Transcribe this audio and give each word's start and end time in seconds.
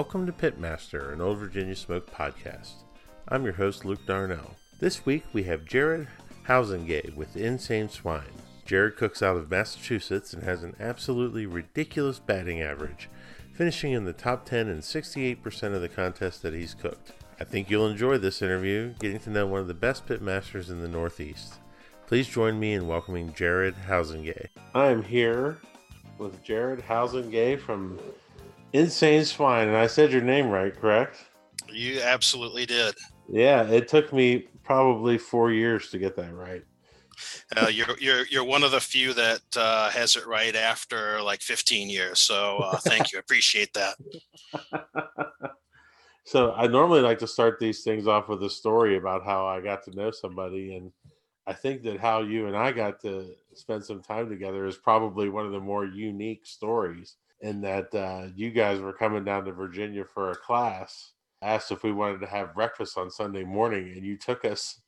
Welcome 0.00 0.24
to 0.24 0.32
Pitmaster, 0.32 1.12
an 1.12 1.20
Old 1.20 1.36
Virginia 1.36 1.76
Smoke 1.76 2.10
podcast. 2.10 2.84
I'm 3.28 3.44
your 3.44 3.52
host, 3.52 3.84
Luke 3.84 4.06
Darnell. 4.06 4.56
This 4.78 5.04
week 5.04 5.24
we 5.34 5.42
have 5.42 5.66
Jared 5.66 6.08
Housengay 6.48 7.14
with 7.14 7.36
Insane 7.36 7.90
Swine. 7.90 8.32
Jared 8.64 8.96
cooks 8.96 9.22
out 9.22 9.36
of 9.36 9.50
Massachusetts 9.50 10.32
and 10.32 10.42
has 10.42 10.62
an 10.62 10.74
absolutely 10.80 11.44
ridiculous 11.44 12.18
batting 12.18 12.62
average, 12.62 13.10
finishing 13.52 13.92
in 13.92 14.06
the 14.06 14.14
top 14.14 14.46
10 14.46 14.68
in 14.68 14.78
68% 14.78 15.74
of 15.74 15.82
the 15.82 15.88
contests 15.90 16.38
that 16.38 16.54
he's 16.54 16.72
cooked. 16.72 17.12
I 17.38 17.44
think 17.44 17.68
you'll 17.68 17.86
enjoy 17.86 18.16
this 18.16 18.40
interview, 18.40 18.94
getting 19.00 19.20
to 19.20 19.30
know 19.30 19.46
one 19.46 19.60
of 19.60 19.68
the 19.68 19.74
best 19.74 20.06
pitmasters 20.06 20.70
in 20.70 20.80
the 20.80 20.88
Northeast. 20.88 21.56
Please 22.06 22.26
join 22.26 22.58
me 22.58 22.72
in 22.72 22.88
welcoming 22.88 23.34
Jared 23.34 23.74
Housengay. 23.86 24.46
I 24.74 24.86
am 24.86 25.02
here 25.02 25.58
with 26.16 26.42
Jared 26.42 26.80
Housengay 26.80 27.60
from 27.60 27.98
Insane 28.72 29.24
Swine, 29.24 29.68
and 29.68 29.76
I 29.76 29.86
said 29.86 30.12
your 30.12 30.22
name 30.22 30.48
right, 30.48 30.74
correct? 30.74 31.16
You 31.68 32.00
absolutely 32.00 32.66
did. 32.66 32.94
Yeah, 33.28 33.64
it 33.64 33.88
took 33.88 34.12
me 34.12 34.48
probably 34.62 35.18
four 35.18 35.52
years 35.52 35.90
to 35.90 35.98
get 35.98 36.16
that 36.16 36.32
right. 36.34 36.62
Uh, 37.56 37.66
you're 37.66 37.98
you're 37.98 38.26
you're 38.26 38.44
one 38.44 38.62
of 38.62 38.70
the 38.70 38.80
few 38.80 39.12
that 39.12 39.42
uh, 39.56 39.90
has 39.90 40.16
it 40.16 40.26
right 40.26 40.54
after 40.54 41.20
like 41.20 41.42
15 41.42 41.90
years. 41.90 42.20
So 42.20 42.58
uh, 42.58 42.78
thank 42.78 43.12
you, 43.12 43.18
appreciate 43.18 43.74
that. 43.74 43.96
so 46.24 46.52
I 46.52 46.66
normally 46.66 47.00
like 47.00 47.18
to 47.18 47.26
start 47.26 47.58
these 47.58 47.82
things 47.82 48.06
off 48.06 48.28
with 48.28 48.42
a 48.42 48.50
story 48.50 48.96
about 48.96 49.24
how 49.24 49.46
I 49.46 49.60
got 49.60 49.84
to 49.84 49.90
know 49.90 50.10
somebody, 50.10 50.76
and 50.76 50.92
I 51.46 51.52
think 51.52 51.82
that 51.82 51.98
how 51.98 52.22
you 52.22 52.46
and 52.46 52.56
I 52.56 52.72
got 52.72 53.00
to 53.00 53.34
spend 53.54 53.84
some 53.84 54.00
time 54.00 54.28
together 54.28 54.66
is 54.66 54.76
probably 54.76 55.28
one 55.28 55.44
of 55.44 55.52
the 55.52 55.60
more 55.60 55.84
unique 55.84 56.46
stories. 56.46 57.16
In 57.42 57.60
that 57.62 57.94
uh, 57.94 58.26
you 58.34 58.50
guys 58.50 58.80
were 58.80 58.92
coming 58.92 59.24
down 59.24 59.44
to 59.46 59.52
Virginia 59.52 60.04
for 60.04 60.30
a 60.30 60.36
class, 60.36 61.12
asked 61.42 61.72
if 61.72 61.82
we 61.82 61.92
wanted 61.92 62.20
to 62.20 62.26
have 62.26 62.54
breakfast 62.54 62.98
on 62.98 63.10
Sunday 63.10 63.44
morning, 63.44 63.94
and 63.96 64.04
you 64.04 64.18
took 64.18 64.44
us 64.44 64.79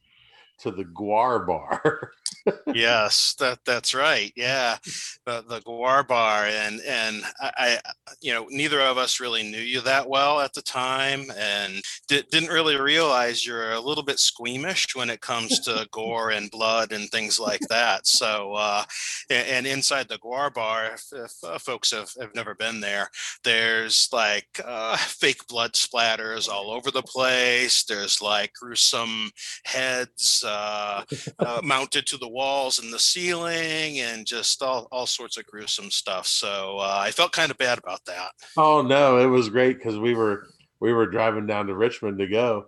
to 0.62 0.70
the 0.70 0.84
GWAR 0.84 1.46
Bar. 1.46 2.12
yes, 2.74 3.34
that 3.38 3.58
that's 3.66 3.94
right. 3.94 4.32
Yeah, 4.36 4.78
the 5.26 5.44
the 5.48 5.60
GWAR 5.60 6.06
Bar, 6.06 6.46
and 6.46 6.80
and 6.86 7.22
I, 7.40 7.50
I, 7.56 7.78
you 8.20 8.32
know, 8.32 8.46
neither 8.48 8.80
of 8.80 8.98
us 8.98 9.20
really 9.20 9.42
knew 9.42 9.60
you 9.60 9.80
that 9.82 10.08
well 10.08 10.40
at 10.40 10.52
the 10.54 10.62
time, 10.62 11.24
and 11.36 11.82
di- 12.08 12.24
didn't 12.30 12.50
really 12.50 12.76
realize 12.76 13.46
you're 13.46 13.72
a 13.72 13.80
little 13.80 14.04
bit 14.04 14.18
squeamish 14.18 14.94
when 14.94 15.10
it 15.10 15.20
comes 15.20 15.60
to 15.60 15.86
gore 15.92 16.30
and 16.30 16.50
blood 16.50 16.92
and 16.92 17.08
things 17.10 17.38
like 17.38 17.62
that. 17.68 18.06
So, 18.06 18.54
uh, 18.54 18.84
and, 19.30 19.48
and 19.48 19.66
inside 19.66 20.08
the 20.08 20.18
GWAR 20.18 20.54
Bar, 20.54 20.92
if, 20.94 21.04
if 21.12 21.32
uh, 21.44 21.58
folks 21.58 21.90
have, 21.90 22.10
have 22.20 22.34
never 22.34 22.54
been 22.54 22.80
there, 22.80 23.08
there's 23.44 24.08
like 24.12 24.48
uh, 24.64 24.96
fake 24.96 25.46
blood 25.48 25.72
splatters 25.72 26.48
all 26.48 26.70
over 26.70 26.90
the 26.90 27.02
place. 27.02 27.84
There's 27.84 28.22
like 28.22 28.52
gruesome 28.60 29.30
heads 29.64 30.44
uh, 30.52 31.04
uh, 31.38 31.60
mounted 31.62 32.06
to 32.06 32.16
the 32.16 32.28
walls 32.28 32.78
and 32.78 32.92
the 32.92 32.98
ceiling, 32.98 34.00
and 34.00 34.26
just 34.26 34.62
all, 34.62 34.88
all 34.92 35.06
sorts 35.06 35.36
of 35.36 35.46
gruesome 35.46 35.90
stuff. 35.90 36.26
So 36.26 36.78
uh, 36.78 36.98
I 37.00 37.10
felt 37.10 37.32
kind 37.32 37.50
of 37.50 37.58
bad 37.58 37.78
about 37.78 38.04
that. 38.06 38.32
oh 38.56 38.82
no, 38.82 39.18
it 39.18 39.26
was 39.26 39.48
great 39.48 39.78
because 39.78 39.98
we 39.98 40.14
were 40.14 40.46
we 40.80 40.92
were 40.92 41.06
driving 41.06 41.46
down 41.46 41.66
to 41.66 41.74
Richmond 41.74 42.18
to 42.18 42.26
go, 42.26 42.66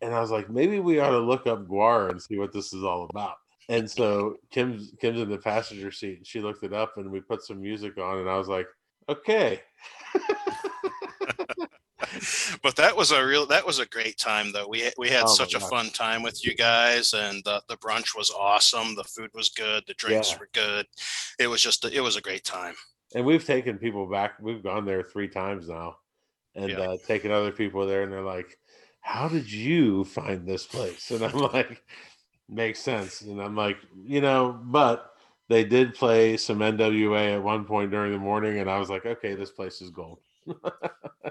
and 0.00 0.14
I 0.14 0.20
was 0.20 0.30
like, 0.30 0.50
maybe 0.50 0.80
we 0.80 0.98
ought 0.98 1.10
to 1.10 1.18
look 1.18 1.46
up 1.46 1.66
GWAR 1.66 2.10
and 2.10 2.20
see 2.20 2.38
what 2.38 2.52
this 2.52 2.72
is 2.72 2.84
all 2.84 3.08
about. 3.10 3.36
And 3.68 3.90
so 3.90 4.36
Kim's 4.50 4.92
Kim's 5.00 5.20
in 5.20 5.30
the 5.30 5.38
passenger 5.38 5.90
seat. 5.92 6.20
She 6.24 6.40
looked 6.40 6.64
it 6.64 6.72
up, 6.72 6.96
and 6.96 7.10
we 7.10 7.20
put 7.20 7.44
some 7.44 7.60
music 7.60 7.98
on, 7.98 8.18
and 8.18 8.28
I 8.28 8.36
was 8.36 8.48
like, 8.48 8.66
okay. 9.08 9.60
but 12.62 12.76
that 12.76 12.96
was 12.96 13.10
a 13.10 13.24
real 13.24 13.46
that 13.46 13.66
was 13.66 13.78
a 13.78 13.86
great 13.86 14.18
time 14.18 14.52
though 14.52 14.66
we 14.68 14.90
we 14.98 15.08
had 15.08 15.22
Oh 15.24 15.34
such 15.34 15.54
a 15.54 15.60
fun 15.60 15.90
time 15.90 16.22
with 16.22 16.44
you 16.44 16.54
guys 16.54 17.12
and 17.14 17.42
the, 17.44 17.62
the 17.68 17.76
brunch 17.76 18.16
was 18.16 18.30
awesome 18.30 18.94
the 18.94 19.04
food 19.04 19.30
was 19.34 19.48
good 19.48 19.84
the 19.86 19.94
drinks 19.94 20.32
Yeah. 20.32 20.38
were 20.38 20.48
good 20.52 20.86
it 21.38 21.46
was 21.46 21.62
just 21.62 21.84
a, 21.84 21.96
it 21.96 22.00
was 22.00 22.16
a 22.16 22.20
great 22.20 22.44
time 22.44 22.74
and 23.14 23.24
we've 23.26 23.44
taken 23.44 23.78
people 23.78 24.06
back. 24.06 24.38
We've 24.40 24.62
gone 24.62 24.86
there 24.86 25.02
three 25.02 25.28
times 25.28 25.68
now, 25.68 25.96
and 26.54 26.70
Yeah. 26.70 26.80
uh, 26.80 26.96
taken 27.06 27.30
other 27.30 27.52
people 27.52 27.86
there, 27.86 28.02
and 28.02 28.12
they're 28.12 28.22
like, 28.22 28.58
"How 29.00 29.28
did 29.28 29.50
you 29.52 30.04
find 30.04 30.46
this 30.46 30.66
place?" 30.66 31.10
And 31.10 31.22
I'm 31.24 31.38
like, 31.52 31.82
"Makes 32.48 32.80
sense." 32.80 33.20
And 33.20 33.40
I'm 33.42 33.54
like, 33.56 33.76
you 34.02 34.20
know, 34.22 34.58
but 34.64 35.12
they 35.48 35.64
did 35.64 35.94
play 35.94 36.38
some 36.38 36.60
NWA 36.62 37.34
at 37.34 37.42
one 37.42 37.66
point 37.66 37.90
during 37.90 38.12
the 38.12 38.18
morning, 38.18 38.58
and 38.58 38.70
I 38.70 38.78
was 38.78 38.88
like, 38.88 39.04
"Okay, 39.04 39.34
this 39.34 39.50
place 39.50 39.82
is 39.82 39.90
gold." 39.90 40.20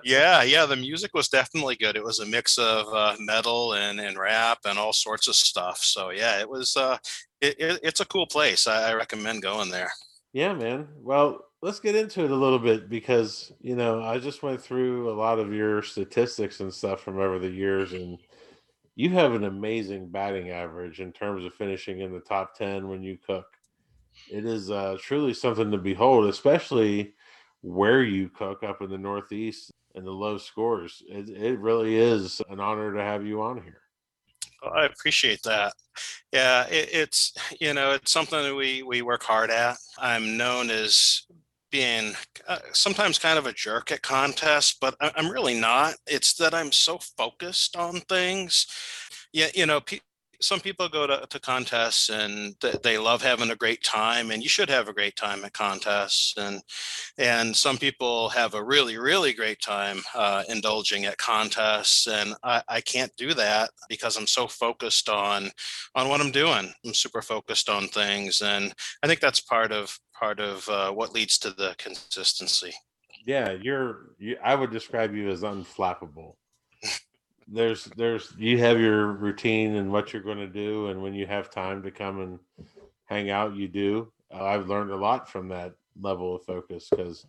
Yeah 0.04 0.42
yeah 0.44 0.66
the 0.66 0.76
music 0.76 1.14
was 1.14 1.28
definitely 1.30 1.76
good 1.76 1.96
it 1.96 2.04
was 2.04 2.20
a 2.20 2.26
mix 2.26 2.58
of 2.58 2.88
uh, 2.94 3.16
metal 3.20 3.74
and 3.74 4.00
and 4.00 4.18
rap 4.18 4.60
and 4.66 4.80
all 4.80 4.94
sorts 4.94 5.28
of 5.28 5.36
stuff 5.36 5.78
so 5.80 6.10
yeah 6.10 6.40
it 6.40 6.50
was 6.50 6.76
uh 6.78 6.98
it, 7.42 7.56
it, 7.60 7.80
it's 7.84 8.00
a 8.00 8.06
cool 8.06 8.28
place 8.28 8.68
I, 8.68 8.92
I 8.92 8.94
recommend 8.94 9.42
going 9.42 9.70
there 9.70 9.92
Yeah, 10.34 10.54
man. 10.54 10.88
Well, 10.98 11.46
let's 11.62 11.80
get 11.80 11.96
into 11.96 12.24
it 12.24 12.32
a 12.32 12.36
little 12.36 12.60
bit 12.60 12.90
because, 12.90 13.52
you 13.62 13.76
know, 13.76 14.02
I 14.02 14.18
just 14.20 14.44
went 14.44 14.62
through 14.62 15.10
a 15.12 15.16
lot 15.16 15.40
of 15.40 15.54
your 15.54 15.82
statistics 15.82 16.60
and 16.60 16.74
stuff 16.74 17.02
from 17.02 17.20
over 17.20 17.38
the 17.40 17.50
years, 17.50 17.94
and 17.94 18.20
you 18.96 19.12
have 19.12 19.34
an 19.34 19.46
amazing 19.46 20.10
batting 20.10 20.52
average 20.52 21.02
in 21.02 21.12
terms 21.14 21.46
of 21.46 21.54
finishing 21.56 22.02
in 22.02 22.14
the 22.14 22.22
top 22.22 22.56
10 22.58 22.88
when 22.90 23.04
you 23.04 23.18
cook. 23.18 23.48
It 24.32 24.46
is 24.46 24.72
uh, 24.72 24.98
truly 25.02 25.34
something 25.34 25.72
to 25.72 25.78
behold, 25.78 26.26
especially 26.28 27.16
where 27.62 28.04
you 28.04 28.30
cook 28.30 28.64
up 28.64 28.82
in 28.82 28.90
the 28.90 28.98
Northeast 28.98 29.72
and 29.96 30.06
the 30.06 30.12
low 30.12 30.38
scores. 30.38 31.02
It, 31.08 31.30
it 31.30 31.60
really 31.60 31.96
is 31.98 32.42
an 32.50 32.60
honor 32.60 32.94
to 32.94 33.02
have 33.02 33.26
you 33.26 33.42
on 33.42 33.62
here. 33.62 33.82
Well, 34.62 34.74
I 34.74 34.86
appreciate 34.86 35.42
that. 35.44 35.74
Yeah, 36.32 36.68
it, 36.68 36.90
it's 36.94 37.34
you 37.60 37.74
know 37.74 37.92
it's 37.92 38.12
something 38.12 38.42
that 38.42 38.56
we 38.56 38.84
we 38.84 39.02
work 39.02 39.24
hard 39.24 39.50
at. 39.50 39.78
I'm 39.98 40.38
known 40.38 40.70
as 40.70 41.24
being 41.72 42.14
uh, 42.48 42.60
sometimes 42.74 43.18
kind 43.18 43.40
of 43.40 43.48
a 43.48 43.54
jerk 43.54 43.92
at 43.92 44.02
contests, 44.02 44.78
but 44.80 44.96
I, 45.02 45.12
I'm 45.16 45.30
really 45.30 45.60
not. 45.60 45.96
It's 46.06 46.34
that 46.36 46.54
I'm 46.54 46.72
so 46.72 47.00
focused 47.18 47.76
on 47.76 48.02
things. 48.02 48.68
Yeah, 49.34 49.48
you 49.56 49.66
know, 49.66 49.82
pe- 49.82 50.00
some 50.42 50.60
people 50.60 50.90
go 50.90 51.08
to, 51.08 51.26
to 51.30 51.40
contests 51.40 52.10
and 52.10 52.60
th- 52.60 52.82
they 52.82 52.98
love 52.98 53.22
having 53.22 53.52
a 53.52 53.56
great 53.56 53.84
time, 53.84 54.32
and 54.32 54.44
you 54.44 54.50
should 54.50 54.70
have 54.70 54.88
a 54.88 54.94
great 54.94 55.16
time 55.16 55.46
at 55.46 55.54
contests. 55.54 56.34
And 56.38 56.62
and 57.18 57.56
some 57.56 57.78
people 57.78 58.30
have 58.30 58.54
a 58.54 58.64
really 58.64 58.98
really 58.98 59.34
great 59.34 59.62
time 59.62 60.02
uh, 60.16 60.44
indulging 60.50 61.06
at 61.06 61.18
contests 61.18 62.08
and 62.08 62.36
I, 62.44 62.64
I 62.68 62.82
can't 62.82 63.12
do 63.18 63.34
that 63.34 63.70
because 63.90 64.18
i'm 64.18 64.28
so 64.28 64.48
focused 64.48 65.10
on 65.10 65.52
on 65.96 66.10
what 66.10 66.22
i'm 66.22 66.32
doing 66.32 66.74
i'm 66.86 66.94
super 66.94 67.22
focused 67.22 67.70
on 67.70 67.88
things 67.88 68.42
and 68.42 68.74
i 69.04 69.08
think 69.08 69.20
that's 69.20 69.40
part 69.40 69.72
of 69.72 70.00
part 70.14 70.40
of 70.40 70.68
uh, 70.70 70.92
what 70.92 71.14
leads 71.14 71.38
to 71.40 71.52
the 71.52 71.76
consistency 71.78 72.74
Yeah, 73.26 73.52
you're. 73.52 74.16
You, 74.18 74.38
I 74.44 74.56
would 74.56 74.72
describe 74.72 75.14
you 75.16 75.30
as 75.30 75.42
unflappable. 75.42 76.36
There's, 77.52 77.86
there's. 77.98 78.34
You 78.38 78.58
have 78.60 78.80
your 78.80 79.08
routine 79.08 79.76
and 79.76 79.92
what 79.92 80.14
you're 80.14 80.22
going 80.22 80.38
to 80.38 80.48
do, 80.48 80.88
and 80.88 81.02
when 81.02 81.14
you 81.14 81.26
have 81.28 81.50
time 81.50 81.84
to 81.84 81.92
come 81.92 82.22
and 82.22 82.40
hang 83.06 83.30
out, 83.30 83.56
you 83.56 83.68
do. 83.68 84.12
Uh, 84.34 84.46
I've 84.46 84.68
learned 84.68 84.92
a 84.92 84.96
lot 84.96 85.30
from 85.30 85.50
that 85.50 85.74
level 86.00 86.36
of 86.36 86.44
focus 86.44 86.88
because 86.90 87.26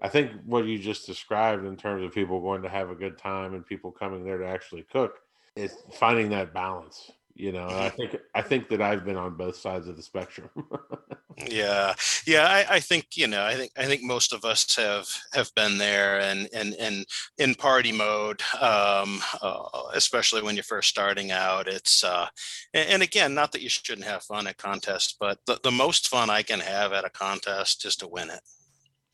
I 0.00 0.08
think 0.08 0.30
what 0.44 0.66
you 0.66 0.78
just 0.78 1.06
described 1.06 1.64
in 1.64 1.76
terms 1.76 2.04
of 2.04 2.12
people 2.12 2.40
going 2.40 2.62
to 2.62 2.68
have 2.68 2.90
a 2.90 2.94
good 2.94 3.18
time 3.18 3.54
and 3.54 3.66
people 3.66 3.90
coming 3.90 4.24
there 4.24 4.38
to 4.38 4.46
actually 4.46 4.84
cook 4.84 5.20
is 5.56 5.74
finding 5.92 6.28
that 6.30 6.54
balance. 6.54 7.10
You 7.34 7.52
know, 7.52 7.68
I 7.68 7.90
think 7.90 8.16
I 8.34 8.40
think 8.40 8.68
that 8.70 8.80
I've 8.80 9.04
been 9.04 9.16
on 9.16 9.34
both 9.34 9.56
sides 9.56 9.88
of 9.88 9.96
the 9.96 10.02
spectrum. 10.02 10.48
yeah 11.50 11.94
yeah 12.26 12.46
I, 12.46 12.76
I 12.76 12.80
think 12.80 13.08
you 13.14 13.26
know 13.26 13.44
i 13.44 13.54
think 13.54 13.70
i 13.76 13.84
think 13.84 14.02
most 14.02 14.32
of 14.32 14.44
us 14.44 14.74
have 14.76 15.06
have 15.34 15.54
been 15.54 15.76
there 15.76 16.18
and 16.20 16.48
and 16.54 16.74
and 16.74 17.04
in 17.36 17.54
party 17.54 17.92
mode 17.92 18.40
um 18.58 19.20
uh, 19.42 19.62
especially 19.92 20.42
when 20.42 20.54
you're 20.54 20.64
first 20.64 20.88
starting 20.88 21.30
out 21.30 21.68
it's 21.68 22.02
uh 22.02 22.26
and, 22.72 22.88
and 22.88 23.02
again 23.02 23.34
not 23.34 23.52
that 23.52 23.60
you 23.60 23.68
shouldn't 23.68 24.06
have 24.06 24.22
fun 24.22 24.46
at 24.46 24.56
contests 24.56 25.14
but 25.20 25.38
the, 25.46 25.60
the 25.62 25.70
most 25.70 26.08
fun 26.08 26.30
i 26.30 26.42
can 26.42 26.60
have 26.60 26.94
at 26.94 27.04
a 27.04 27.10
contest 27.10 27.84
is 27.84 27.96
to 27.96 28.08
win 28.08 28.30
it 28.30 28.40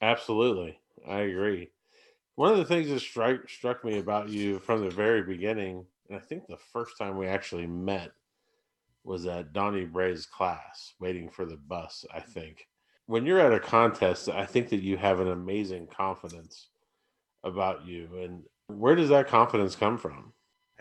Absolutely. 0.02 0.76
I 1.08 1.20
agree. 1.20 1.70
One 2.34 2.50
of 2.50 2.58
the 2.58 2.64
things 2.64 2.88
that 2.88 3.00
struck 3.00 3.48
struck 3.48 3.84
me 3.84 3.98
about 3.98 4.28
you 4.28 4.58
from 4.58 4.82
the 4.82 4.90
very 4.90 5.22
beginning, 5.22 5.86
and 6.08 6.18
I 6.18 6.20
think 6.20 6.46
the 6.46 6.58
first 6.72 6.98
time 6.98 7.16
we 7.16 7.28
actually 7.28 7.68
met 7.68 8.10
was 9.04 9.26
at 9.26 9.52
Donnie 9.52 9.84
Bray's 9.84 10.26
class, 10.26 10.94
waiting 11.00 11.28
for 11.28 11.44
the 11.44 11.56
bus, 11.56 12.04
I 12.14 12.20
think. 12.20 12.66
When 13.06 13.26
you're 13.26 13.40
at 13.40 13.52
a 13.52 13.60
contest, 13.60 14.28
I 14.28 14.46
think 14.46 14.68
that 14.70 14.82
you 14.82 14.96
have 14.96 15.20
an 15.20 15.28
amazing 15.28 15.88
confidence 15.88 16.68
about 17.44 17.84
you. 17.84 18.08
And 18.20 18.42
where 18.68 18.94
does 18.94 19.08
that 19.08 19.28
confidence 19.28 19.74
come 19.74 19.98
from? 19.98 20.32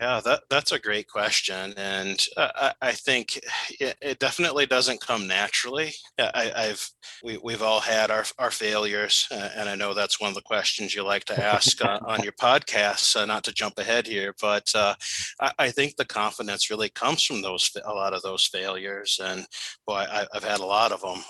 Yeah, 0.02 0.20
that 0.24 0.40
that's 0.50 0.72
a 0.72 0.80
great 0.80 1.06
question, 1.06 1.74
and 1.76 2.20
uh, 2.36 2.48
I, 2.56 2.88
I 2.88 2.90
think 2.90 3.38
it, 3.78 3.96
it, 4.02 4.18
definitely 4.18 4.66
doesn't 4.66 5.00
come 5.00 5.28
naturally. 5.28 5.92
I, 6.18 6.50
have 6.56 6.82
we, 7.22 7.38
we've 7.40 7.62
all 7.62 7.78
had 7.78 8.10
our 8.10 8.24
our 8.36 8.50
failures, 8.50 9.28
uh, 9.30 9.50
and 9.54 9.68
I 9.68 9.76
know 9.76 9.94
that's 9.94 10.20
one 10.20 10.30
of 10.30 10.34
the 10.34 10.42
questions 10.42 10.92
you 10.92 11.04
like 11.04 11.24
to 11.26 11.40
ask 11.40 11.84
uh, 11.84 12.00
on 12.04 12.24
your 12.24 12.32
podcast. 12.32 13.14
Uh, 13.14 13.26
not 13.26 13.44
to 13.44 13.52
jump 13.52 13.78
ahead 13.78 14.08
here, 14.08 14.34
but 14.42 14.74
uh, 14.74 14.96
I, 15.40 15.52
I, 15.60 15.70
think 15.70 15.94
the 15.94 16.04
confidence 16.04 16.68
really 16.68 16.88
comes 16.88 17.22
from 17.22 17.40
those 17.40 17.70
a 17.84 17.94
lot 17.94 18.12
of 18.12 18.22
those 18.22 18.44
failures, 18.46 19.20
and 19.22 19.46
boy, 19.86 20.04
I, 20.10 20.26
have 20.32 20.42
had 20.42 20.58
a 20.58 20.66
lot 20.66 20.90
of 20.90 21.02
them, 21.02 21.22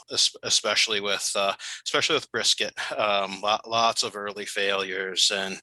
especially 0.44 1.02
with 1.02 1.30
uh, 1.36 1.52
especially 1.84 2.14
with 2.14 2.32
brisket. 2.32 2.72
Um, 2.96 3.42
lots 3.66 4.02
of 4.02 4.16
early 4.16 4.46
failures, 4.46 5.30
and 5.34 5.60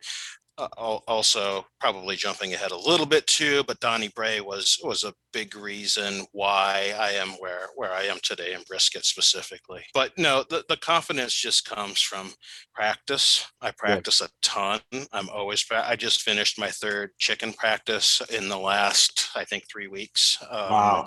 also 0.82 1.66
probably 1.80 2.16
jumping 2.16 2.54
ahead 2.54 2.72
a 2.72 2.78
little 2.78 3.06
bit 3.06 3.26
too, 3.28 3.64
but 3.68 3.80
Donnie 3.80 4.12
Bray 4.16 4.42
was 4.42 4.80
was 4.84 5.04
a 5.04 5.14
big 5.32 5.56
reason 5.56 6.26
why 6.32 6.94
I 7.00 7.12
am 7.12 7.30
where 7.40 7.68
where 7.76 7.92
I 7.92 8.04
am 8.04 8.18
today 8.24 8.54
in 8.54 8.62
brisket 8.68 9.06
specifically. 9.06 9.84
But 9.94 10.18
no, 10.18 10.44
the, 10.50 10.64
the 10.68 10.78
confidence 10.78 11.34
just 11.34 11.66
comes 11.66 12.02
from 12.02 12.34
practice. 12.74 13.46
I 13.62 13.72
practice 13.72 14.22
a 14.22 14.30
ton. 14.42 14.82
I'm 15.14 15.30
always 15.30 15.66
I 15.72 15.96
just 15.96 16.22
finished 16.22 16.60
my 16.60 16.70
third 16.70 17.12
chicken 17.18 17.54
practice 17.54 18.22
in 18.32 18.50
the 18.50 18.58
last 18.58 19.30
I 19.36 19.46
think 19.46 19.64
three 19.72 19.88
weeks. 19.88 20.38
Um, 20.50 20.72
wow 20.72 21.06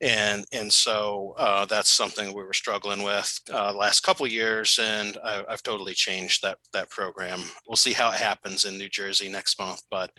and 0.00 0.44
and 0.52 0.72
so 0.72 1.34
uh, 1.38 1.64
that's 1.64 1.90
something 1.90 2.28
we 2.28 2.42
were 2.42 2.52
struggling 2.52 3.02
with 3.02 3.40
uh, 3.52 3.72
last 3.72 4.00
couple 4.00 4.26
years, 4.26 4.78
and 4.80 5.16
I, 5.24 5.44
have 5.48 5.62
totally 5.62 5.94
changed 5.94 6.42
that 6.42 6.58
that 6.72 6.90
program. 6.90 7.40
We'll 7.66 7.76
see 7.76 7.92
how 7.92 8.10
it 8.10 8.18
happens 8.18 8.64
in 8.64 8.78
New 8.84 8.90
Jersey 8.90 9.30
next 9.30 9.58
month, 9.58 9.82
but 9.90 10.10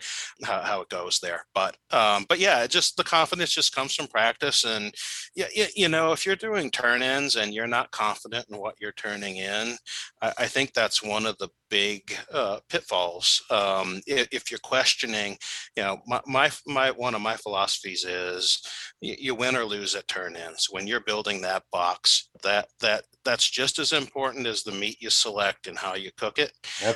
how, 0.42 0.60
how 0.60 0.80
it 0.80 0.88
goes 0.88 1.20
there. 1.20 1.44
But 1.54 1.76
um, 1.90 2.26
but 2.28 2.40
yeah, 2.40 2.66
just 2.66 2.96
the 2.96 3.04
confidence 3.04 3.54
just 3.54 3.74
comes 3.74 3.94
from 3.94 4.08
practice, 4.08 4.64
and 4.64 4.92
yeah, 5.36 5.46
you, 5.54 5.66
you 5.76 5.88
know, 5.88 6.12
if 6.12 6.26
you're 6.26 6.36
doing 6.36 6.70
turn-ins 6.70 7.36
and 7.36 7.54
you're 7.54 7.66
not 7.66 7.92
confident 7.92 8.46
in 8.50 8.58
what 8.58 8.74
you're 8.80 8.92
turning 8.92 9.36
in, 9.36 9.76
I, 10.20 10.32
I 10.38 10.46
think 10.46 10.72
that's 10.72 11.02
one 11.02 11.26
of 11.26 11.38
the 11.38 11.48
big 11.70 12.16
uh, 12.32 12.58
pitfalls. 12.68 13.42
Um, 13.50 14.00
if, 14.06 14.28
if, 14.32 14.50
you're 14.50 14.60
questioning, 14.62 15.36
you 15.76 15.82
know, 15.82 15.98
my, 16.06 16.20
my, 16.26 16.50
my, 16.66 16.90
one 16.90 17.14
of 17.14 17.20
my 17.20 17.36
philosophies 17.36 18.04
is 18.04 18.62
you, 19.00 19.16
you 19.18 19.34
win 19.34 19.56
or 19.56 19.64
lose 19.64 19.94
at 19.94 20.08
turn-ins. 20.08 20.68
When 20.70 20.86
you're 20.86 21.00
building 21.00 21.40
that 21.42 21.64
box, 21.72 22.28
that 22.42 22.68
that 22.80 23.04
that's 23.26 23.48
just 23.48 23.78
as 23.78 23.92
important 23.92 24.46
as 24.46 24.62
the 24.62 24.72
meat 24.72 24.96
you 25.00 25.10
select 25.10 25.66
and 25.66 25.76
how 25.76 25.94
you 25.94 26.10
cook 26.16 26.38
it. 26.38 26.52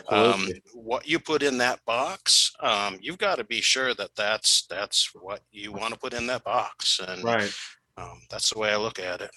Um, 0.08 0.48
what 0.72 1.06
you 1.06 1.18
put 1.18 1.42
in 1.42 1.58
that 1.58 1.84
box, 1.84 2.52
um, 2.60 2.98
you've 3.00 3.18
got 3.18 3.36
to 3.36 3.44
be 3.44 3.60
sure 3.60 3.94
that 3.94 4.14
that's 4.16 4.66
that's 4.68 5.10
what 5.14 5.40
you 5.50 5.72
want 5.72 5.92
to 5.92 6.00
put 6.00 6.14
in 6.14 6.26
that 6.28 6.44
box, 6.44 7.00
and 7.06 7.22
right. 7.22 7.52
Um, 7.96 8.22
that's 8.30 8.50
the 8.52 8.58
way 8.58 8.70
I 8.70 8.76
look 8.76 8.98
at 8.98 9.20
it. 9.20 9.30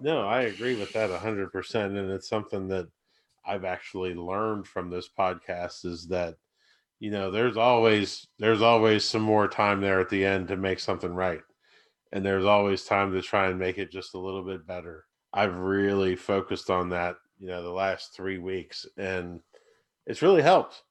No, 0.00 0.22
I 0.22 0.42
agree 0.42 0.74
with 0.74 0.92
that 0.94 1.10
hundred 1.10 1.52
percent, 1.52 1.96
and 1.96 2.10
it's 2.10 2.28
something 2.28 2.66
that 2.68 2.88
I've 3.46 3.64
actually 3.64 4.14
learned 4.14 4.66
from 4.66 4.90
this 4.90 5.08
podcast 5.16 5.84
is 5.84 6.08
that 6.08 6.34
you 6.98 7.10
know 7.10 7.30
there's 7.30 7.56
always 7.56 8.26
there's 8.38 8.62
always 8.62 9.04
some 9.04 9.22
more 9.22 9.48
time 9.48 9.80
there 9.80 10.00
at 10.00 10.08
the 10.08 10.24
end 10.24 10.48
to 10.48 10.56
make 10.56 10.78
something 10.78 11.12
right 11.12 11.40
and 12.12 12.24
there's 12.24 12.44
always 12.44 12.84
time 12.84 13.12
to 13.12 13.22
try 13.22 13.48
and 13.48 13.58
make 13.58 13.78
it 13.78 13.90
just 13.90 14.14
a 14.14 14.18
little 14.18 14.44
bit 14.44 14.66
better 14.66 15.04
i've 15.34 15.56
really 15.56 16.16
focused 16.16 16.70
on 16.70 16.88
that 16.88 17.16
you 17.38 17.48
know 17.48 17.62
the 17.62 17.70
last 17.70 18.14
three 18.14 18.38
weeks 18.38 18.86
and 18.96 19.40
it's 20.06 20.22
really 20.22 20.42
helped 20.42 20.82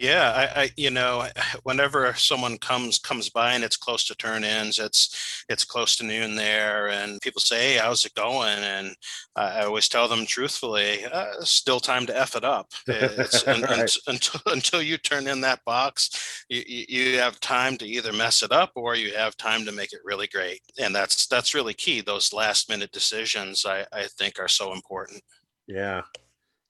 yeah, 0.00 0.32
I, 0.56 0.62
I, 0.62 0.70
you 0.78 0.90
know, 0.90 1.28
whenever 1.62 2.12
someone 2.14 2.56
comes 2.58 2.98
comes 2.98 3.28
by 3.28 3.52
and 3.52 3.62
it's 3.62 3.76
close 3.76 4.04
to 4.06 4.14
turn 4.14 4.44
ins, 4.44 4.78
it's 4.78 5.44
it's 5.48 5.64
close 5.64 5.94
to 5.96 6.04
noon 6.04 6.36
there, 6.36 6.88
and 6.88 7.20
people 7.20 7.40
say, 7.40 7.74
"Hey, 7.74 7.78
how's 7.78 8.04
it 8.06 8.14
going?" 8.14 8.58
And 8.58 8.96
I 9.36 9.62
always 9.64 9.88
tell 9.88 10.08
them 10.08 10.24
truthfully, 10.24 11.04
uh, 11.04 11.42
"Still 11.42 11.80
time 11.80 12.06
to 12.06 12.16
f 12.18 12.34
it 12.34 12.44
up." 12.44 12.72
It's 12.86 13.46
right. 13.46 13.96
until 14.06 14.40
until 14.46 14.82
you 14.82 14.96
turn 14.96 15.26
in 15.26 15.42
that 15.42 15.62
box, 15.66 16.44
you, 16.48 16.62
you 16.66 17.18
have 17.18 17.38
time 17.40 17.76
to 17.78 17.86
either 17.86 18.12
mess 18.12 18.42
it 18.42 18.52
up 18.52 18.72
or 18.76 18.96
you 18.96 19.14
have 19.14 19.36
time 19.36 19.66
to 19.66 19.72
make 19.72 19.92
it 19.92 20.00
really 20.04 20.28
great, 20.28 20.62
and 20.78 20.94
that's 20.94 21.26
that's 21.26 21.54
really 21.54 21.74
key. 21.74 22.00
Those 22.00 22.32
last 22.32 22.70
minute 22.70 22.90
decisions, 22.92 23.66
I 23.66 23.86
I 23.92 24.04
think, 24.18 24.38
are 24.40 24.48
so 24.48 24.72
important. 24.72 25.22
Yeah, 25.66 26.02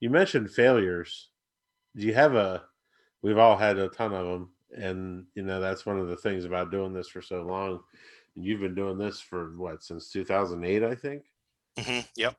you 0.01 0.11
mentioned 0.11 0.51
failures. 0.51 1.29
Do 1.97 2.07
you 2.07 2.15
have 2.15 2.35
a 2.35 2.65
we've 3.23 3.39
all 3.39 3.57
had 3.57 3.79
a 3.79 3.89
ton 3.89 4.13
of 4.13 4.27
them 4.27 4.51
and 4.77 5.27
you 5.35 5.43
know 5.43 5.61
that's 5.61 5.85
one 5.85 5.99
of 5.99 6.09
the 6.09 6.17
things 6.17 6.45
about 6.45 6.71
doing 6.71 6.93
this 6.93 7.09
for 7.09 7.23
so 7.23 7.43
long 7.43 7.81
and 8.37 8.45
you've 8.45 8.61
been 8.61 8.75
doing 8.75 8.99
this 8.99 9.21
for 9.21 9.57
what 9.57 9.83
since 9.83 10.11
2008 10.11 10.83
i 10.83 10.95
think 10.95 11.25
mm-hmm. 11.79 12.01
yep 12.17 12.37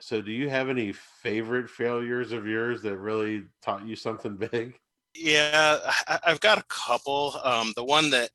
so 0.00 0.20
do 0.20 0.32
you 0.32 0.48
have 0.48 0.68
any 0.68 0.92
favorite 0.92 1.68
failures 1.68 2.32
of 2.32 2.46
yours 2.46 2.82
that 2.82 2.96
really 2.96 3.44
taught 3.62 3.86
you 3.86 3.96
something 3.96 4.36
big 4.50 4.74
yeah 5.14 5.78
I, 6.08 6.18
have 6.24 6.40
got 6.40 6.58
a 6.58 6.64
couple 6.68 7.38
um, 7.44 7.72
the 7.76 7.84
one 7.84 8.10
that 8.10 8.30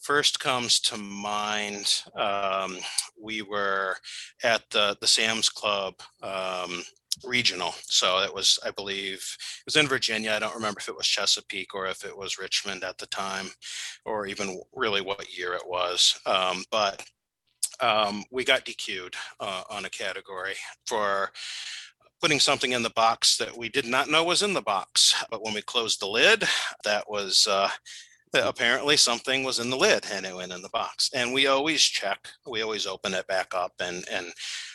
first 0.00 0.38
comes 0.40 0.80
to 0.80 0.96
mind 0.96 2.02
um, 2.14 2.78
we 3.20 3.42
were 3.42 3.96
at 4.42 4.62
the 4.70 4.96
the 5.00 5.06
sam's 5.06 5.48
club 5.48 5.94
um, 6.22 6.82
regional. 7.24 7.74
So 7.82 8.20
it 8.20 8.32
was, 8.32 8.58
I 8.64 8.70
believe, 8.70 9.18
it 9.18 9.64
was 9.66 9.76
in 9.76 9.86
Virginia. 9.86 10.32
I 10.32 10.38
don't 10.38 10.54
remember 10.54 10.80
if 10.80 10.88
it 10.88 10.96
was 10.96 11.06
Chesapeake 11.06 11.74
or 11.74 11.86
if 11.86 12.04
it 12.04 12.16
was 12.16 12.38
Richmond 12.38 12.84
at 12.84 12.98
the 12.98 13.06
time, 13.06 13.50
or 14.04 14.26
even 14.26 14.60
really 14.74 15.00
what 15.00 15.36
year 15.36 15.54
it 15.54 15.66
was. 15.66 16.18
Um, 16.26 16.64
but 16.70 17.04
um, 17.80 18.24
we 18.30 18.44
got 18.44 18.64
DQ'd 18.64 19.14
uh, 19.40 19.62
on 19.70 19.84
a 19.84 19.90
category 19.90 20.54
for 20.86 21.30
putting 22.20 22.40
something 22.40 22.72
in 22.72 22.82
the 22.82 22.90
box 22.90 23.36
that 23.36 23.56
we 23.56 23.68
did 23.68 23.86
not 23.86 24.08
know 24.08 24.24
was 24.24 24.42
in 24.42 24.54
the 24.54 24.62
box. 24.62 25.14
But 25.30 25.44
when 25.44 25.54
we 25.54 25.62
closed 25.62 26.00
the 26.00 26.06
lid, 26.06 26.44
that 26.84 27.04
was 27.08 27.46
uh, 27.50 27.68
apparently 28.32 28.96
something 28.96 29.44
was 29.44 29.58
in 29.58 29.70
the 29.70 29.76
lid 29.76 30.06
and 30.10 30.24
it 30.24 30.34
went 30.34 30.52
in 30.52 30.62
the 30.62 30.68
box. 30.70 31.10
And 31.14 31.32
we 31.32 31.46
always 31.46 31.82
check, 31.82 32.28
we 32.46 32.62
always 32.62 32.86
open 32.86 33.14
it 33.14 33.26
back 33.26 33.54
up 33.54 33.72
and 33.80 34.04
and 34.10 34.32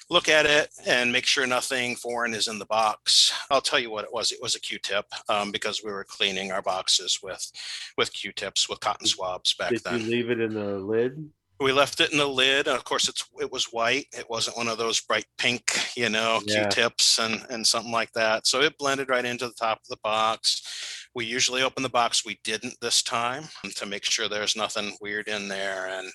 look 0.10 0.28
at 0.28 0.46
it 0.46 0.70
and 0.86 1.12
make 1.12 1.26
sure 1.26 1.46
nothing 1.46 1.96
foreign 1.96 2.34
is 2.34 2.48
in 2.48 2.60
the 2.60 2.66
box. 2.66 3.32
I'll 3.50 3.62
tell 3.62 3.80
you 3.80 3.92
what 3.92 4.06
it 4.06 4.14
was. 4.14 4.32
It 4.32 4.42
was 4.42 4.56
a 4.56 4.60
Q-tip 4.60 5.06
um, 5.28 5.52
because 5.52 5.84
we 5.84 5.92
were 5.92 6.04
cleaning 6.04 6.52
our 6.52 6.62
boxes 6.62 7.20
with 7.22 7.52
with 7.98 8.14
Q-tips 8.14 8.70
with 8.70 8.80
cotton 8.80 9.08
swabs 9.08 9.54
back 9.54 9.70
Did 9.70 9.84
then. 9.84 9.94
Did 9.94 10.04
you 10.04 10.12
leave 10.12 10.30
it 10.30 10.40
in 10.40 10.54
the 10.54 10.80
lid? 10.80 11.30
We 11.62 11.74
left 11.74 12.00
it 12.00 12.14
in 12.14 12.18
the 12.18 12.26
lid. 12.26 12.70
Of 12.70 12.86
course, 12.86 13.10
it's 13.10 13.26
it 13.40 13.52
was 13.52 13.66
white. 13.66 14.06
It 14.14 14.30
wasn't 14.30 14.58
one 14.58 14.70
of 14.70 14.78
those 14.78 15.02
bright 15.02 15.26
pink, 15.38 15.78
you 15.96 16.10
know, 16.10 16.40
yeah. 16.46 16.70
Q-tips 16.70 17.20
and 17.20 17.46
and 17.50 17.68
something 17.68 17.92
like 17.92 18.14
that. 18.14 18.48
So 18.48 18.62
it 18.62 18.78
blended 18.78 19.10
right 19.10 19.26
into 19.26 19.48
the 19.48 19.54
top 19.54 19.80
of 19.80 19.88
the 19.90 19.98
box 20.04 20.98
we 21.16 21.26
usually 21.26 21.62
open 21.64 21.84
the 21.84 21.90
box. 21.90 22.26
We 22.26 22.40
didn't 22.44 22.76
this 22.82 23.02
time 23.02 23.46
to 23.76 23.86
make 23.86 24.06
sure 24.06 24.28
there's 24.28 24.56
nothing 24.56 24.96
weird 25.02 25.28
in 25.28 25.48
there. 25.48 25.88
And, 25.88 26.12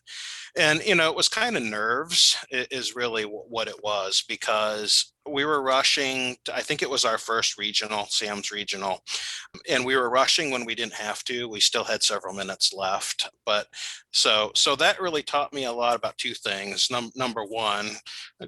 and, 0.57 0.85
you 0.87 0.95
know, 0.95 1.11
it 1.11 1.17
was 1.17 1.29
kind 1.29 1.57
of 1.57 1.63
nerves 1.63 2.37
is 2.51 2.95
really 2.95 3.25
what 3.25 3.69
it 3.69 3.83
was 3.83 4.25
because 4.29 5.14
we 5.29 5.45
were 5.45 5.63
rushing. 5.63 6.37
I 6.53 6.61
think 6.61 6.83
it 6.83 6.91
was 6.91 7.05
our 7.05 7.19
first 7.19 7.57
regional, 7.57 8.07
Sam's 8.09 8.51
regional, 8.51 9.03
and 9.69 9.85
we 9.85 9.97
were 9.97 10.11
rushing 10.11 10.51
when 10.51 10.65
we 10.65 10.75
didn't 10.75 10.95
have 10.95 11.25
to. 11.25 11.49
We 11.49 11.61
still 11.61 11.85
had 11.85 12.03
several 12.03 12.35
minutes 12.35 12.73
left, 12.73 13.31
but 13.47 13.69
so 14.13 14.53
so 14.55 14.77
that 14.77 15.01
really 15.01 15.23
taught 15.23 15.53
me 15.53 15.65
a 15.65 15.73
lot 15.73 15.97
about 15.97 16.19
two 16.19 16.35
things. 16.35 16.89
Num- 16.91 17.13
number 17.17 17.45
one, 17.45 17.91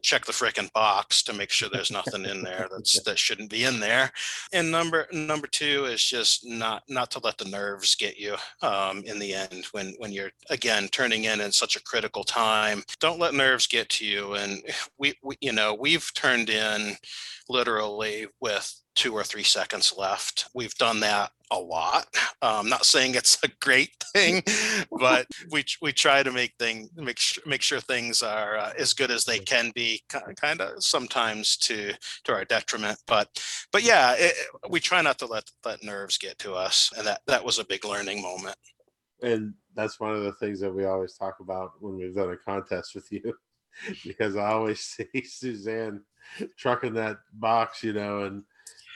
check 0.03 0.27
the 0.27 0.33
frickin' 0.33 0.73
box 0.73 1.23
to 1.25 1.33
make 1.33 1.51
sure 1.51 1.69
there's 1.69 1.91
nothing 1.91 2.25
in 2.25 2.43
there 2.43 2.69
that's 2.75 3.03
that 3.05 3.19
shouldn't 3.19 3.51
be 3.51 3.65
in 3.65 3.81
there, 3.81 4.11
and 4.53 4.71
number 4.71 5.07
number 5.13 5.47
two 5.47 5.87
is 5.87 6.05
just 6.05 6.47
not 6.47 6.83
not 6.89 7.11
to 7.13 7.21
let 7.25 7.39
the 7.39 7.49
nerves 7.49 7.95
get 7.95 8.19
you 8.19 8.37
um, 8.63 9.03
in 9.05 9.19
the 9.19 9.33
end 9.35 9.67
when 9.73 9.95
when 9.99 10.13
you're 10.13 10.31
again 10.51 10.89
turning 10.89 11.25
in 11.25 11.41
in 11.41 11.53
such 11.53 11.77
a 11.77 11.83
critical 11.83 12.25
time. 12.25 12.83
Don't 13.01 13.19
let 13.19 13.35
nerves 13.35 13.67
get 13.67 13.89
to 13.89 14.05
you, 14.05 14.35
and 14.35 14.63
we, 14.99 15.15
we 15.23 15.37
you 15.41 15.53
know 15.53 15.73
we've 15.75 16.13
turned 16.15 16.51
in 16.51 16.66
in 16.75 16.97
literally 17.49 18.27
with 18.41 18.73
two 18.95 19.13
or 19.13 19.23
three 19.23 19.43
seconds 19.43 19.95
left. 19.97 20.49
We've 20.55 20.75
done 20.75 21.01
that 21.01 21.31
a 21.51 21.59
lot. 21.59 22.07
Um, 22.43 22.69
not 22.69 22.85
saying 22.85 23.15
it's 23.15 23.39
a 23.45 23.49
great 23.61 23.91
thing, 24.13 24.43
but 24.91 25.27
we 25.51 25.65
we 25.81 25.93
try 25.93 26.23
to 26.23 26.33
make 26.33 26.55
thing 26.59 26.89
make 26.97 27.19
sure 27.19 27.45
make 27.47 27.63
sure 27.63 27.81
things 27.81 28.23
are 28.23 28.57
uh, 28.57 28.73
as 28.79 28.93
good 28.93 29.11
as 29.11 29.25
they 29.25 29.39
can 29.39 29.71
be. 29.75 30.03
Kind 30.09 30.61
of 30.61 30.83
sometimes 30.83 31.57
to 31.59 31.93
to 32.25 32.33
our 32.33 32.45
detriment, 32.45 32.99
but 33.07 33.29
but 33.73 33.85
yeah, 33.85 34.15
it, 34.17 34.35
we 34.69 34.81
try 34.81 35.03
not 35.03 35.19
to 35.21 35.27
let 35.27 35.45
let 35.65 35.85
nerves 35.85 36.19
get 36.19 36.39
to 36.39 36.55
us, 36.55 36.91
and 36.97 37.07
that 37.07 37.21
that 37.27 37.45
was 37.45 37.59
a 37.59 37.65
big 37.65 37.85
learning 37.85 38.23
moment. 38.23 38.57
And 39.23 39.55
that's 39.75 40.01
one 40.01 40.15
of 40.15 40.23
the 40.23 40.33
things 40.33 40.61
that 40.61 40.75
we 40.75 40.85
always 40.85 41.15
talk 41.15 41.37
about 41.41 41.73
when 41.81 41.97
we've 41.97 42.15
done 42.15 42.31
a 42.31 42.37
contest 42.37 42.95
with 42.95 43.11
you, 43.13 43.35
because 44.05 44.37
I 44.37 44.49
always 44.49 44.81
see 45.15 45.25
Suzanne 45.25 46.03
trucking 46.57 46.95
that 46.95 47.19
box, 47.35 47.83
you 47.83 47.93
know, 47.93 48.25
and 48.25 48.43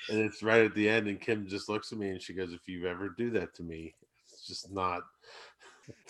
and 0.09 0.19
it's 0.19 0.43
right 0.43 0.65
at 0.65 0.75
the 0.75 0.89
end, 0.89 1.07
and 1.09 1.21
Kim 1.21 1.47
just 1.47 1.69
looks 1.69 1.93
at 1.93 1.99
me 1.99 2.11
and 2.11 2.23
she 2.23 2.33
goes, 2.33 2.53
"If 2.53 2.69
you 2.69 2.87
ever 2.87 3.11
do 3.11 3.31
that 3.31 3.55
to 3.55 3.63
me, 3.63 3.95
it's 4.29 4.47
just 4.47 4.73
not." 4.73 5.03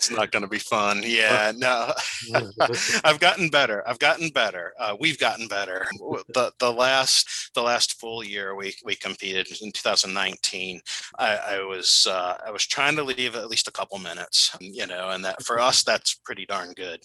It's 0.01 0.09
not 0.09 0.31
going 0.31 0.41
to 0.41 0.49
be 0.49 0.57
fun. 0.57 1.03
Yeah, 1.05 1.51
no, 1.55 1.93
I've 3.03 3.19
gotten 3.19 3.49
better. 3.49 3.87
I've 3.87 3.99
gotten 3.99 4.29
better. 4.29 4.73
Uh, 4.79 4.95
we've 4.99 5.19
gotten 5.19 5.47
better. 5.47 5.85
The 6.33 6.51
the 6.59 6.71
last 6.71 7.51
the 7.53 7.61
last 7.61 7.99
full 7.99 8.23
year 8.23 8.55
we 8.55 8.73
we 8.83 8.95
competed 8.95 9.47
in 9.61 9.71
2019. 9.71 10.81
I, 11.19 11.35
I 11.35 11.63
was 11.63 12.07
uh, 12.09 12.37
I 12.45 12.51
was 12.51 12.65
trying 12.65 12.95
to 12.95 13.03
leave 13.03 13.35
at 13.35 13.49
least 13.49 13.67
a 13.67 13.71
couple 13.71 13.99
minutes, 13.99 14.55
you 14.59 14.87
know, 14.87 15.09
and 15.09 15.23
that 15.23 15.43
for 15.43 15.59
us 15.59 15.83
that's 15.83 16.15
pretty 16.15 16.45
darn 16.45 16.73
good. 16.73 17.01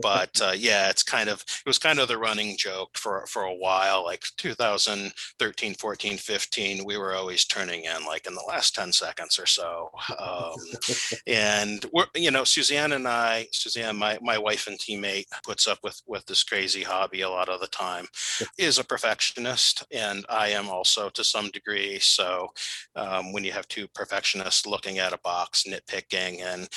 But 0.00 0.40
uh, 0.40 0.52
yeah, 0.56 0.88
it's 0.88 1.02
kind 1.02 1.28
of 1.28 1.42
it 1.42 1.66
was 1.66 1.78
kind 1.78 1.98
of 1.98 2.08
the 2.08 2.18
running 2.18 2.56
joke 2.56 2.96
for 2.96 3.26
for 3.26 3.42
a 3.42 3.54
while. 3.54 4.04
Like 4.04 4.24
2013, 4.38 5.74
14, 5.74 6.16
15, 6.16 6.84
we 6.84 6.96
were 6.96 7.14
always 7.14 7.44
turning 7.44 7.84
in 7.84 8.04
like 8.06 8.26
in 8.26 8.34
the 8.34 8.44
last 8.48 8.74
10 8.74 8.92
seconds 8.92 9.38
or 9.38 9.46
so. 9.46 9.90
Um, 10.18 10.54
and 11.26 11.84
we're 11.92 12.06
you 12.18 12.30
know 12.30 12.44
Suzanne 12.44 12.92
and 12.92 13.06
I, 13.06 13.46
Suzanne, 13.52 13.96
my 13.96 14.18
my 14.20 14.38
wife 14.38 14.66
and 14.66 14.78
teammate, 14.78 15.26
puts 15.44 15.66
up 15.66 15.78
with 15.82 16.00
with 16.06 16.26
this 16.26 16.42
crazy 16.42 16.82
hobby 16.82 17.22
a 17.22 17.30
lot 17.30 17.48
of 17.48 17.60
the 17.60 17.66
time, 17.68 18.06
is 18.58 18.78
a 18.78 18.84
perfectionist, 18.84 19.84
and 19.90 20.24
I 20.28 20.48
am 20.48 20.68
also 20.68 21.08
to 21.10 21.24
some 21.24 21.50
degree. 21.50 21.98
So 21.98 22.48
um, 22.96 23.32
when 23.32 23.44
you 23.44 23.52
have 23.52 23.68
two 23.68 23.88
perfectionists 23.88 24.66
looking 24.66 24.98
at 24.98 25.12
a 25.12 25.18
box, 25.18 25.64
nitpicking, 25.68 26.42
and 26.42 26.68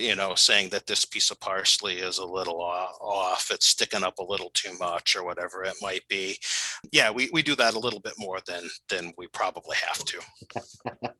you 0.00 0.14
know 0.14 0.34
saying 0.34 0.70
that 0.70 0.86
this 0.86 1.04
piece 1.04 1.30
of 1.30 1.40
parsley 1.40 1.94
is 1.94 2.18
a 2.18 2.26
little 2.26 2.60
off, 2.60 3.50
it's 3.50 3.66
sticking 3.66 4.04
up 4.04 4.18
a 4.18 4.24
little 4.24 4.50
too 4.54 4.76
much, 4.78 5.16
or 5.16 5.24
whatever 5.24 5.64
it 5.64 5.74
might 5.82 6.06
be, 6.08 6.38
yeah, 6.92 7.10
we 7.10 7.28
we 7.32 7.42
do 7.42 7.54
that 7.56 7.74
a 7.74 7.78
little 7.78 8.00
bit 8.00 8.14
more 8.18 8.38
than 8.46 8.68
than 8.88 9.12
we 9.18 9.26
probably 9.28 9.76
have 9.76 10.04
to. 10.04 10.20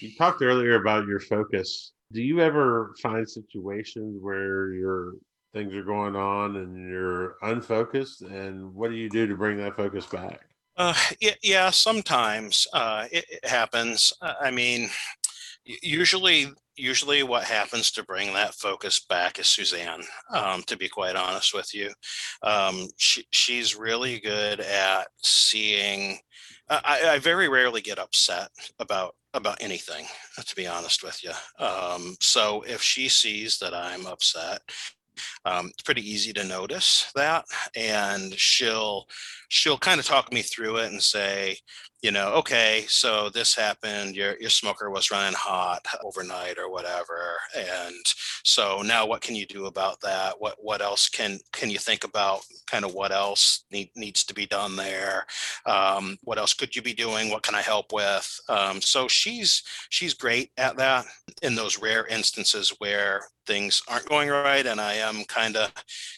you 0.00 0.14
talked 0.16 0.42
earlier 0.42 0.80
about 0.80 1.06
your 1.06 1.20
focus 1.20 1.92
do 2.14 2.22
you 2.22 2.40
ever 2.40 2.94
find 3.02 3.28
situations 3.28 4.16
where 4.22 4.72
your 4.72 5.14
things 5.52 5.74
are 5.74 5.82
going 5.82 6.14
on 6.14 6.56
and 6.56 6.88
you're 6.88 7.36
unfocused? 7.42 8.22
And 8.22 8.72
what 8.72 8.90
do 8.90 8.96
you 8.96 9.10
do 9.10 9.26
to 9.26 9.36
bring 9.36 9.56
that 9.58 9.76
focus 9.76 10.06
back? 10.06 10.40
Uh, 10.76 10.94
yeah, 11.20 11.34
yeah 11.42 11.70
sometimes 11.70 12.66
uh, 12.72 13.06
it, 13.10 13.24
it, 13.28 13.48
happens. 13.48 14.12
I 14.22 14.50
mean 14.50 14.90
usually 15.64 16.48
usually 16.76 17.22
what 17.22 17.44
happens 17.44 17.90
to 17.92 18.04
bring 18.04 18.32
that 18.34 18.54
focus 18.54 19.00
back 19.08 19.38
is 19.38 19.46
suzanne 19.46 20.02
um, 20.30 20.62
to 20.64 20.76
be 20.76 20.88
quite 20.88 21.16
honest 21.16 21.54
with 21.54 21.72
you. 21.72 21.90
Um, 22.42 22.88
she, 22.96 23.24
she's 23.30 23.76
really 23.76 24.18
good 24.20 24.60
at 24.60 25.06
seeing 25.22 26.18
I, 26.68 27.10
I 27.10 27.18
very 27.18 27.48
rarely 27.48 27.80
get 27.80 27.98
upset 27.98 28.48
about 28.78 29.14
about 29.34 29.58
anything, 29.60 30.06
to 30.44 30.56
be 30.56 30.66
honest 30.66 31.02
with 31.02 31.22
you. 31.24 31.32
Um, 31.64 32.16
so 32.20 32.62
if 32.66 32.80
she 32.80 33.08
sees 33.08 33.58
that 33.58 33.74
I'm 33.74 34.06
upset, 34.06 34.62
um, 35.44 35.66
it's 35.66 35.82
pretty 35.82 36.08
easy 36.08 36.32
to 36.34 36.44
notice 36.44 37.10
that, 37.14 37.44
and 37.76 38.32
she'll 38.38 39.06
she'll 39.54 39.78
kind 39.78 40.00
of 40.00 40.06
talk 40.06 40.32
me 40.32 40.42
through 40.42 40.78
it 40.78 40.90
and 40.90 41.00
say, 41.00 41.56
you 42.02 42.10
know, 42.10 42.34
okay, 42.34 42.84
so 42.88 43.30
this 43.30 43.54
happened, 43.54 44.16
your 44.16 44.36
your 44.38 44.50
smoker 44.50 44.90
was 44.90 45.10
running 45.10 45.32
hot 45.32 45.86
overnight 46.04 46.58
or 46.58 46.70
whatever. 46.70 47.36
And 47.56 48.04
so 48.42 48.82
now 48.82 49.06
what 49.06 49.22
can 49.22 49.34
you 49.36 49.46
do 49.46 49.66
about 49.66 50.00
that? 50.02 50.34
What 50.38 50.56
what 50.60 50.82
else 50.82 51.08
can 51.08 51.38
can 51.52 51.70
you 51.70 51.78
think 51.78 52.04
about 52.04 52.40
kind 52.66 52.84
of 52.84 52.92
what 52.92 53.12
else 53.12 53.64
need, 53.70 53.90
needs 53.96 54.24
to 54.24 54.34
be 54.34 54.44
done 54.44 54.76
there? 54.76 55.24
Um, 55.66 56.18
what 56.24 56.36
else 56.36 56.52
could 56.52 56.74
you 56.76 56.82
be 56.82 56.92
doing? 56.92 57.30
What 57.30 57.44
can 57.44 57.54
I 57.54 57.62
help 57.62 57.92
with? 57.92 58.40
Um, 58.48 58.82
so 58.82 59.08
she's 59.08 59.62
she's 59.88 60.14
great 60.14 60.50
at 60.58 60.76
that 60.76 61.06
in 61.42 61.54
those 61.54 61.80
rare 61.80 62.06
instances 62.06 62.74
where 62.78 63.22
things 63.46 63.82
aren't 63.88 64.08
going 64.08 64.28
right 64.28 64.66
and 64.66 64.80
I 64.80 64.94
am 64.94 65.24
kind 65.24 65.56
of 65.56 65.70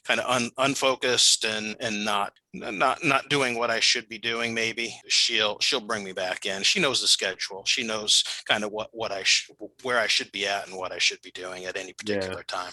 kind 0.04 0.20
of 0.20 0.26
un, 0.28 0.50
unfocused 0.58 1.44
and 1.44 1.76
and 1.80 2.04
not 2.04 2.32
not 2.58 3.04
not 3.04 3.28
doing 3.28 3.58
what 3.58 3.70
I 3.70 3.80
should 3.80 4.08
be 4.08 4.18
doing 4.18 4.54
maybe. 4.54 4.94
She'll 5.08 5.58
she'll 5.60 5.80
bring 5.80 6.04
me 6.04 6.12
back 6.12 6.46
in. 6.46 6.62
She 6.62 6.80
knows 6.80 7.00
the 7.00 7.06
schedule. 7.06 7.64
She 7.64 7.86
knows 7.86 8.24
kind 8.46 8.64
of 8.64 8.72
what 8.72 8.90
what 8.92 9.12
I 9.12 9.22
sh- 9.22 9.50
where 9.82 9.98
I 9.98 10.06
should 10.06 10.32
be 10.32 10.46
at 10.46 10.68
and 10.68 10.76
what 10.76 10.92
I 10.92 10.98
should 10.98 11.20
be 11.22 11.30
doing 11.30 11.64
at 11.64 11.76
any 11.76 11.92
particular 11.92 12.44
yeah. 12.48 12.56
time. 12.56 12.72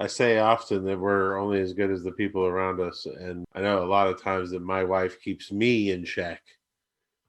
I 0.00 0.06
say 0.06 0.38
often 0.38 0.84
that 0.84 0.98
we're 0.98 1.38
only 1.38 1.60
as 1.60 1.72
good 1.72 1.90
as 1.90 2.04
the 2.04 2.12
people 2.12 2.46
around 2.46 2.80
us 2.80 3.04
and 3.06 3.44
I 3.54 3.60
know 3.60 3.82
a 3.82 3.86
lot 3.86 4.06
of 4.06 4.22
times 4.22 4.50
that 4.50 4.62
my 4.62 4.84
wife 4.84 5.20
keeps 5.20 5.50
me 5.50 5.90
in 5.90 6.04
check 6.04 6.40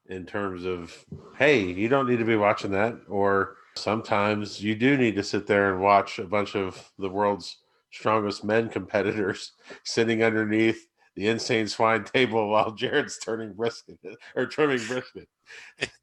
in 0.07 0.25
terms 0.25 0.65
of 0.65 0.95
hey 1.37 1.61
you 1.61 1.89
don't 1.89 2.07
need 2.07 2.19
to 2.19 2.25
be 2.25 2.35
watching 2.35 2.71
that 2.71 2.95
or 3.07 3.57
sometimes 3.75 4.63
you 4.63 4.75
do 4.75 4.97
need 4.97 5.15
to 5.15 5.23
sit 5.23 5.47
there 5.47 5.71
and 5.71 5.81
watch 5.81 6.19
a 6.19 6.25
bunch 6.25 6.55
of 6.55 6.91
the 6.99 7.09
world's 7.09 7.57
strongest 7.91 8.43
men 8.43 8.69
competitors 8.69 9.53
sitting 9.83 10.23
underneath 10.23 10.85
the 11.15 11.27
insane 11.27 11.67
swine 11.67 12.03
table 12.03 12.49
while 12.51 12.71
Jared's 12.71 13.17
turning 13.17 13.53
brisket 13.53 13.97
or 14.35 14.45
trimming 14.45 14.85
brisket. 14.85 15.27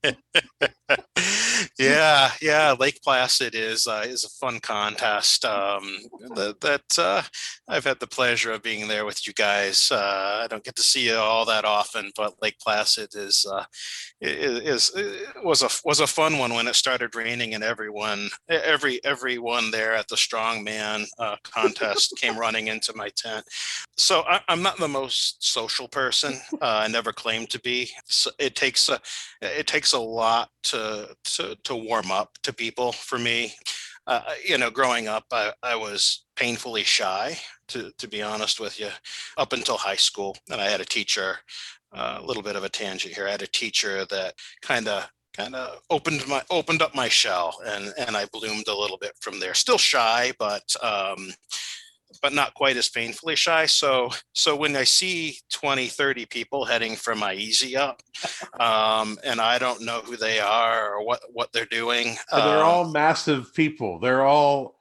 yeah, 1.79 2.31
yeah. 2.41 2.75
Lake 2.79 3.01
Placid 3.03 3.55
is 3.55 3.87
uh, 3.87 4.05
is 4.07 4.25
a 4.25 4.29
fun 4.29 4.59
contest. 4.61 5.45
Um, 5.45 5.99
that, 6.35 6.61
that 6.61 6.99
uh, 6.99 7.23
I've 7.69 7.85
had 7.85 8.01
the 8.01 8.07
pleasure 8.07 8.53
of 8.53 8.63
being 8.63 8.89
there 8.89 9.05
with 9.05 9.27
you 9.27 9.33
guys. 9.33 9.89
Uh, 9.91 10.41
I 10.45 10.47
don't 10.49 10.65
get 10.65 10.77
to 10.77 10.83
see 10.83 11.07
you 11.09 11.17
all 11.17 11.45
that 11.45 11.65
often, 11.65 12.11
but 12.17 12.43
Lake 12.43 12.59
Placid 12.61 13.15
is 13.15 13.47
uh, 13.51 13.65
is, 14.21 14.91
is 14.93 15.25
was 15.45 15.63
a 15.63 15.69
was 15.85 16.01
a 16.01 16.07
fun 16.07 16.39
one 16.39 16.55
when 16.55 16.67
it 16.67 16.75
started 16.75 17.15
raining 17.15 17.55
and 17.55 17.63
everyone 17.63 18.31
every 18.49 19.03
everyone 19.05 19.71
there 19.71 19.95
at 19.95 20.09
the 20.09 20.17
strongman 20.17 21.07
uh, 21.19 21.37
contest 21.43 22.17
came 22.21 22.39
running 22.39 22.69
into 22.69 22.95
my 22.95 23.11
tent. 23.17 23.45
So 23.97 24.23
I, 24.23 24.41
am 24.49 24.63
not 24.63 24.79
the 24.79 24.89
most 24.89 25.45
social 25.45 25.89
person. 25.89 26.35
Uh, 26.55 26.83
I 26.85 26.89
never 26.89 27.13
claimed 27.13 27.51
to 27.51 27.61
be. 27.61 27.91
So 28.07 28.31
it 28.39 28.57
takes 28.57 28.89
a 28.89 29.01
it 29.43 29.67
takes 29.67 29.93
a 29.93 29.99
lot 29.99 30.51
to 30.65 31.15
to 31.25 31.57
to 31.65 31.77
warm 31.77 32.11
up 32.11 32.39
to 32.43 32.53
people 32.53 32.93
for 32.93 33.19
me. 33.19 33.55
Uh, 34.07 34.23
you 34.45 34.57
know, 34.57 34.71
growing 34.71 35.09
up, 35.09 35.25
I, 35.33 35.53
I 35.65 35.75
was 35.75 36.27
painfully 36.37 36.85
shy, 36.85 37.37
to, 37.69 37.91
to 37.99 38.07
be 38.07 38.23
honest 38.23 38.61
with 38.61 38.79
you, 38.79 38.91
up 39.37 39.53
until 39.53 39.77
high 39.77 39.97
school. 39.97 40.37
And 40.49 40.61
I 40.61 40.69
had 40.71 40.81
a 40.81 40.85
teacher, 40.85 41.39
uh, 41.86 41.86
a 41.97 42.23
little 42.23 42.43
bit 42.43 42.57
of 42.57 42.65
a 42.65 42.69
tangent 42.69 43.15
here. 43.15 43.27
I 43.27 43.33
had 43.33 43.43
a 43.43 43.47
teacher 43.47 44.05
that 44.07 44.35
kind 44.63 44.89
of 44.89 45.09
kind 45.37 45.55
of 45.55 45.81
opened 45.91 46.27
my 46.27 46.43
opened 46.51 46.81
up 46.81 46.95
my 46.95 47.09
shell 47.09 47.59
and 47.67 47.93
and 47.99 48.17
I 48.17 48.25
bloomed 48.33 48.69
a 48.69 48.77
little 48.77 48.99
bit 48.99 49.13
from 49.21 49.41
there. 49.41 49.55
Still 49.55 49.79
shy, 49.79 50.33
but 50.39 50.75
um, 50.83 51.33
but 52.23 52.33
not 52.33 52.55
quite 52.55 52.77
as 52.77 52.89
painfully 52.89 53.37
shy. 53.37 53.67
So, 53.67 54.11
so 54.33 54.57
when 54.57 54.77
I 54.77 54.85
see 54.85 55.39
20, 55.53 55.89
30 55.89 56.27
people 56.27 56.65
heading 56.65 56.97
for 56.97 57.15
my 57.15 57.35
easy 57.35 57.77
up, 57.77 58.03
um, 58.61 59.19
and 59.25 59.41
I 59.41 59.59
don't 59.59 59.83
know 59.83 60.01
who 60.01 60.17
they 60.17 60.41
are 60.41 60.95
or 60.95 61.05
what, 61.05 61.21
what 61.33 61.53
they're 61.53 61.67
doing. 61.67 62.17
they're 62.31 62.59
um, 62.59 62.65
all 62.65 62.89
massive 62.91 63.53
people. 63.55 63.99
They're 63.99 64.25
all 64.25 64.76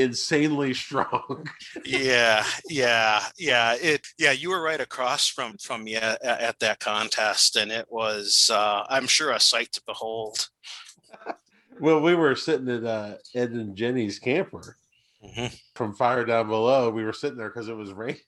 insanely 0.00 0.74
strong. 0.74 1.46
yeah, 1.84 2.44
yeah, 2.68 3.24
yeah. 3.38 3.74
It, 3.80 4.06
yeah, 4.18 4.32
you 4.32 4.50
were 4.50 4.62
right 4.62 4.80
across 4.80 5.28
from, 5.28 5.56
from 5.58 5.84
me 5.84 5.96
at, 5.96 6.22
at 6.22 6.58
that 6.60 6.80
contest. 6.80 7.56
And 7.56 7.70
it 7.70 7.86
was, 7.90 8.50
uh, 8.52 8.84
I'm 8.88 9.06
sure 9.06 9.30
a 9.30 9.40
sight 9.40 9.72
to 9.72 9.82
behold. 9.86 10.48
well, 11.80 12.00
we 12.00 12.14
were 12.14 12.34
sitting 12.34 12.68
at 12.68 12.84
uh, 12.84 13.14
Ed 13.34 13.50
and 13.50 13.76
Jenny's 13.76 14.18
camper 14.18 14.76
mm-hmm. 15.24 15.54
from 15.74 15.94
fire 15.94 16.24
down 16.24 16.48
below. 16.48 16.90
We 16.90 17.04
were 17.04 17.12
sitting 17.12 17.38
there 17.38 17.50
because 17.50 17.68
it 17.68 17.76
was 17.76 17.92
raining, 17.92 18.20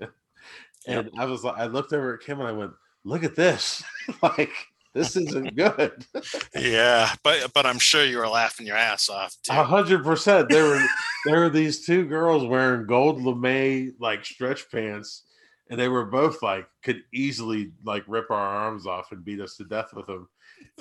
and 0.87 1.07
yep. 1.07 1.13
I 1.19 1.25
was 1.27 1.45
like, 1.45 1.59
I 1.59 1.67
looked 1.67 1.93
over 1.93 2.15
at 2.15 2.21
Kim 2.21 2.41
and 2.41 2.49
I 2.49 2.53
went, 2.53 2.73
"Look 3.05 3.25
at 3.25 3.37
this! 3.37 3.83
like 4.23 4.53
this 4.95 5.17
isn't 5.17 5.57
good." 5.57 6.07
yeah, 6.55 7.15
but 7.23 7.53
but 7.53 7.67
I'm 7.67 7.79
sure 7.79 8.05
you 8.05 8.19
were 8.19 8.29
laughing 8.29 8.67
your 8.67 8.77
ass 8.77 9.09
off. 9.09 9.37
A 9.51 9.65
hundred 9.65 10.05
percent. 10.05 10.49
There 10.49 10.65
were 10.65 10.85
there 11.27 11.41
were 11.41 11.51
these 11.51 11.85
two 11.85 12.07
girls 12.07 12.45
wearing 12.45 12.87
gold 12.87 13.23
lame 13.23 13.95
like 13.99 14.25
stretch 14.25 14.71
pants. 14.71 15.23
And 15.71 15.81
they 15.81 15.89
were 15.89 16.05
both 16.05 16.43
like 16.43 16.67
could 16.83 17.03
easily 17.15 17.73
like 17.83 18.05
rip 18.07 18.31
our 18.31 18.37
arms 18.37 18.87
off 18.87 19.11
and 19.11 19.25
beat 19.25 19.41
us 19.41 19.57
to 19.57 19.65
death 19.65 19.95
with 19.95 20.07
them 20.07 20.29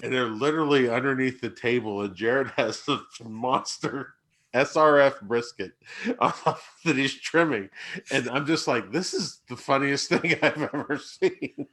and 0.03 0.11
they're 0.11 0.27
literally 0.27 0.89
underneath 0.89 1.41
the 1.41 1.49
table 1.49 2.01
and 2.01 2.15
jared 2.15 2.51
has 2.57 2.83
the 2.85 3.01
monster 3.23 4.15
SRF 4.53 5.21
brisket 5.21 5.71
that 6.19 6.57
he's 6.95 7.13
trimming. 7.13 7.69
And 8.11 8.29
I'm 8.29 8.45
just 8.45 8.67
like, 8.67 8.91
this 8.91 9.13
is 9.13 9.39
the 9.47 9.55
funniest 9.55 10.09
thing 10.09 10.35
I've 10.41 10.61
ever 10.61 10.97
seen. 11.03 11.67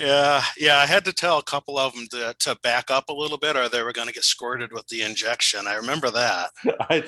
Yeah, 0.00 0.42
yeah. 0.56 0.78
I 0.78 0.86
had 0.86 1.04
to 1.04 1.12
tell 1.12 1.38
a 1.38 1.42
couple 1.42 1.78
of 1.78 1.94
them 1.94 2.06
to, 2.10 2.34
to 2.38 2.56
back 2.62 2.90
up 2.90 3.08
a 3.08 3.12
little 3.12 3.38
bit 3.38 3.56
or 3.56 3.68
they 3.68 3.82
were 3.82 3.92
going 3.92 4.08
to 4.08 4.14
get 4.14 4.24
squirted 4.24 4.72
with 4.72 4.86
the 4.88 5.02
injection. 5.02 5.66
I 5.66 5.74
remember 5.74 6.10
that. 6.10 6.50
I, 6.90 7.04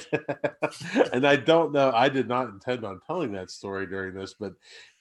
and 1.12 1.26
I 1.26 1.37
don't 1.37 1.73
know, 1.73 1.93
I 1.95 2.09
did 2.09 2.29
not 2.29 2.49
intend 2.49 2.85
on 2.85 3.00
telling 3.07 3.33
that 3.33 3.50
story 3.50 3.87
during 3.87 4.14
this, 4.14 4.35
but 4.38 4.53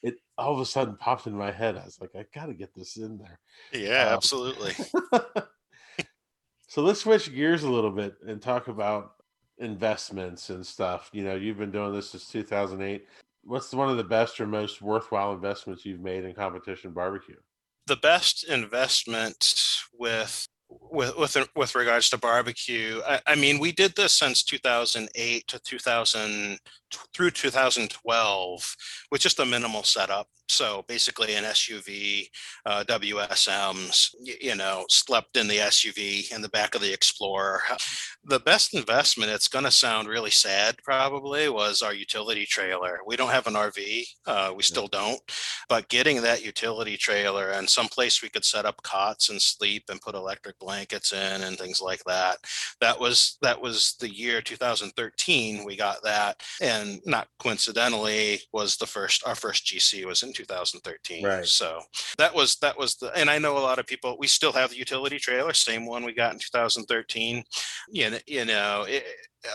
it 0.02 0.16
all 0.38 0.54
of 0.54 0.60
a 0.60 0.66
sudden 0.66 0.98
popped 0.98 1.28
in 1.28 1.34
my 1.34 1.52
head. 1.52 1.78
I 1.78 1.86
was 1.86 2.00
like, 2.00 2.12
I 2.16 2.26
got 2.34 2.48
to 2.48 2.54
get 2.54 2.74
this 2.76 2.98
in 2.98 3.18
there. 3.18 3.40
Yeah, 3.72 4.08
um, 4.08 4.14
absolutely. 4.14 4.74
so 6.68 6.82
let's 6.82 7.02
switch 7.02 7.34
gears 7.34 7.64
a 7.64 7.70
little 7.70 7.92
bit 7.92 8.16
and 8.28 8.42
talk 8.42 8.68
about 8.68 9.14
investments 9.58 10.50
and 10.50 10.66
stuff. 10.66 11.10
You 11.14 11.24
know, 11.24 11.36
you've 11.36 11.58
been 11.58 11.72
doing 11.72 11.94
this 11.94 12.12
since 12.12 12.28
2008. 12.28 13.08
What's 13.46 13.74
one 13.74 13.90
of 13.90 13.98
the 13.98 14.04
best 14.04 14.40
or 14.40 14.48
most 14.48 14.82
worthwhile 14.82 15.34
investments 15.34 15.86
you've 15.86 16.00
made 16.00 16.24
in 16.24 16.34
competition 16.34 16.92
barbecue? 16.92 17.36
The 17.86 17.98
best 17.98 18.46
investment 18.46 19.54
with 19.94 20.48
with 20.92 21.18
with 21.18 21.38
with 21.56 21.76
regards 21.76 22.10
to 22.10 22.18
barbecue, 22.18 23.02
I, 23.08 23.22
I 23.28 23.36
mean, 23.36 23.60
we 23.60 23.72
did 23.72 23.96
this 23.96 24.14
since 24.14 24.44
2008 24.44 25.48
to 25.48 25.60
2000 25.60 26.60
through 27.14 27.32
2012 27.32 28.76
with 29.12 29.22
just 29.22 29.40
a 29.40 29.46
minimal 29.46 29.84
setup. 29.84 30.28
So 30.50 30.84
basically, 30.88 31.36
an 31.36 31.46
SUV, 31.46 32.28
uh, 32.66 32.84
WSMs, 32.88 34.10
you, 34.22 34.56
know, 34.56 34.86
slept 34.90 35.38
in 35.38 35.48
the 35.48 35.58
SUV 35.58 36.32
in 36.32 36.42
the 36.42 36.50
back 36.50 36.76
of 36.76 36.82
the 36.82 36.94
Explorer. 36.94 37.62
The 38.26 38.40
best 38.40 38.74
investment, 38.74 39.32
it's 39.32 39.48
going 39.48 39.66
to 39.66 39.72
sound 39.72 40.08
really 40.08 40.30
sad 40.30 40.78
probably, 40.84 41.50
was 41.50 41.82
our 41.82 41.94
utility 41.94 42.46
trailer. 42.46 43.00
We 43.06 43.16
don't 43.16 43.32
have 43.32 43.48
an 43.48 43.54
RV, 43.54 44.04
uh, 44.28 44.54
we 44.56 44.64
still 44.64 44.88
don't, 44.88 45.20
but 45.70 45.90
getting 45.90 46.22
that 46.22 46.46
utility 46.46 46.98
trailer 46.98 47.50
and 47.50 47.70
someplace 47.70 48.22
we 48.22 48.30
could 48.30 48.46
set 48.46 48.66
up 48.66 48.84
cots 48.84 49.30
and 49.30 49.42
sleep 49.42 49.86
and 49.90 50.02
put 50.02 50.16
electric 50.16 50.62
blankets 50.64 51.12
in 51.14 51.44
and 51.44 51.58
things 51.58 51.82
like 51.82 52.04
that. 52.06 52.38
That 52.82 53.00
was 53.00 53.38
that 53.42 53.62
was 53.62 53.96
the 54.00 54.10
year 54.10 54.42
2013 54.42 55.66
we 55.66 55.76
got 55.76 56.02
that 56.04 56.42
and 56.62 57.00
not 57.06 57.28
coincidentally 57.40 58.40
was 58.52 58.78
the 58.78 58.86
first 58.86 59.26
our 59.28 59.36
first 59.36 59.66
GC 59.66 60.06
was 60.06 60.24
in 60.24 60.34
2013 60.34 61.26
Right. 61.26 61.46
so 61.46 61.80
that 62.18 62.34
was 62.34 62.56
that 62.58 62.78
was 62.78 62.96
the 62.96 63.12
and 63.16 63.30
I 63.30 63.38
know 63.40 63.58
a 63.58 63.60
lot 63.60 63.80
of 63.80 63.86
people 63.88 64.16
we 64.20 64.28
still 64.28 64.52
have 64.54 64.70
the 64.72 64.78
utility 64.78 65.20
trailer 65.20 65.54
same 65.54 65.86
one 65.86 66.04
we 66.04 66.14
got 66.14 66.34
in 66.34 66.40
2013 66.40 67.44
you 67.90 68.10
know 68.10 68.18
you 68.28 68.46
know 68.46 68.86
it, 68.88 69.04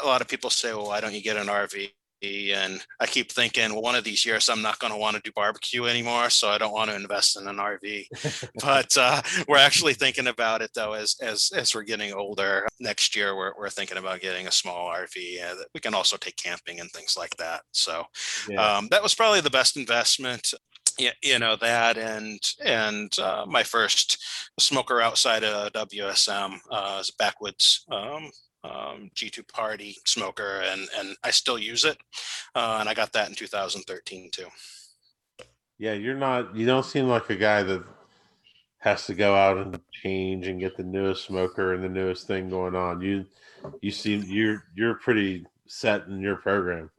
a 0.03 0.07
lot 0.07 0.21
of 0.21 0.29
people 0.29 0.51
say 0.51 0.73
well 0.73 0.87
why 0.87 1.01
don't 1.01 1.15
you 1.15 1.23
get 1.23 1.37
an 1.37 1.47
RV 1.47 1.91
and 2.23 2.85
I 3.01 3.07
keep 3.07 3.31
thinking 3.31 3.73
well, 3.73 3.83
one 3.83 3.95
of 3.95 4.05
these 4.05 4.25
years 4.25 4.49
I'm 4.49 4.63
not 4.63 4.79
going 4.79 4.93
to 4.93 4.99
want 4.99 5.17
to 5.17 5.23
do 5.23 5.31
barbecue 5.35 5.85
anymore 5.87 6.31
so 6.31 6.49
I 6.49 6.59
don't 6.59 6.73
want 6.73 6.91
to 6.91 6.97
invest 6.97 7.39
in 7.41 7.47
an 7.47 7.57
RV 7.57 8.07
but 8.63 8.97
uh, 8.97 9.23
we're 9.47 9.59
actually 9.59 9.95
thinking 9.95 10.27
about 10.27 10.63
it 10.63 10.71
though 10.75 10.93
as 10.95 11.17
as 11.23 11.51
as 11.55 11.75
we're 11.75 11.83
getting 11.83 12.13
older 12.13 12.67
next 12.81 13.15
year 13.15 13.37
we're, 13.37 13.53
we're 13.59 13.71
thinking 13.71 13.99
about 13.99 14.21
getting 14.21 14.47
a 14.47 14.53
small 14.53 14.89
rv 14.91 15.43
uh, 15.43 15.55
that 15.55 15.67
we 15.75 15.81
can 15.81 15.95
also 15.95 16.17
take 16.17 16.37
camping 16.37 16.81
and 16.81 16.91
things 16.91 17.17
like 17.17 17.37
that 17.37 17.63
so 17.73 18.05
Yeah. 18.49 18.79
um, 18.79 18.89
that 18.91 19.03
was 19.03 19.15
probably 19.15 19.41
the 19.41 19.51
best 19.51 19.77
investment 19.77 20.53
you, 20.99 21.11
you 21.23 21.39
know 21.39 21.57
that 21.57 21.97
and 21.97 22.41
and 22.65 23.17
uh, 23.19 23.45
my 23.47 23.63
first 23.63 24.23
smoker 24.59 25.01
outside 25.01 25.45
of 25.45 25.73
wsm 25.73 26.59
uh, 26.71 26.99
is 27.01 27.11
a 27.11 27.13
backwoods 27.23 27.85
um, 27.91 28.31
um, 28.69 29.11
G2 29.15 29.47
party 29.49 29.97
smoker 30.05 30.63
and 30.65 30.89
and 30.99 31.17
I 31.25 31.31
still 31.31 31.59
use 31.59 31.85
it 31.85 31.99
uh, 32.55 32.79
and 32.81 32.89
I 32.89 32.95
got 32.95 33.13
that 33.13 33.29
in 33.29 33.35
2013 33.35 34.31
too. 34.31 34.47
yeah, 35.79 35.93
you're 35.93 36.15
not. 36.17 36.55
You 36.55 36.67
don't 36.67 36.85
seem 36.85 37.07
like 37.09 37.31
a 37.31 37.37
guy 37.37 37.63
that 37.63 37.85
has 38.79 39.07
to 39.07 39.15
go 39.15 39.35
out 39.35 39.59
and 39.59 39.79
change 40.03 40.47
and 40.47 40.61
get 40.61 40.77
the 40.77 40.85
newest 40.85 41.25
smoker 41.25 41.75
and 41.75 41.83
the 41.83 41.89
newest 41.89 42.27
thing 42.27 42.49
going 42.49 42.75
on. 42.75 43.01
You 43.01 43.27
you 43.81 43.91
seem 43.91 44.25
you're 44.27 44.65
you're 44.75 44.95
pretty 44.95 45.47
set 45.67 46.07
in 46.07 46.21
your 46.21 46.37
program. 46.37 46.91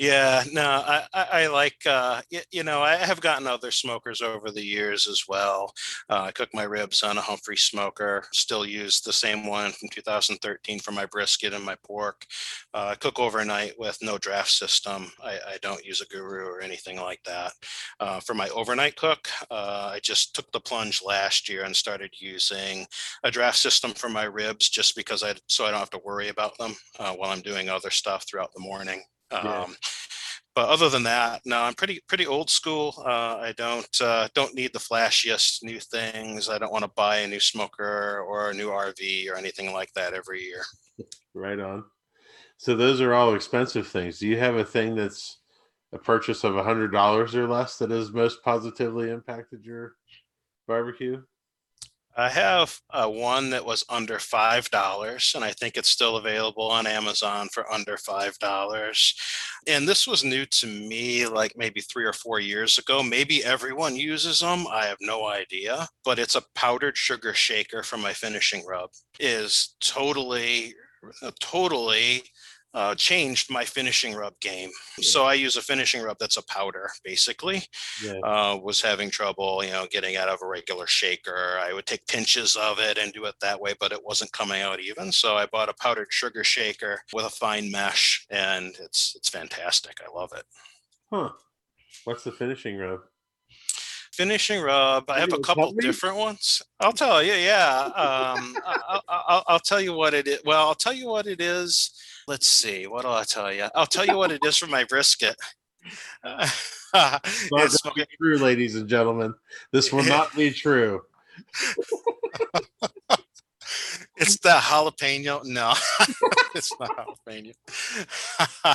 Yeah, 0.00 0.44
no, 0.50 0.62
I, 0.64 1.04
I, 1.12 1.46
like, 1.48 1.76
uh, 1.84 2.22
you 2.50 2.64
know, 2.64 2.80
I 2.80 2.96
have 2.96 3.20
gotten 3.20 3.46
other 3.46 3.70
smokers 3.70 4.22
over 4.22 4.50
the 4.50 4.64
years 4.64 5.06
as 5.06 5.24
well. 5.28 5.74
Uh, 6.08 6.22
I 6.22 6.32
cook 6.32 6.48
my 6.54 6.62
ribs 6.62 7.02
on 7.02 7.18
a 7.18 7.20
Humphrey 7.20 7.58
smoker, 7.58 8.24
still 8.32 8.64
use 8.64 9.02
the 9.02 9.12
same 9.12 9.46
one 9.46 9.72
from 9.72 9.90
2013 9.90 10.78
for 10.78 10.92
my 10.92 11.04
brisket 11.04 11.52
and 11.52 11.62
my 11.62 11.76
pork. 11.84 12.24
Uh, 12.72 12.92
I 12.92 12.94
cook 12.94 13.18
overnight 13.20 13.74
with 13.78 13.98
no 14.00 14.16
draft 14.16 14.48
system. 14.50 15.12
I, 15.22 15.32
I 15.46 15.58
don't 15.60 15.84
use 15.84 16.00
a 16.00 16.06
guru 16.06 16.46
or 16.46 16.62
anything 16.62 16.96
like 16.96 17.22
that. 17.24 17.52
Uh, 18.00 18.20
for 18.20 18.32
my 18.32 18.48
overnight 18.48 18.96
cook, 18.96 19.28
uh, 19.50 19.90
I 19.92 20.00
just 20.02 20.34
took 20.34 20.50
the 20.52 20.60
plunge 20.60 21.02
last 21.04 21.46
year 21.46 21.64
and 21.64 21.76
started 21.76 22.14
using 22.18 22.86
a 23.22 23.30
draft 23.30 23.58
system 23.58 23.92
for 23.92 24.08
my 24.08 24.24
ribs 24.24 24.70
just 24.70 24.96
because 24.96 25.22
I, 25.22 25.34
so 25.46 25.66
I 25.66 25.70
don't 25.70 25.78
have 25.80 25.90
to 25.90 26.00
worry 26.02 26.28
about 26.28 26.56
them 26.56 26.74
uh, 26.98 27.12
while 27.12 27.32
I'm 27.32 27.42
doing 27.42 27.68
other 27.68 27.90
stuff 27.90 28.24
throughout 28.26 28.54
the 28.54 28.60
morning. 28.60 29.02
Yeah. 29.32 29.62
Um, 29.62 29.76
but 30.54 30.68
other 30.68 30.88
than 30.88 31.04
that, 31.04 31.42
no, 31.44 31.60
I'm 31.60 31.74
pretty 31.74 32.00
pretty 32.08 32.26
old 32.26 32.50
school. 32.50 32.94
Uh, 32.98 33.38
I 33.38 33.54
don't 33.56 34.00
uh, 34.00 34.28
don't 34.34 34.54
need 34.54 34.72
the 34.72 34.80
flashiest 34.80 35.62
new 35.62 35.78
things. 35.78 36.48
I 36.48 36.58
don't 36.58 36.72
want 36.72 36.84
to 36.84 36.90
buy 36.96 37.18
a 37.18 37.28
new 37.28 37.40
smoker 37.40 38.24
or 38.28 38.50
a 38.50 38.54
new 38.54 38.68
RV 38.68 39.30
or 39.30 39.36
anything 39.36 39.72
like 39.72 39.92
that 39.94 40.12
every 40.12 40.42
year. 40.42 40.62
Right 41.32 41.60
on. 41.60 41.84
So 42.58 42.74
those 42.74 43.00
are 43.00 43.14
all 43.14 43.34
expensive 43.34 43.86
things. 43.86 44.18
Do 44.18 44.26
you 44.26 44.36
have 44.38 44.56
a 44.56 44.64
thing 44.64 44.96
that's 44.96 45.38
a 45.92 45.98
purchase 45.98 46.44
of 46.44 46.56
a 46.56 46.64
hundred 46.64 46.92
dollars 46.92 47.34
or 47.34 47.48
less 47.48 47.78
that 47.78 47.90
has 47.90 48.12
most 48.12 48.42
positively 48.44 49.10
impacted 49.10 49.64
your 49.64 49.94
barbecue? 50.66 51.22
I 52.20 52.28
have 52.28 52.78
uh, 52.90 53.08
one 53.08 53.48
that 53.50 53.64
was 53.64 53.82
under 53.88 54.18
five 54.18 54.70
dollars, 54.70 55.32
and 55.34 55.42
I 55.42 55.52
think 55.52 55.78
it's 55.78 55.88
still 55.88 56.18
available 56.18 56.70
on 56.70 56.86
Amazon 56.86 57.48
for 57.50 57.70
under 57.72 57.96
five 57.96 58.38
dollars. 58.38 59.14
And 59.66 59.88
this 59.88 60.06
was 60.06 60.22
new 60.22 60.44
to 60.44 60.66
me, 60.66 61.26
like 61.26 61.54
maybe 61.56 61.80
three 61.80 62.04
or 62.04 62.12
four 62.12 62.38
years 62.38 62.76
ago. 62.76 63.02
Maybe 63.02 63.42
everyone 63.42 63.96
uses 63.96 64.40
them. 64.40 64.66
I 64.70 64.84
have 64.84 64.98
no 65.00 65.28
idea. 65.28 65.88
But 66.04 66.18
it's 66.18 66.34
a 66.36 66.44
powdered 66.54 66.98
sugar 66.98 67.32
shaker 67.32 67.82
for 67.82 67.96
my 67.96 68.12
finishing 68.12 68.66
rub. 68.66 68.90
Is 69.18 69.76
totally, 69.80 70.74
totally 71.40 72.24
uh, 72.72 72.94
changed 72.94 73.50
my 73.50 73.64
finishing 73.64 74.14
rub 74.14 74.38
game. 74.40 74.70
So 75.00 75.24
I 75.24 75.34
use 75.34 75.56
a 75.56 75.62
finishing 75.62 76.02
rub 76.02 76.18
that's 76.20 76.36
a 76.36 76.44
powder, 76.46 76.88
basically 77.02 77.64
Yeah. 78.02 78.20
uh, 78.24 78.56
was 78.62 78.80
having 78.80 79.10
trouble, 79.10 79.64
you 79.64 79.70
know, 79.72 79.86
getting 79.90 80.16
out 80.16 80.28
of 80.28 80.40
a 80.42 80.46
regular 80.46 80.86
shaker. 80.86 81.58
I 81.60 81.72
would 81.72 81.86
take 81.86 82.06
pinches 82.06 82.54
of 82.56 82.78
it 82.78 82.96
and 82.96 83.12
do 83.12 83.24
it 83.24 83.34
that 83.40 83.60
way, 83.60 83.74
but 83.80 83.90
it 83.92 84.04
wasn't 84.04 84.32
coming 84.32 84.62
out 84.62 84.78
even. 84.80 85.10
So 85.10 85.36
I 85.36 85.46
bought 85.46 85.68
a 85.68 85.74
powdered 85.74 86.08
sugar 86.12 86.44
shaker 86.44 87.02
with 87.12 87.24
a 87.24 87.30
fine 87.30 87.70
mesh, 87.72 88.24
and 88.30 88.74
it's 88.80 89.14
it's 89.16 89.28
fantastic. 89.28 89.98
I 90.00 90.16
love 90.16 90.32
it. 90.36 90.44
Huh. 91.12 91.30
What's 92.04 92.22
the 92.24 92.32
finishing 92.32 92.78
rub? 92.78 93.00
Finishing 94.12 94.60
rub. 94.60 95.08
I 95.08 95.18
have 95.20 95.32
a 95.32 95.38
couple 95.38 95.72
different 95.72 96.16
ones. 96.16 96.62
I'll 96.78 96.92
tell 96.92 97.22
you. 97.22 97.32
Yeah. 97.32 97.84
Um, 97.86 98.56
I, 98.66 99.00
I, 99.08 99.22
I'll, 99.28 99.44
I'll 99.48 99.58
tell 99.60 99.80
you 99.80 99.92
what 99.94 100.14
it 100.14 100.26
is. 100.28 100.40
Well, 100.44 100.66
I'll 100.66 100.74
tell 100.74 100.92
you 100.92 101.06
what 101.08 101.26
it 101.26 101.40
is. 101.40 101.90
Let's 102.30 102.46
see. 102.46 102.86
What 102.86 103.02
do 103.02 103.08
I 103.08 103.24
tell 103.24 103.52
you? 103.52 103.66
I'll 103.74 103.86
tell 103.86 104.06
you 104.06 104.16
what 104.16 104.30
it 104.30 104.44
is 104.44 104.56
for 104.56 104.68
my 104.68 104.84
brisket. 104.84 105.34
Not 106.24 106.48
It's- 106.94 107.76
true, 108.20 108.38
ladies 108.38 108.76
and 108.76 108.88
gentlemen. 108.88 109.34
This 109.72 109.92
will 109.92 110.04
not 110.04 110.32
be 110.36 110.52
true. 110.52 111.02
It's 114.16 114.38
the 114.38 114.50
jalapeno. 114.50 115.44
No, 115.44 115.72
it's 116.54 116.72
not 116.78 116.90
jalapeno. 116.96 117.52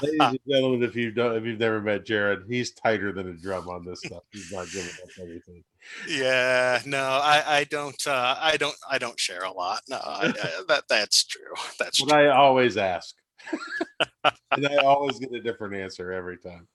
Ladies 0.01 0.19
and 0.19 0.39
gentlemen, 0.49 0.83
if 0.83 0.95
you 0.97 1.11
don't, 1.11 1.35
if 1.37 1.45
you've 1.45 1.59
never 1.59 1.79
met 1.81 2.05
Jared, 2.05 2.43
he's 2.49 2.71
tighter 2.71 3.13
than 3.13 3.29
a 3.29 3.33
drum 3.33 3.69
on 3.69 3.85
this 3.85 4.01
stuff. 4.03 4.23
He's 4.33 4.51
not 4.51 4.69
giving 4.71 4.89
up 5.03 5.09
anything. 5.21 5.63
yeah, 6.09 6.81
no, 6.85 7.03
I, 7.03 7.43
I 7.59 7.63
don't, 7.65 8.05
uh, 8.07 8.35
I 8.37 8.57
don't, 8.57 8.75
I 8.89 8.97
don't 8.97 9.19
share 9.19 9.43
a 9.43 9.51
lot. 9.51 9.81
No, 9.87 9.97
I, 9.97 10.27
I, 10.29 10.63
that 10.67 10.83
that's 10.89 11.23
true. 11.25 11.53
That's 11.79 12.01
what 12.01 12.09
true. 12.09 12.17
I 12.19 12.35
always 12.35 12.75
ask, 12.77 13.15
and 14.51 14.67
I 14.67 14.75
always 14.77 15.19
get 15.19 15.33
a 15.33 15.41
different 15.41 15.75
answer 15.75 16.11
every 16.11 16.37
time. 16.37 16.67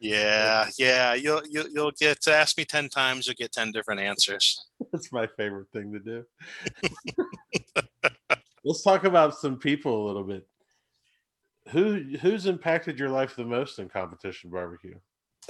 Yeah, 0.00 0.68
yeah. 0.78 1.14
You'll 1.14 1.42
you'll 1.48 1.68
you'll 1.68 1.92
get 1.92 2.26
ask 2.26 2.56
me 2.56 2.64
ten 2.64 2.88
times, 2.88 3.26
you'll 3.26 3.34
get 3.34 3.52
ten 3.52 3.70
different 3.70 4.00
answers. 4.00 4.66
That's 4.92 5.12
my 5.12 5.26
favorite 5.26 5.68
thing 5.72 5.92
to 5.92 6.00
do. 6.00 6.24
Let's 8.64 8.82
talk 8.82 9.04
about 9.04 9.36
some 9.36 9.58
people 9.58 10.04
a 10.04 10.06
little 10.06 10.24
bit. 10.24 10.46
Who 11.68 12.16
who's 12.20 12.46
impacted 12.46 12.98
your 12.98 13.10
life 13.10 13.36
the 13.36 13.44
most 13.44 13.78
in 13.78 13.88
competition 13.88 14.50
barbecue? 14.50 14.98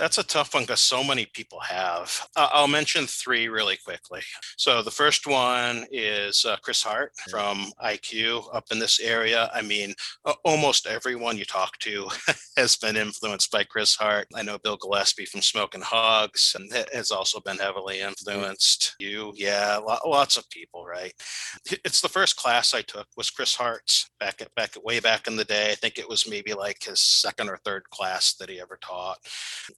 That's 0.00 0.16
a 0.16 0.24
tough 0.24 0.54
one 0.54 0.62
because 0.62 0.80
so 0.80 1.04
many 1.04 1.26
people 1.26 1.60
have. 1.60 2.26
Uh, 2.34 2.48
I'll 2.52 2.66
mention 2.66 3.06
three 3.06 3.48
really 3.48 3.76
quickly. 3.84 4.22
So 4.56 4.80
the 4.80 4.90
first 4.90 5.26
one 5.26 5.84
is 5.92 6.46
uh, 6.46 6.56
Chris 6.62 6.82
Hart 6.82 7.12
from 7.28 7.70
IQ 7.84 8.46
up 8.54 8.64
in 8.70 8.78
this 8.78 8.98
area. 8.98 9.50
I 9.52 9.60
mean, 9.60 9.92
uh, 10.24 10.32
almost 10.42 10.86
everyone 10.86 11.36
you 11.36 11.44
talk 11.44 11.76
to 11.80 12.08
has 12.56 12.76
been 12.76 12.96
influenced 12.96 13.50
by 13.50 13.62
Chris 13.62 13.94
Hart. 13.94 14.26
I 14.34 14.40
know 14.40 14.56
Bill 14.56 14.78
Gillespie 14.78 15.26
from 15.26 15.42
Smoking 15.42 15.82
Hogs 15.82 16.56
and 16.58 16.72
ha- 16.72 16.88
has 16.94 17.10
also 17.10 17.38
been 17.38 17.58
heavily 17.58 18.00
influenced. 18.00 18.96
You, 19.00 19.34
yeah, 19.36 19.76
lo- 19.76 19.98
lots 20.06 20.38
of 20.38 20.48
people, 20.48 20.86
right? 20.86 21.12
It's 21.84 22.00
the 22.00 22.08
first 22.08 22.36
class 22.36 22.72
I 22.72 22.80
took 22.80 23.06
was 23.18 23.30
Chris 23.30 23.54
Hart's 23.54 24.08
back 24.18 24.40
at 24.40 24.54
back 24.54 24.82
way 24.82 24.98
back 24.98 25.26
in 25.26 25.36
the 25.36 25.44
day. 25.44 25.72
I 25.72 25.74
think 25.74 25.98
it 25.98 26.08
was 26.08 26.26
maybe 26.26 26.54
like 26.54 26.84
his 26.84 27.00
second 27.00 27.50
or 27.50 27.58
third 27.58 27.82
class 27.90 28.32
that 28.36 28.48
he 28.48 28.62
ever 28.62 28.78
taught 28.80 29.18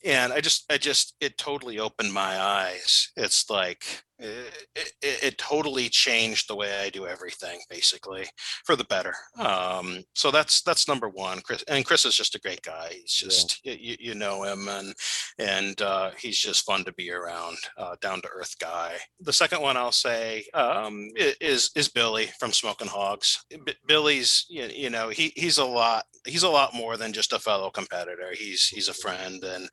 and 0.04 0.11
I 0.32 0.40
just, 0.40 0.64
I 0.70 0.78
just, 0.78 1.14
it 1.20 1.38
totally 1.38 1.78
opened 1.78 2.12
my 2.12 2.40
eyes. 2.40 3.10
It's 3.16 3.48
like 3.48 4.04
it, 4.22 4.92
it, 5.02 5.22
it, 5.22 5.38
totally 5.38 5.88
changed 5.88 6.48
the 6.48 6.56
way 6.56 6.72
I 6.80 6.90
do 6.90 7.06
everything, 7.06 7.60
basically, 7.68 8.26
for 8.64 8.76
the 8.76 8.84
better. 8.84 9.14
Um, 9.38 10.04
so 10.14 10.30
that's 10.30 10.62
that's 10.62 10.88
number 10.88 11.08
one. 11.08 11.40
Chris 11.40 11.64
and 11.68 11.84
Chris 11.84 12.04
is 12.04 12.16
just 12.16 12.34
a 12.34 12.40
great 12.40 12.62
guy. 12.62 12.90
He's 12.92 13.12
just 13.12 13.60
yeah. 13.64 13.74
you, 13.78 13.96
you 13.98 14.14
know 14.14 14.44
him, 14.44 14.68
and 14.68 14.94
and 15.38 15.80
uh, 15.82 16.10
he's 16.18 16.38
just 16.38 16.64
fun 16.64 16.84
to 16.84 16.92
be 16.92 17.10
around. 17.10 17.56
Uh, 17.76 17.96
down 18.00 18.20
to 18.22 18.28
earth 18.28 18.58
guy. 18.58 18.94
The 19.20 19.32
second 19.32 19.62
one 19.62 19.76
I'll 19.76 19.92
say 19.92 20.44
um, 20.54 21.10
is 21.16 21.70
is 21.74 21.88
Billy 21.88 22.26
from 22.38 22.52
Smoking 22.52 22.88
Hogs. 22.88 23.44
B- 23.50 23.74
Billy's 23.86 24.46
you, 24.48 24.68
you 24.72 24.90
know 24.90 25.08
he 25.08 25.32
he's 25.36 25.58
a 25.58 25.64
lot 25.64 26.04
he's 26.24 26.42
a 26.42 26.48
lot 26.48 26.74
more 26.74 26.96
than 26.96 27.12
just 27.12 27.32
a 27.32 27.38
fellow 27.38 27.70
competitor. 27.70 28.32
He's 28.36 28.68
he's 28.68 28.88
a 28.88 28.94
friend 28.94 29.42
and 29.42 29.68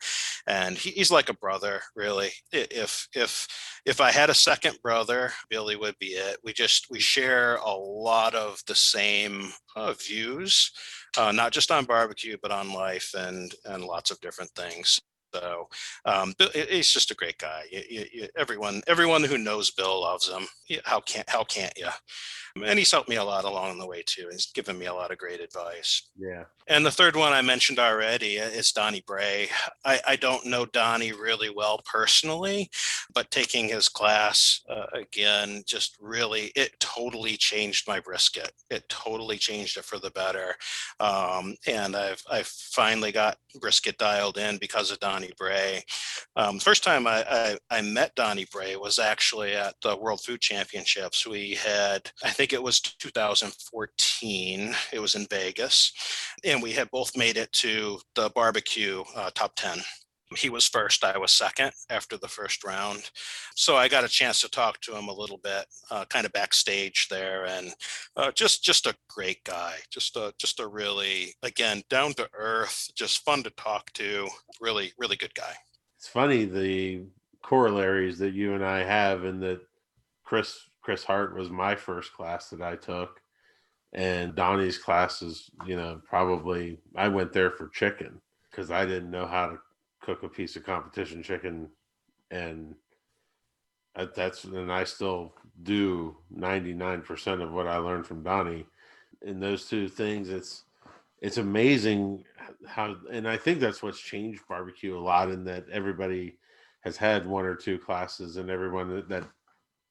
and 0.48 0.78
he, 0.78 0.92
he's 0.92 1.12
like 1.12 1.30
a 1.30 1.34
brother 1.34 1.82
really. 1.96 2.32
If 2.52 3.08
if 3.14 3.48
if 3.86 4.02
I 4.02 4.12
had 4.12 4.30
a 4.30 4.36
second 4.40 4.80
brother, 4.82 5.32
Billy 5.50 5.76
would 5.76 5.98
be 6.00 6.08
it. 6.08 6.38
We 6.44 6.54
just 6.54 6.88
we 6.90 7.00
share 7.00 7.56
a 7.58 7.74
lot 7.74 8.36
of 8.36 8.62
the 8.68 8.76
same 8.76 9.52
uh, 9.76 9.94
views, 9.94 10.72
uh, 11.18 11.32
not 11.32 11.52
just 11.52 11.72
on 11.72 11.86
barbecue, 11.86 12.38
but 12.42 12.52
on 12.52 12.74
life 12.74 13.14
and 13.18 13.54
and 13.66 13.84
lots 13.84 14.12
of 14.12 14.20
different 14.22 14.52
things. 14.52 15.00
So 15.34 15.68
um, 16.06 16.34
he's 16.54 16.92
just 16.92 17.12
a 17.12 17.16
great 17.16 17.38
guy. 17.38 17.64
You, 17.72 17.82
you, 17.90 18.06
you, 18.12 18.28
everyone, 18.36 18.82
everyone 18.88 19.24
who 19.24 19.38
knows 19.38 19.70
Bill 19.70 20.02
loves 20.02 20.28
him. 20.28 20.48
How 20.86 21.02
can't 21.02 21.30
how 21.30 21.44
can't 21.44 21.78
you? 21.78 21.90
And 22.64 22.80
he's 22.80 22.92
helped 22.92 23.10
me 23.10 23.16
a 23.16 23.24
lot 23.24 23.46
along 23.46 23.78
the 23.80 23.88
way 23.88 24.04
too. 24.06 24.28
He's 24.32 24.48
given 24.48 24.78
me 24.78 24.86
a 24.86 24.94
lot 24.94 25.12
of 25.12 25.18
great 25.18 25.42
advice. 25.42 26.10
Yeah. 26.18 26.44
And 26.68 26.86
the 26.86 26.92
third 26.92 27.16
one 27.16 27.34
I 27.34 27.42
mentioned 27.42 27.80
already 27.80 28.40
uh, 28.40 28.46
is 28.46 28.72
Donnie 28.72 29.04
Bray. 29.06 29.50
I, 29.84 30.00
I 30.08 30.16
don't 30.16 30.46
know 30.46 30.68
Donnie 30.68 31.14
really 31.14 31.50
well 31.50 31.82
personally, 31.92 32.70
but 33.14 33.32
taking 33.32 33.70
his 33.70 33.90
class 33.90 34.62
uh, 34.70 34.86
again 34.94 35.64
just 35.66 35.98
really 36.00 36.52
it 36.56 36.80
totally 36.80 37.38
changed 37.38 37.88
my 37.88 38.00
brisket. 38.00 38.52
It 38.70 38.88
totally 38.88 39.38
changed 39.38 39.78
it 39.78 39.86
for 39.86 39.98
the 39.98 40.12
better. 40.12 40.56
Um, 41.00 41.56
and 41.66 41.96
I've 41.96 42.22
I've 42.30 42.48
finally 42.48 43.12
got 43.12 43.38
brisket 43.60 43.98
dialed 43.98 44.38
in 44.38 44.58
because 44.58 44.92
of 44.92 45.00
Donnie 45.00 45.34
Bray. 45.38 45.84
Um, 46.36 46.60
first 46.60 46.84
time 46.84 47.08
I, 47.08 47.26
I 47.30 47.58
I 47.72 47.82
met 47.82 48.14
Donnie 48.16 48.48
Bray 48.52 48.76
was 48.76 49.00
actually 49.00 49.54
at 49.54 49.74
the 49.82 49.98
World 49.98 50.22
Food 50.22 50.42
Championships. 50.42 51.26
We 51.26 51.56
had 51.56 52.12
I 52.24 52.30
think 52.30 52.49
it 52.54 52.62
was 52.62 52.80
2014. 52.80 54.76
It 54.92 55.00
was 55.00 55.16
in 55.16 55.26
Vegas. 55.30 55.94
And 56.44 56.62
we 56.62 56.72
had 56.72 56.90
both 56.92 57.18
made 57.18 57.38
it 57.38 57.52
to 57.54 58.00
the 58.16 58.30
barbecue 58.36 59.04
uh, 59.16 59.32
top 59.34 59.54
10 59.56 59.80
he 60.36 60.50
was 60.50 60.68
first 60.68 61.04
i 61.04 61.18
was 61.18 61.32
second 61.32 61.72
after 61.90 62.18
the 62.18 62.28
first 62.28 62.64
round 62.64 63.10
so 63.56 63.76
i 63.76 63.88
got 63.88 64.04
a 64.04 64.10
chance 64.10 64.42
to 64.42 64.50
talk 64.50 64.80
to 64.82 64.96
him 64.96 65.08
a 65.08 65.14
little 65.14 65.40
bit 65.40 65.66
uh, 65.92 66.06
kind 66.06 66.26
of 66.26 66.32
backstage 66.34 67.08
there 67.10 67.46
and 67.46 67.74
uh, 68.16 68.32
just 68.32 68.64
just 68.64 68.86
a 68.86 68.96
great 69.10 69.44
guy 69.44 69.76
just 69.92 70.16
a 70.16 70.34
just 70.38 70.60
a 70.60 70.68
really 70.68 71.34
again 71.44 71.82
down 71.90 72.14
to 72.14 72.30
earth 72.34 72.90
just 72.96 73.24
fun 73.24 73.44
to 73.44 73.50
talk 73.52 73.92
to 73.94 74.28
really 74.62 74.92
really 74.98 75.16
good 75.16 75.34
guy 75.34 75.54
it's 75.98 76.08
funny 76.08 76.46
the 76.46 77.02
corollaries 77.44 78.20
that 78.20 78.34
you 78.34 78.54
and 78.54 78.64
i 78.64 78.84
have 78.84 79.24
and 79.24 79.42
that 79.42 79.60
chris 80.24 80.69
Chris 80.90 81.04
Hart 81.04 81.36
was 81.36 81.52
my 81.52 81.76
first 81.76 82.14
class 82.14 82.50
that 82.50 82.64
I 82.64 82.76
took. 82.76 83.22
And 83.94 84.34
Donnie's 84.34 84.80
class 84.80 85.22
is, 85.22 85.52
you 85.68 85.76
know, 85.76 86.02
probably 86.04 86.80
I 86.96 87.08
went 87.10 87.32
there 87.32 87.52
for 87.52 87.68
chicken 87.68 88.20
because 88.50 88.72
I 88.72 88.88
didn't 88.88 89.12
know 89.12 89.28
how 89.28 89.50
to 89.50 89.60
cook 90.02 90.24
a 90.24 90.28
piece 90.28 90.56
of 90.56 90.66
competition 90.66 91.22
chicken. 91.22 91.70
And 92.32 92.74
that's, 94.16 94.46
and 94.46 94.72
I 94.72 94.84
still 94.84 95.36
do 95.62 96.18
99% 96.36 97.44
of 97.44 97.52
what 97.52 97.68
I 97.68 97.78
learned 97.78 98.08
from 98.08 98.24
Donnie. 98.24 98.66
In 99.22 99.40
those 99.40 99.70
two 99.70 99.88
things, 99.90 100.30
it's, 100.30 100.64
it's 101.22 101.38
amazing 101.38 102.24
how, 102.68 102.96
and 103.12 103.28
I 103.28 103.38
think 103.38 103.60
that's 103.60 103.84
what's 103.84 104.02
changed 104.02 104.42
barbecue 104.50 104.98
a 104.98 105.00
lot 105.00 105.30
in 105.30 105.44
that 105.44 105.70
everybody 105.72 106.40
has 106.82 106.98
had 106.98 107.28
one 107.28 107.46
or 107.46 107.54
two 107.54 107.78
classes 107.78 108.38
and 108.38 108.50
everyone 108.50 108.90
that, 108.90 109.08
that, 109.08 109.30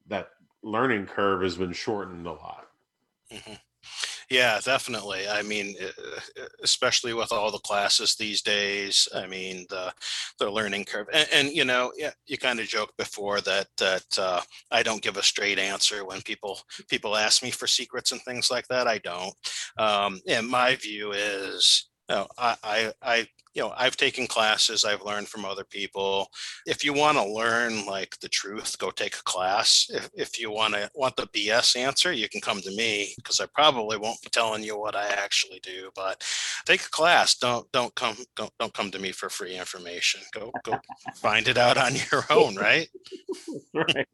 that 0.09 0.31
learning 0.63 1.07
curve 1.07 1.43
has 1.43 1.57
been 1.57 1.73
shortened 1.73 2.27
a 2.27 2.33
lot. 2.33 2.67
Mm-hmm. 3.33 3.55
Yeah, 4.31 4.61
definitely. 4.63 5.27
I 5.27 5.41
mean, 5.41 5.75
especially 6.63 7.15
with 7.15 7.33
all 7.33 7.51
the 7.51 7.59
classes 7.61 8.15
these 8.15 8.43
days. 8.43 9.09
I 9.15 9.27
mean, 9.27 9.65
the 9.71 9.93
the 10.39 10.51
learning 10.51 10.85
curve, 10.85 11.09
and, 11.13 11.29
and 11.33 11.49
you 11.49 11.65
know, 11.65 11.93
yeah, 11.97 12.11
you 12.27 12.37
kind 12.37 12.61
of 12.61 12.67
joked 12.67 12.97
before 12.99 13.41
that 13.43 13.69
that 13.79 14.19
uh, 14.19 14.43
I 14.71 14.83
don't 14.83 15.03
give 15.03 15.17
a 15.17 15.23
straight 15.23 15.59
answer 15.59 16.05
when 16.05 16.21
people 16.23 16.61
people 16.89 17.17
ask 17.17 17.43
me 17.43 17.51
for 17.51 17.67
secrets 17.67 18.13
and 18.13 18.21
things 18.21 18.51
like 18.51 18.69
that. 18.69 18.87
I 18.87 18.99
don't. 18.99 19.35
Um, 19.79 20.21
and 20.29 20.47
my 20.47 20.77
view 20.77 21.13
is, 21.13 21.89
know, 22.09 22.27
I, 22.39 22.57
I 22.63 22.93
I 23.03 23.27
you 23.55 23.63
know 23.63 23.73
i've 23.77 23.97
taken 23.97 24.27
classes 24.27 24.85
i've 24.85 25.03
learned 25.03 25.29
from 25.29 25.45
other 25.45 25.65
people. 25.65 26.29
If 26.67 26.85
you 26.85 26.93
want 26.93 27.17
to 27.19 27.25
learn 27.25 27.87
like 27.87 28.19
the 28.21 28.29
truth 28.29 28.79
go 28.79 28.91
take 28.91 29.17
a 29.17 29.23
class. 29.23 29.87
If, 29.91 30.11
if 30.15 30.41
you 30.41 30.51
want 30.51 30.75
to 30.75 30.91
want 30.95 31.17
the 31.17 31.27
bs 31.27 31.77
answer 31.77 32.13
you 32.13 32.29
can 32.29 32.41
come 32.41 32.61
to 32.61 32.77
me 32.77 33.15
because 33.17 33.41
i 33.41 33.47
probably 33.55 33.97
won't 33.97 34.23
be 34.23 34.29
telling 34.31 34.63
you 34.63 34.79
what 34.79 34.95
i 34.95 35.07
actually 35.09 35.61
do 35.63 35.91
but 35.97 36.23
take 36.69 36.83
a 36.83 36.91
class. 36.91 37.35
Don't 37.37 37.71
don't 37.73 37.95
come 37.95 38.17
don't, 38.37 38.53
don't 38.59 38.75
come 38.75 38.91
to 38.91 38.99
me 38.99 39.13
for 39.13 39.29
free 39.29 39.57
information. 39.57 40.21
Go 40.33 40.53
go 40.65 40.79
find 41.17 41.49
it 41.49 41.59
out 41.59 41.79
on 41.79 41.95
your 41.95 42.25
own 42.31 42.55
right? 42.57 42.89
Right. 43.75 44.07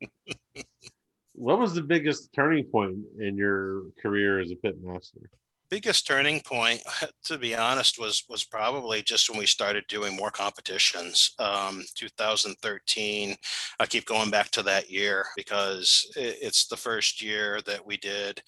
What 1.35 1.59
was 1.59 1.75
the 1.75 1.83
biggest 1.83 2.33
turning 2.35 2.65
point 2.65 2.97
in 3.19 3.37
your 3.37 3.85
career 4.01 4.41
as 4.41 4.51
a 4.53 4.57
pit 4.57 4.77
master 4.81 5.31
biggest 5.71 6.07
turning 6.07 6.41
point, 6.41 6.83
to 7.25 7.39
be 7.39 7.55
honest, 7.55 7.99
was 7.99 8.25
was 8.29 8.45
probably 8.45 9.03
just 9.03 9.29
when 9.31 9.39
we 9.39 9.47
started 9.47 9.85
doing 9.89 10.17
more 10.17 10.31
competitions. 10.31 11.35
Um, 11.39 11.85
2013. 11.95 13.37
I 13.81 13.87
keep 13.87 14.07
going 14.07 14.31
back 14.31 14.51
to 14.51 14.63
that 14.63 14.91
year 14.91 15.27
because 15.37 16.07
it, 16.17 16.39
it's 16.41 16.67
the 16.67 16.77
first 16.77 17.23
year 17.23 17.61
that 17.67 17.85
we 17.85 17.97
did. 17.97 18.43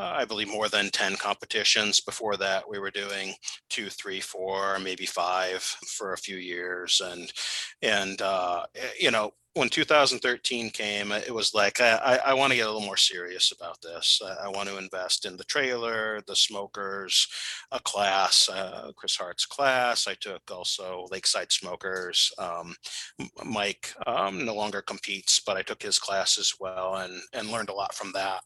Uh, 0.00 0.14
I 0.16 0.24
believe 0.24 0.48
more 0.48 0.70
than 0.70 0.88
10 0.88 1.16
competitions. 1.16 2.00
Before 2.00 2.38
that, 2.38 2.66
we 2.66 2.78
were 2.78 2.90
doing 2.90 3.34
two, 3.68 3.90
three, 3.90 4.18
four, 4.18 4.78
maybe 4.78 5.04
five 5.04 5.62
for 5.62 6.14
a 6.14 6.18
few 6.18 6.38
years. 6.38 7.02
And, 7.04 7.30
and, 7.82 8.22
uh, 8.22 8.64
eh, 8.74 8.92
you 8.98 9.10
know, 9.10 9.34
when 9.54 9.68
2013 9.68 10.70
came, 10.70 11.10
it 11.10 11.34
was 11.34 11.54
like 11.54 11.80
I, 11.80 11.96
I, 11.96 12.16
I 12.30 12.34
want 12.34 12.52
to 12.52 12.56
get 12.56 12.66
a 12.66 12.70
little 12.70 12.86
more 12.86 12.96
serious 12.96 13.52
about 13.52 13.82
this. 13.82 14.20
I, 14.24 14.46
I, 14.46 14.48
want 14.48 14.68
to 14.68 14.78
invest 14.78 15.26
in 15.26 15.36
the 15.36 15.44
trailer, 15.44 16.20
the 16.28 16.36
smokers, 16.36 17.26
a 17.72 17.80
class, 17.80 18.48
uh, 18.48 18.92
Chris 18.94 19.16
Hart's 19.16 19.46
class. 19.46 20.06
I 20.06 20.14
took 20.14 20.42
also 20.52 21.08
Lakeside 21.10 21.50
Smokers. 21.50 22.32
Um, 22.38 22.76
Mike 23.44 23.92
um, 24.06 24.44
no 24.44 24.54
longer 24.54 24.82
competes, 24.82 25.40
but 25.44 25.56
I 25.56 25.62
took 25.62 25.82
his 25.82 25.98
class 25.98 26.38
as 26.38 26.54
well 26.60 26.96
and 26.96 27.20
and 27.32 27.50
learned 27.50 27.70
a 27.70 27.74
lot 27.74 27.94
from 27.94 28.12
that. 28.12 28.42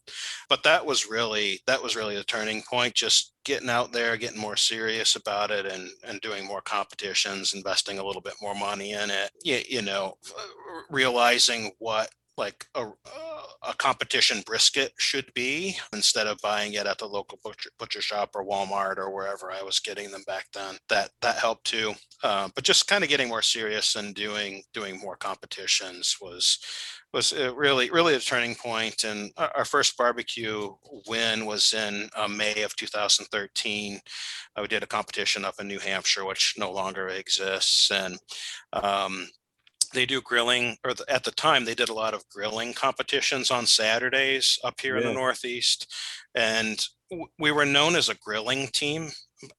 But 0.49 0.63
that 0.63 0.85
was 0.85 1.07
really 1.07 1.44
that 1.67 1.81
was 1.81 1.95
really 1.95 2.15
the 2.15 2.23
turning 2.23 2.61
point. 2.69 2.93
Just 2.93 3.33
getting 3.43 3.69
out 3.69 3.91
there, 3.91 4.17
getting 4.17 4.39
more 4.39 4.57
serious 4.57 5.15
about 5.15 5.51
it, 5.51 5.65
and 5.65 5.89
and 6.03 6.21
doing 6.21 6.45
more 6.45 6.61
competitions, 6.61 7.53
investing 7.53 7.99
a 7.99 8.05
little 8.05 8.21
bit 8.21 8.35
more 8.41 8.55
money 8.55 8.93
in 8.93 9.09
it. 9.09 9.31
You, 9.43 9.61
you 9.67 9.81
know, 9.81 10.17
realizing 10.89 11.71
what 11.79 12.09
like 12.37 12.65
a, 12.75 12.85
a 13.67 13.73
competition 13.77 14.41
brisket 14.45 14.93
should 14.97 15.31
be 15.33 15.77
instead 15.93 16.27
of 16.27 16.37
buying 16.41 16.73
it 16.73 16.85
at 16.85 16.97
the 16.97 17.05
local 17.05 17.39
butcher, 17.43 17.69
butcher 17.79 18.01
shop 18.01 18.31
or 18.35 18.45
Walmart 18.45 18.97
or 18.97 19.09
wherever 19.13 19.51
I 19.51 19.61
was 19.63 19.79
getting 19.79 20.11
them 20.11 20.23
back 20.27 20.47
then. 20.53 20.75
That 20.89 21.11
that 21.21 21.37
helped 21.37 21.65
too. 21.65 21.93
Uh, 22.23 22.49
but 22.53 22.63
just 22.63 22.87
kind 22.87 23.03
of 23.03 23.09
getting 23.09 23.29
more 23.29 23.41
serious 23.41 23.95
and 23.95 24.13
doing 24.13 24.63
doing 24.73 24.99
more 24.99 25.15
competitions 25.15 26.17
was 26.21 26.59
was 27.15 27.33
really 27.55 27.89
really 27.91 28.13
a 28.13 28.19
turning 28.19 28.53
point 28.53 29.05
and 29.05 29.31
our 29.37 29.63
first 29.63 29.97
barbecue 29.97 30.69
win 31.07 31.45
was 31.45 31.73
in 31.73 32.09
uh, 32.13 32.27
may 32.27 32.61
of 32.61 32.75
2013 32.75 33.99
uh, 34.55 34.61
we 34.61 34.67
did 34.67 34.83
a 34.83 34.87
competition 34.87 35.45
up 35.45 35.55
in 35.59 35.67
new 35.67 35.79
hampshire 35.79 36.25
which 36.25 36.55
no 36.57 36.69
longer 36.69 37.07
exists 37.07 37.89
and 37.89 38.17
um, 38.73 39.29
they 39.93 40.05
do 40.05 40.21
grilling 40.21 40.75
or 40.83 40.93
at 41.07 41.23
the 41.23 41.31
time 41.31 41.63
they 41.63 41.73
did 41.73 41.87
a 41.87 41.93
lot 41.93 42.13
of 42.13 42.27
grilling 42.27 42.73
competitions 42.73 43.49
on 43.49 43.65
saturdays 43.65 44.59
up 44.65 44.79
here 44.81 44.97
yeah. 44.97 45.03
in 45.03 45.07
the 45.07 45.13
northeast 45.13 45.91
and 46.35 46.85
we 47.39 47.51
were 47.51 47.65
known 47.65 47.95
as 47.95 48.09
a 48.09 48.15
grilling 48.15 48.67
team 48.67 49.09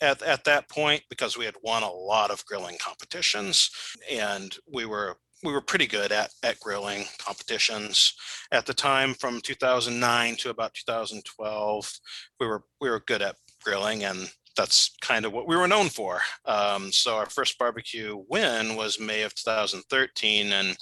at, 0.02 0.20
at 0.22 0.44
that 0.44 0.68
point 0.68 1.02
because 1.08 1.38
we 1.38 1.46
had 1.46 1.54
won 1.62 1.82
a 1.82 1.90
lot 1.90 2.30
of 2.30 2.44
grilling 2.44 2.76
competitions 2.80 3.70
and 4.10 4.56
we 4.70 4.84
were 4.84 5.16
we 5.44 5.52
were 5.52 5.60
pretty 5.60 5.86
good 5.86 6.12
at, 6.12 6.30
at 6.42 6.60
grilling 6.60 7.04
competitions 7.18 8.14
at 8.52 8.66
the 8.66 8.74
time 8.74 9.14
from 9.14 9.40
2009 9.40 10.36
to 10.36 10.50
about 10.50 10.74
2012 10.74 11.92
we 12.40 12.46
were 12.46 12.62
we 12.80 12.88
were 12.88 13.00
good 13.06 13.22
at 13.22 13.36
grilling 13.62 14.04
and 14.04 14.30
that's 14.56 14.96
kind 15.00 15.24
of 15.24 15.32
what 15.32 15.46
we 15.46 15.56
were 15.56 15.68
known 15.68 15.88
for. 15.88 16.20
Um, 16.46 16.90
so 16.90 17.16
our 17.16 17.28
first 17.28 17.58
barbecue 17.58 18.24
win 18.28 18.74
was 18.74 18.98
May 18.98 19.22
of 19.22 19.34
2013, 19.34 20.52
and 20.52 20.76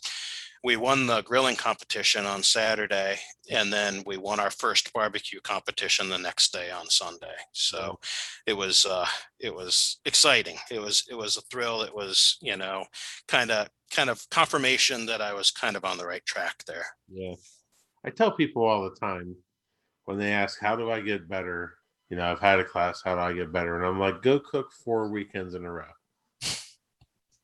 we 0.65 0.77
won 0.77 1.07
the 1.07 1.23
grilling 1.23 1.57
competition 1.57 2.25
on 2.25 2.43
Saturday, 2.43 3.19
and 3.51 3.73
then 3.73 4.03
we 4.07 4.17
won 4.17 4.41
our 4.41 4.51
first 4.51 4.93
barbecue 4.93 5.41
competition 5.41 6.09
the 6.09 6.19
next 6.19 6.53
day 6.53 6.71
on 6.71 6.87
Sunday. 6.87 7.37
So 7.53 8.01
it 8.47 8.55
was 8.55 8.85
uh, 8.85 9.07
it 9.39 9.55
was 9.55 9.99
exciting. 10.07 10.57
It 10.71 10.81
was 10.81 11.05
it 11.11 11.15
was 11.15 11.37
a 11.37 11.43
thrill. 11.43 11.83
It 11.83 11.95
was 11.95 12.39
you 12.41 12.57
know 12.57 12.85
kind 13.29 13.51
of 13.51 13.69
kind 13.95 14.11
of 14.11 14.27
confirmation 14.31 15.07
that 15.07 15.21
I 15.21 15.33
was 15.35 15.51
kind 15.51 15.77
of 15.77 15.85
on 15.85 15.99
the 15.99 16.07
right 16.07 16.25
track 16.27 16.65
there. 16.67 16.87
Yeah. 17.09 17.35
I 18.05 18.11
tell 18.11 18.33
people 18.33 18.65
all 18.65 18.83
the 18.83 18.97
time 18.97 19.37
when 20.05 20.19
they 20.19 20.33
ask, 20.33 20.61
How 20.61 20.77
do 20.77 20.91
I 20.91 21.01
get 21.01 21.29
better? 21.29 21.75
You 22.11 22.17
know, 22.17 22.31
I've 22.31 22.41
had 22.41 22.61
a 22.61 22.65
class, 22.65 23.01
how 23.05 23.15
do 23.15 23.21
I 23.21 23.33
get 23.33 23.53
better? 23.53 23.77
And 23.77 23.87
I'm 23.87 23.99
like, 23.99 24.23
Go 24.23 24.39
cook 24.39 24.73
four 24.85 25.09
weekends 25.09 25.55
in 25.55 25.65
a 25.65 25.71
row. 25.71 25.85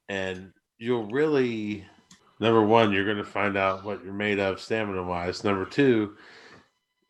And 0.09 0.53
you'll 0.79 1.07
really, 1.07 1.87
number 2.41 2.63
one, 2.63 2.93
you're 2.93 3.05
going 3.05 3.19
to 3.19 3.25
find 3.25 3.57
out 3.57 3.85
what 3.85 4.03
you're 4.03 4.13
made 4.13 4.41
of 4.41 4.61
stamina 4.61 5.05
wise. 5.05 5.45
Number 5.45 5.67
two, 5.67 6.17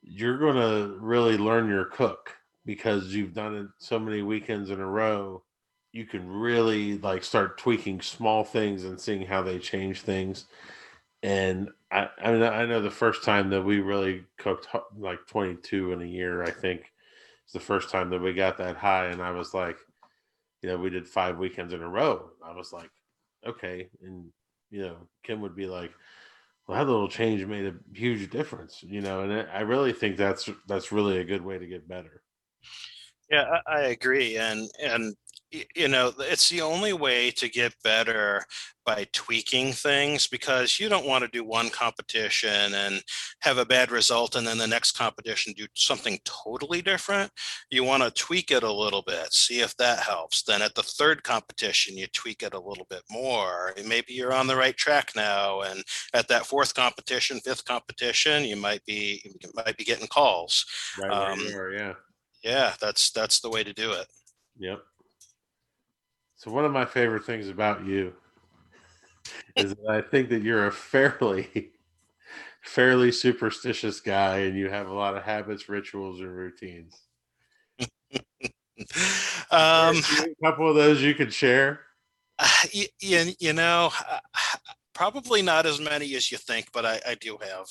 you're 0.02 0.38
going 0.38 0.56
to 0.56 0.96
really 0.98 1.38
learn 1.38 1.68
your 1.68 1.84
cook 1.86 2.36
because 2.66 3.14
you've 3.14 3.32
done 3.32 3.56
it 3.56 3.66
so 3.78 3.98
many 3.98 4.22
weekends 4.22 4.70
in 4.70 4.80
a 4.80 4.86
row. 4.86 5.42
You 5.92 6.04
can 6.04 6.28
really 6.28 6.98
like 6.98 7.24
start 7.24 7.58
tweaking 7.58 8.00
small 8.00 8.44
things 8.44 8.84
and 8.84 9.00
seeing 9.00 9.26
how 9.26 9.42
they 9.42 9.58
change 9.58 10.02
things. 10.02 10.46
And 11.22 11.70
I, 11.90 12.08
I 12.22 12.32
mean, 12.32 12.42
I 12.42 12.66
know 12.66 12.80
the 12.80 12.90
first 12.90 13.24
time 13.24 13.50
that 13.50 13.62
we 13.62 13.80
really 13.80 14.24
cooked 14.36 14.68
like 14.98 15.26
22 15.26 15.92
in 15.92 16.02
a 16.02 16.06
year, 16.06 16.42
I 16.42 16.50
think 16.50 16.92
it's 17.44 17.52
the 17.52 17.60
first 17.60 17.90
time 17.90 18.10
that 18.10 18.22
we 18.22 18.32
got 18.32 18.58
that 18.58 18.76
high. 18.76 19.06
And 19.06 19.22
I 19.22 19.30
was 19.30 19.54
like, 19.54 19.76
you 20.62 20.68
know, 20.68 20.76
we 20.76 20.90
did 20.90 21.08
five 21.08 21.38
weekends 21.38 21.72
in 21.72 21.82
a 21.82 21.88
row. 21.88 22.30
I 22.44 22.54
was 22.54 22.72
like, 22.72 22.90
okay. 23.46 23.88
And, 24.02 24.30
you 24.70 24.82
know, 24.82 24.96
Kim 25.22 25.40
would 25.40 25.56
be 25.56 25.66
like, 25.66 25.92
well, 26.66 26.78
that 26.78 26.90
little 26.90 27.08
change 27.08 27.44
made 27.46 27.66
a 27.66 27.74
huge 27.92 28.30
difference, 28.30 28.82
you 28.82 29.00
know, 29.00 29.22
and 29.22 29.32
I 29.50 29.60
really 29.60 29.92
think 29.92 30.16
that's, 30.16 30.48
that's 30.66 30.92
really 30.92 31.18
a 31.18 31.24
good 31.24 31.42
way 31.42 31.58
to 31.58 31.66
get 31.66 31.88
better. 31.88 32.22
Yeah, 33.30 33.44
I, 33.66 33.76
I 33.76 33.80
agree, 33.82 34.36
and 34.38 34.68
and 34.82 35.14
you 35.74 35.88
know 35.88 36.12
it's 36.18 36.48
the 36.48 36.60
only 36.60 36.92
way 36.92 37.30
to 37.32 37.48
get 37.48 37.74
better 37.82 38.44
by 38.86 39.06
tweaking 39.12 39.72
things 39.72 40.26
because 40.26 40.80
you 40.80 40.88
don't 40.88 41.06
want 41.06 41.22
to 41.22 41.30
do 41.30 41.44
one 41.44 41.68
competition 41.70 42.74
and 42.74 43.02
have 43.40 43.58
a 43.58 43.64
bad 43.64 43.90
result 43.90 44.34
and 44.34 44.46
then 44.46 44.58
the 44.58 44.66
next 44.66 44.92
competition 44.92 45.52
do 45.56 45.66
something 45.74 46.18
totally 46.24 46.80
different. 46.82 47.30
You 47.70 47.84
want 47.84 48.02
to 48.02 48.10
tweak 48.10 48.50
it 48.50 48.62
a 48.62 48.72
little 48.72 49.02
bit, 49.02 49.32
see 49.32 49.60
if 49.60 49.76
that 49.76 50.00
helps. 50.00 50.42
Then 50.42 50.62
at 50.62 50.74
the 50.74 50.82
third 50.82 51.22
competition, 51.22 51.96
you 51.96 52.06
tweak 52.08 52.42
it 52.42 52.54
a 52.54 52.60
little 52.60 52.86
bit 52.88 53.02
more. 53.10 53.74
and 53.76 53.88
Maybe 53.88 54.14
you're 54.14 54.32
on 54.32 54.46
the 54.46 54.56
right 54.56 54.76
track 54.76 55.12
now, 55.14 55.60
and 55.60 55.82
at 56.14 56.28
that 56.28 56.46
fourth 56.46 56.74
competition, 56.74 57.40
fifth 57.40 57.64
competition, 57.64 58.44
you 58.44 58.56
might 58.56 58.84
be 58.86 59.20
you 59.24 59.50
might 59.54 59.76
be 59.76 59.84
getting 59.84 60.08
calls. 60.08 60.64
Right. 61.00 61.10
Um, 61.10 61.40
are, 61.54 61.72
yeah. 61.72 61.92
Yeah, 62.42 62.74
that's 62.80 63.10
that's 63.10 63.40
the 63.40 63.50
way 63.50 63.62
to 63.62 63.72
do 63.72 63.92
it. 63.92 64.06
Yep. 64.58 64.82
So 66.40 66.50
one 66.50 66.64
of 66.64 66.72
my 66.72 66.86
favorite 66.86 67.26
things 67.26 67.50
about 67.50 67.84
you 67.84 68.14
is 69.56 69.74
that 69.74 69.90
I 69.90 70.00
think 70.00 70.30
that 70.30 70.42
you're 70.42 70.68
a 70.68 70.72
fairly 70.72 71.72
fairly 72.62 73.12
superstitious 73.12 74.00
guy 74.00 74.38
and 74.38 74.56
you 74.56 74.70
have 74.70 74.88
a 74.88 74.94
lot 74.94 75.14
of 75.18 75.22
habits, 75.22 75.68
rituals, 75.68 76.20
and 76.20 76.34
routines. 76.34 76.98
Um, 79.50 79.96
a 79.96 80.34
couple 80.42 80.70
of 80.70 80.74
those 80.74 81.02
you 81.02 81.14
could 81.14 81.34
share. 81.34 81.80
you, 82.72 82.86
you, 83.00 83.32
you 83.38 83.52
know, 83.52 83.90
uh, 84.08 84.20
probably 84.94 85.42
not 85.42 85.66
as 85.66 85.78
many 85.78 86.14
as 86.14 86.32
you 86.32 86.38
think, 86.38 86.72
but 86.72 86.86
I, 86.86 86.98
I 87.06 87.14
do 87.16 87.36
have 87.42 87.66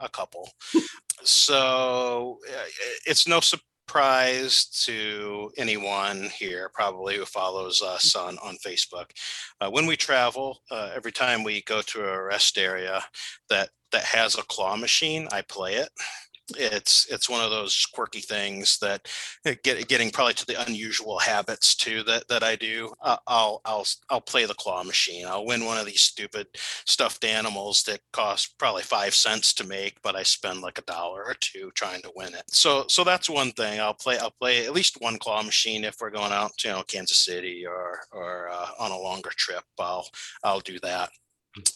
a 0.00 0.08
couple. 0.10 0.50
so 1.22 2.38
uh, 2.46 2.64
it's 3.06 3.26
no 3.26 3.40
surprise 3.88 4.66
to 4.84 5.48
anyone 5.56 6.28
here, 6.36 6.68
probably 6.74 7.16
who 7.16 7.24
follows 7.24 7.80
us 7.82 8.16
on, 8.16 8.36
on 8.38 8.56
Facebook. 8.56 9.10
Uh, 9.60 9.70
when 9.70 9.86
we 9.86 9.96
travel, 9.96 10.58
uh, 10.72 10.90
every 10.94 11.12
time 11.12 11.44
we 11.44 11.62
go 11.62 11.80
to 11.82 12.04
a 12.04 12.22
rest 12.22 12.58
area 12.58 13.00
that 13.48 13.70
that 13.92 14.02
has 14.02 14.36
a 14.36 14.42
claw 14.42 14.76
machine, 14.76 15.28
I 15.30 15.42
play 15.42 15.74
it. 15.74 15.88
It's 16.56 17.06
it's 17.10 17.28
one 17.28 17.42
of 17.42 17.50
those 17.50 17.86
quirky 17.92 18.20
things 18.20 18.78
that 18.78 19.08
uh, 19.44 19.54
get, 19.64 19.88
getting 19.88 20.10
probably 20.10 20.34
to 20.34 20.46
the 20.46 20.62
unusual 20.66 21.18
habits 21.18 21.74
too 21.74 22.02
that 22.04 22.28
that 22.28 22.42
I 22.44 22.54
do. 22.54 22.92
Uh, 23.02 23.16
I'll 23.26 23.60
I'll 23.64 23.86
I'll 24.10 24.20
play 24.20 24.44
the 24.44 24.54
claw 24.54 24.84
machine. 24.84 25.26
I'll 25.26 25.44
win 25.44 25.64
one 25.64 25.78
of 25.78 25.86
these 25.86 26.02
stupid 26.02 26.46
stuffed 26.84 27.24
animals 27.24 27.82
that 27.84 28.00
cost 28.12 28.58
probably 28.58 28.82
five 28.82 29.14
cents 29.14 29.52
to 29.54 29.66
make, 29.66 30.00
but 30.02 30.14
I 30.14 30.22
spend 30.22 30.60
like 30.60 30.78
a 30.78 30.82
dollar 30.82 31.24
or 31.24 31.34
two 31.34 31.72
trying 31.74 32.02
to 32.02 32.12
win 32.14 32.34
it. 32.34 32.44
So 32.48 32.84
so 32.88 33.02
that's 33.02 33.28
one 33.28 33.50
thing. 33.52 33.80
I'll 33.80 33.94
play 33.94 34.18
I'll 34.18 34.34
play 34.40 34.66
at 34.66 34.72
least 34.72 35.00
one 35.00 35.18
claw 35.18 35.42
machine 35.42 35.84
if 35.84 35.96
we're 36.00 36.10
going 36.10 36.32
out 36.32 36.52
to 36.58 36.68
you 36.68 36.74
know 36.74 36.82
Kansas 36.84 37.18
City 37.18 37.64
or 37.66 38.00
or 38.12 38.48
uh, 38.50 38.68
on 38.78 38.92
a 38.92 38.98
longer 38.98 39.30
trip. 39.36 39.64
I'll 39.80 40.08
I'll 40.44 40.60
do 40.60 40.78
that. 40.80 41.10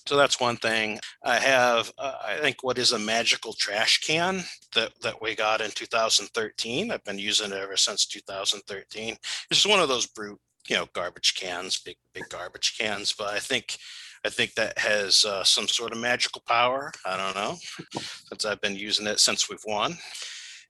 So 0.06 0.16
that's 0.16 0.40
one 0.40 0.56
thing. 0.56 0.98
I 1.24 1.38
have, 1.38 1.92
uh, 1.98 2.16
I 2.24 2.36
think, 2.38 2.62
what 2.62 2.78
is 2.78 2.92
a 2.92 2.98
magical 2.98 3.52
trash 3.52 3.98
can 4.00 4.44
that 4.74 4.92
that 5.02 5.22
we 5.22 5.34
got 5.34 5.60
in 5.60 5.70
2013. 5.70 6.90
I've 6.90 7.04
been 7.04 7.18
using 7.18 7.52
it 7.52 7.58
ever 7.58 7.76
since 7.76 8.06
2013. 8.06 9.16
It's 9.50 9.66
one 9.66 9.80
of 9.80 9.88
those 9.88 10.06
brute, 10.06 10.40
you 10.68 10.76
know, 10.76 10.86
garbage 10.92 11.34
cans, 11.34 11.78
big 11.78 11.96
big 12.12 12.28
garbage 12.28 12.76
cans. 12.78 13.12
But 13.12 13.28
I 13.28 13.38
think, 13.38 13.76
I 14.24 14.28
think 14.28 14.54
that 14.54 14.78
has 14.78 15.24
uh, 15.24 15.44
some 15.44 15.68
sort 15.68 15.92
of 15.92 15.98
magical 15.98 16.42
power. 16.46 16.92
I 17.06 17.16
don't 17.16 17.34
know, 17.34 17.56
since 18.28 18.44
I've 18.44 18.60
been 18.60 18.76
using 18.76 19.06
it 19.06 19.20
since 19.20 19.48
we've 19.48 19.64
won. 19.66 19.96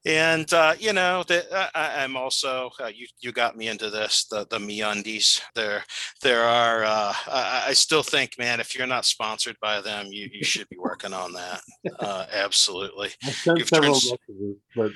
And 0.07 0.51
uh, 0.55 0.75
you 0.79 0.93
know 0.93 1.23
that 1.29 1.47
I, 1.75 2.03
I'm 2.03 2.17
also 2.17 2.71
uh, 2.81 2.87
you 2.87 3.07
you 3.21 3.33
got 3.33 3.57
me 3.57 3.69
into 3.69 3.91
this 3.91 4.27
the 4.31 4.47
the 4.49 4.59
MeUndies. 4.59 5.41
There 5.55 5.85
there 6.23 6.43
are 6.43 6.85
uh, 6.85 7.15
I, 7.27 7.65
I 7.69 7.73
still 7.75 8.03
think 8.03 8.39
man 8.39 8.61
if 8.61 8.77
you're 8.77 8.87
not 8.87 9.05
sponsored 9.05 9.57
by 9.61 9.81
them 9.83 10.07
you 10.11 10.29
you 10.33 10.45
should 10.45 10.69
be 10.71 10.79
working 10.79 11.13
on 11.13 11.33
that. 11.35 11.61
Uh, 11.99 12.27
absolutely. 12.33 13.11
You've 13.47 13.71
turned 13.71 13.89
messages, 13.89 14.57
but 14.75 14.93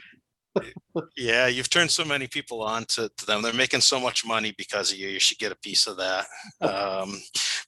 Yeah, 1.16 1.46
you've 1.46 1.70
turned 1.70 1.90
so 1.90 2.04
many 2.04 2.26
people 2.26 2.62
on 2.62 2.84
to, 2.86 3.10
to 3.16 3.26
them. 3.26 3.42
They're 3.42 3.52
making 3.52 3.80
so 3.80 3.98
much 3.98 4.26
money 4.26 4.54
because 4.56 4.92
of 4.92 4.98
you. 4.98 5.08
You 5.08 5.20
should 5.20 5.38
get 5.38 5.52
a 5.52 5.56
piece 5.56 5.86
of 5.86 5.96
that. 5.98 6.26
Um, 6.60 7.20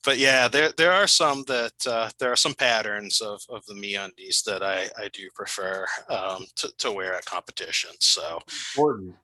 but 0.06 0.18
yeah, 0.18 0.46
there 0.46 0.72
there 0.78 0.92
are 0.92 1.08
some 1.08 1.42
that 1.48 1.74
uh, 1.86 2.08
there 2.18 2.32
are 2.32 2.36
some 2.36 2.54
patterns 2.54 3.20
of 3.20 3.42
of 3.50 3.66
the 3.66 3.74
MeUndies 3.74 4.44
that 4.44 4.62
I 4.62 4.88
I 4.96 5.08
do 5.12 5.28
prefer 5.34 5.84
um, 6.08 6.46
to 6.54 6.72
to 6.78 6.92
wear 6.92 7.14
at 7.14 7.24
competitions. 7.24 7.98
So 8.00 8.38
important. 8.74 9.16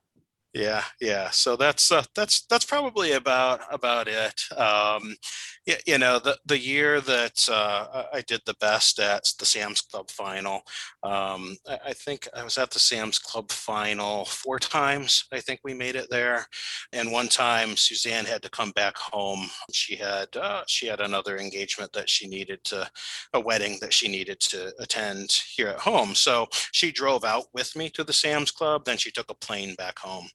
Yeah, 0.55 0.85
yeah. 1.01 1.31
So 1.31 1.57
that's 1.57 1.91
uh, 1.91 2.05
that's 2.15 2.43
that's 2.43 2.67
probably 2.67 3.13
about 3.13 3.61
about 3.71 4.07
it. 4.07 4.39
Um, 4.55 5.17
yeah, 5.65 5.77
you 5.87 5.97
know, 5.97 6.19
the 6.19 6.37
the 6.45 6.59
year 6.59 7.01
that 7.01 7.49
uh, 7.51 8.05
I 8.13 8.19
I 8.19 8.21
did 8.21 8.43
the 8.45 8.57
best 8.61 8.99
at 8.99 9.25
the 9.39 9.47
Sam's 9.47 9.81
Club 9.81 10.11
final, 10.11 10.63
um, 11.03 11.57
I, 11.67 11.79
I 11.87 11.93
think 11.95 12.29
I 12.37 12.45
was 12.45 12.59
at 12.59 12.71
the 12.71 12.79
Sam's 12.79 13.19
Club 13.19 13.51
final 13.51 14.27
four 14.27 14.59
times. 14.59 15.25
I 15.33 15.41
think 15.41 15.61
we 15.65 15.73
made 15.73 15.97
it 15.97 16.11
there, 16.11 16.47
and 16.93 17.11
one 17.11 17.29
time 17.29 17.75
Suzanne 17.75 18.27
had 18.27 18.43
to 18.43 18.51
come 18.51 18.73
back 18.73 18.99
home. 18.99 19.49
She 19.73 19.97
had 19.97 20.37
uh, 20.37 20.65
she 20.67 20.87
had 20.87 21.01
another 21.01 21.39
engagement 21.39 21.95
that 21.95 22.11
she 22.11 22.29
needed 22.29 22.63
to, 22.65 22.91
a 23.33 23.41
wedding 23.41 23.79
that 23.81 23.95
she 23.95 24.07
needed 24.07 24.39
to 24.41 24.75
attend 24.79 25.33
here 25.57 25.69
at 25.69 25.79
home. 25.79 26.15
So 26.15 26.47
she 26.73 26.93
drove 26.93 27.25
out 27.25 27.47
with 27.55 27.75
me 27.75 27.89
to 27.91 28.05
the 28.05 28.13
Sam's 28.13 28.51
Club. 28.51 28.85
Then 28.85 28.99
she 28.99 29.11
took 29.11 29.31
a 29.31 29.35
plane 29.35 29.75
back 29.77 29.99
home 29.99 30.29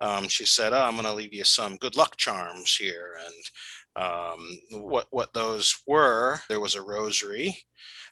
um, 0.00 0.28
she 0.28 0.46
said, 0.46 0.72
oh, 0.72 0.82
I'm 0.82 0.92
going 0.92 1.04
to 1.04 1.14
leave 1.14 1.34
you 1.34 1.44
some 1.44 1.76
good 1.76 1.96
luck 1.96 2.16
charms 2.16 2.76
here. 2.76 3.18
And 3.24 4.04
um, 4.04 4.58
what, 4.82 5.06
what 5.10 5.32
those 5.32 5.74
were, 5.86 6.40
there 6.48 6.60
was 6.60 6.74
a 6.74 6.82
rosary 6.82 7.56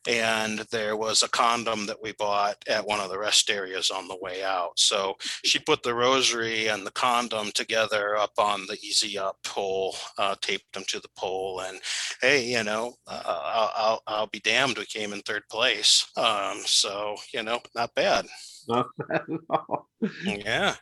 and 0.09 0.61
there 0.71 0.97
was 0.97 1.23
a 1.23 1.29
condom 1.29 1.85
that 1.87 2.03
we 2.03 2.13
bought 2.13 2.57
at 2.67 2.87
one 2.87 3.01
of 3.01 3.11
the 3.11 3.19
rest 3.19 3.51
areas 3.51 3.91
on 3.91 4.09
the 4.09 4.17
way 4.23 4.43
out. 4.43 4.73
So 4.77 5.15
she 5.45 5.59
put 5.59 5.83
the 5.83 5.95
rosary 5.95 6.69
and 6.69 6.87
the 6.87 6.91
condom 6.93 7.51
together 7.55 8.17
up 8.17 8.33
on 8.39 8.67
the 8.67 8.79
easy 8.83 9.19
up 9.19 9.37
pole, 9.45 9.95
uh, 10.17 10.37
taped 10.41 10.73
them 10.73 10.85
to 10.89 11.01
the 11.01 11.11
pole. 11.17 11.61
And 11.61 11.79
hey, 12.23 12.47
you 12.47 12.65
know, 12.65 12.95
uh, 13.07 13.23
I'll, 13.27 13.73
I'll, 13.77 14.03
I'll 14.07 14.27
be 14.29 14.41
damned. 14.41 14.79
We 14.79 14.87
came 14.87 15.13
in 15.13 15.21
third 15.21 15.43
place. 15.51 16.07
Um, 16.17 16.61
so, 16.65 17.17
you 17.35 17.43
know, 17.43 17.61
not 17.75 17.95
bad. 17.95 18.27
Not 18.69 18.87
bad 18.97 19.21
at 19.21 19.41
all. 19.51 19.89
Yeah. 20.25 20.77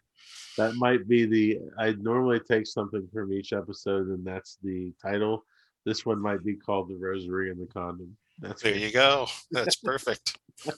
That 0.59 0.75
might 0.75 1.09
be 1.09 1.25
the. 1.25 1.61
I 1.79 1.93
normally 1.93 2.41
take 2.41 2.67
something 2.67 3.09
from 3.13 3.33
each 3.33 3.53
episode, 3.53 4.09
and 4.09 4.25
that's 4.25 4.59
the 4.63 4.93
title. 5.01 5.45
This 5.87 6.05
one 6.05 6.21
might 6.21 6.45
be 6.45 6.57
called 6.57 6.91
"The 6.91 6.97
Rosary 6.97 7.51
and 7.51 7.61
the 7.61 7.73
Condom." 7.73 8.17
That's 8.41 8.63
There 8.63 8.77
you 8.77 8.93
go. 8.93 9.27
That's 9.51 9.77
perfect. 9.77 10.39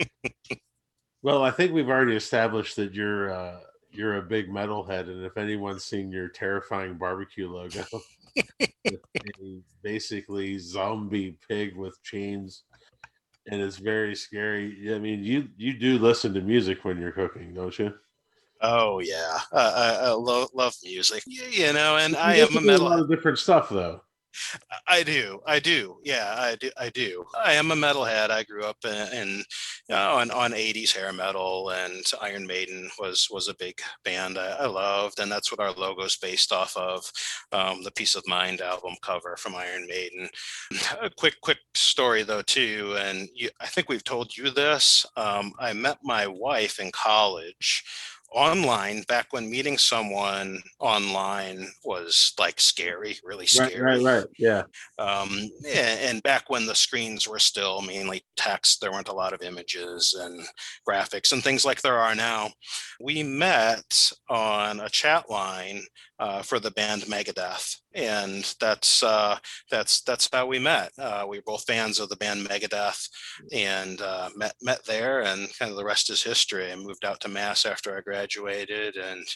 Well, 1.22 1.42
I 1.42 1.50
think 1.50 1.72
we've 1.72 1.88
already 1.90 2.16
established 2.16 2.76
that 2.76 2.94
you're 2.94 3.30
uh, 3.30 3.60
you're 3.90 4.16
a 4.16 4.22
big 4.22 4.48
metalhead, 4.48 5.02
and 5.02 5.24
if 5.24 5.36
anyone's 5.36 5.84
seen 5.84 6.10
your 6.10 6.28
terrifying 6.28 6.94
barbecue 6.94 7.46
logo, 7.46 7.84
a 8.62 9.60
basically 9.82 10.58
zombie 10.58 11.36
pig 11.46 11.76
with 11.76 12.02
chains, 12.02 12.62
and 13.50 13.60
it's 13.60 13.76
very 13.76 14.14
scary. 14.14 14.94
I 14.94 14.98
mean, 14.98 15.22
you 15.22 15.48
you 15.58 15.74
do 15.74 15.98
listen 15.98 16.32
to 16.34 16.40
music 16.40 16.86
when 16.86 16.98
you're 16.98 17.12
cooking, 17.12 17.52
don't 17.52 17.78
you? 17.78 17.92
Oh 18.62 19.00
yeah, 19.00 19.38
uh, 19.52 19.98
I, 20.02 20.06
I 20.08 20.10
love 20.12 20.50
love 20.54 20.74
music. 20.82 21.22
Y- 21.26 21.48
You 21.50 21.72
know, 21.72 21.96
and 21.96 22.16
I 22.16 22.36
You 22.36 22.46
am 22.46 22.56
a 22.56 22.60
metal. 22.60 22.86
lot 22.88 23.00
of 23.00 23.08
different 23.08 23.38
stuff, 23.38 23.68
though. 23.70 24.02
I 24.86 25.02
do. 25.02 25.40
I 25.44 25.58
do. 25.58 25.96
Yeah, 26.04 26.34
I 26.38 26.54
do. 26.54 26.70
I 26.78 26.88
do. 26.90 27.24
I 27.44 27.54
am 27.54 27.72
a 27.72 27.74
metalhead. 27.74 28.30
I 28.30 28.44
grew 28.44 28.62
up 28.62 28.76
in, 28.84 29.12
in 29.12 29.28
you 29.88 29.96
know, 29.96 30.12
on, 30.14 30.30
on 30.30 30.52
80s 30.52 30.94
hair 30.94 31.12
metal 31.12 31.70
and 31.70 32.04
Iron 32.22 32.46
Maiden 32.46 32.88
was 33.00 33.26
was 33.28 33.48
a 33.48 33.56
big 33.56 33.80
band 34.04 34.38
I, 34.38 34.50
I 34.60 34.66
loved. 34.66 35.18
And 35.18 35.30
that's 35.32 35.50
what 35.50 35.58
our 35.60 35.72
logo 35.72 36.04
is 36.04 36.16
based 36.16 36.52
off 36.52 36.76
of. 36.76 37.10
Um, 37.50 37.82
the 37.82 37.90
Piece 37.90 38.14
of 38.14 38.22
Mind 38.28 38.60
album 38.60 38.94
cover 39.02 39.36
from 39.36 39.56
Iron 39.56 39.86
Maiden. 39.88 40.28
A 41.02 41.10
quick, 41.10 41.34
quick 41.42 41.58
story 41.74 42.22
though, 42.22 42.42
too. 42.42 42.94
And 43.00 43.28
you, 43.34 43.50
I 43.60 43.66
think 43.66 43.88
we've 43.88 44.04
told 44.04 44.36
you 44.36 44.50
this. 44.50 45.04
Um, 45.16 45.52
I 45.58 45.72
met 45.72 45.98
my 46.04 46.28
wife 46.28 46.78
in 46.78 46.92
college 46.92 47.82
online 48.32 49.02
back 49.08 49.28
when 49.32 49.50
meeting 49.50 49.76
someone 49.76 50.62
online 50.78 51.68
was 51.84 52.32
like 52.38 52.60
scary, 52.60 53.16
really 53.24 53.46
scary 53.46 54.02
right. 54.02 54.24
Yeah. 54.38 54.62
um, 54.98 55.50
and 55.66 56.22
back 56.22 56.48
when 56.48 56.66
the 56.66 56.74
screens 56.74 57.26
were 57.26 57.38
still 57.38 57.82
mainly 57.82 58.22
text, 58.36 58.80
there 58.80 58.92
weren't 58.92 59.08
a 59.08 59.14
lot 59.14 59.32
of 59.32 59.42
images 59.42 60.16
and 60.18 60.44
graphics 60.88 61.32
and 61.32 61.42
things 61.42 61.64
like 61.64 61.82
there 61.82 61.98
are 61.98 62.14
now. 62.14 62.50
We 63.00 63.22
met 63.22 64.10
on 64.28 64.80
a 64.80 64.88
chat 64.88 65.28
line 65.28 65.82
uh, 66.18 66.42
for 66.42 66.60
the 66.60 66.70
band 66.70 67.02
Megadeth, 67.02 67.76
and 67.94 68.54
that's 68.60 69.02
uh, 69.02 69.36
that's 69.70 70.02
that's 70.02 70.28
how 70.32 70.46
we 70.46 70.58
met. 70.58 70.92
Uh, 70.98 71.24
we 71.28 71.38
were 71.38 71.44
both 71.44 71.64
fans 71.66 71.98
of 71.98 72.08
the 72.08 72.16
band 72.16 72.46
Megadeth, 72.46 73.08
and 73.52 74.00
uh, 74.00 74.30
met 74.36 74.54
met 74.62 74.84
there, 74.84 75.22
and 75.22 75.48
kind 75.58 75.70
of 75.70 75.76
the 75.76 75.84
rest 75.84 76.10
is 76.10 76.22
history. 76.22 76.70
I 76.70 76.76
moved 76.76 77.04
out 77.04 77.20
to 77.20 77.28
Mass 77.28 77.66
after 77.66 77.96
I 77.96 78.00
graduated, 78.00 78.96
and 78.96 79.26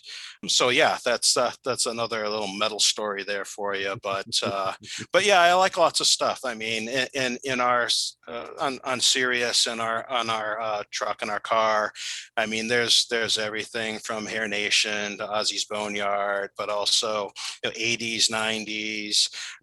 so 0.46 0.68
yeah, 0.68 0.98
that's 1.04 1.36
uh, 1.36 1.52
that's 1.64 1.86
another 1.86 2.28
little 2.28 2.48
metal 2.48 2.78
story 2.78 3.24
there 3.24 3.44
for 3.44 3.74
you. 3.74 3.96
But 4.02 4.26
uh, 4.44 4.74
but 5.12 5.26
yeah, 5.26 5.40
I 5.40 5.52
like 5.54 5.76
lots 5.76 6.00
of 6.00 6.06
stuff. 6.06 6.40
I 6.44 6.54
mean, 6.54 6.88
in 6.88 7.08
in, 7.14 7.38
in 7.44 7.60
our 7.60 7.88
uh, 8.28 8.46
on 8.60 8.78
on 8.84 9.00
Sirius 9.00 9.66
and 9.66 9.80
our 9.80 10.08
on 10.08 10.30
our 10.30 10.84
truck 10.92 11.22
and 11.22 11.30
our 11.30 11.40
car, 11.40 11.92
I 12.36 12.46
mean, 12.46 12.68
there's 12.68 13.06
there's 13.10 13.36
everything 13.36 13.98
from 13.98 14.26
Hair 14.26 14.46
Nation 14.48 15.18
to 15.18 15.26
Ozzy's 15.26 15.64
Boneyard, 15.64 16.50
but 16.56 16.68
also 16.68 17.32
you 17.64 17.70
know, 17.70 17.76
80s, 17.76 18.30
90s. 18.30 18.43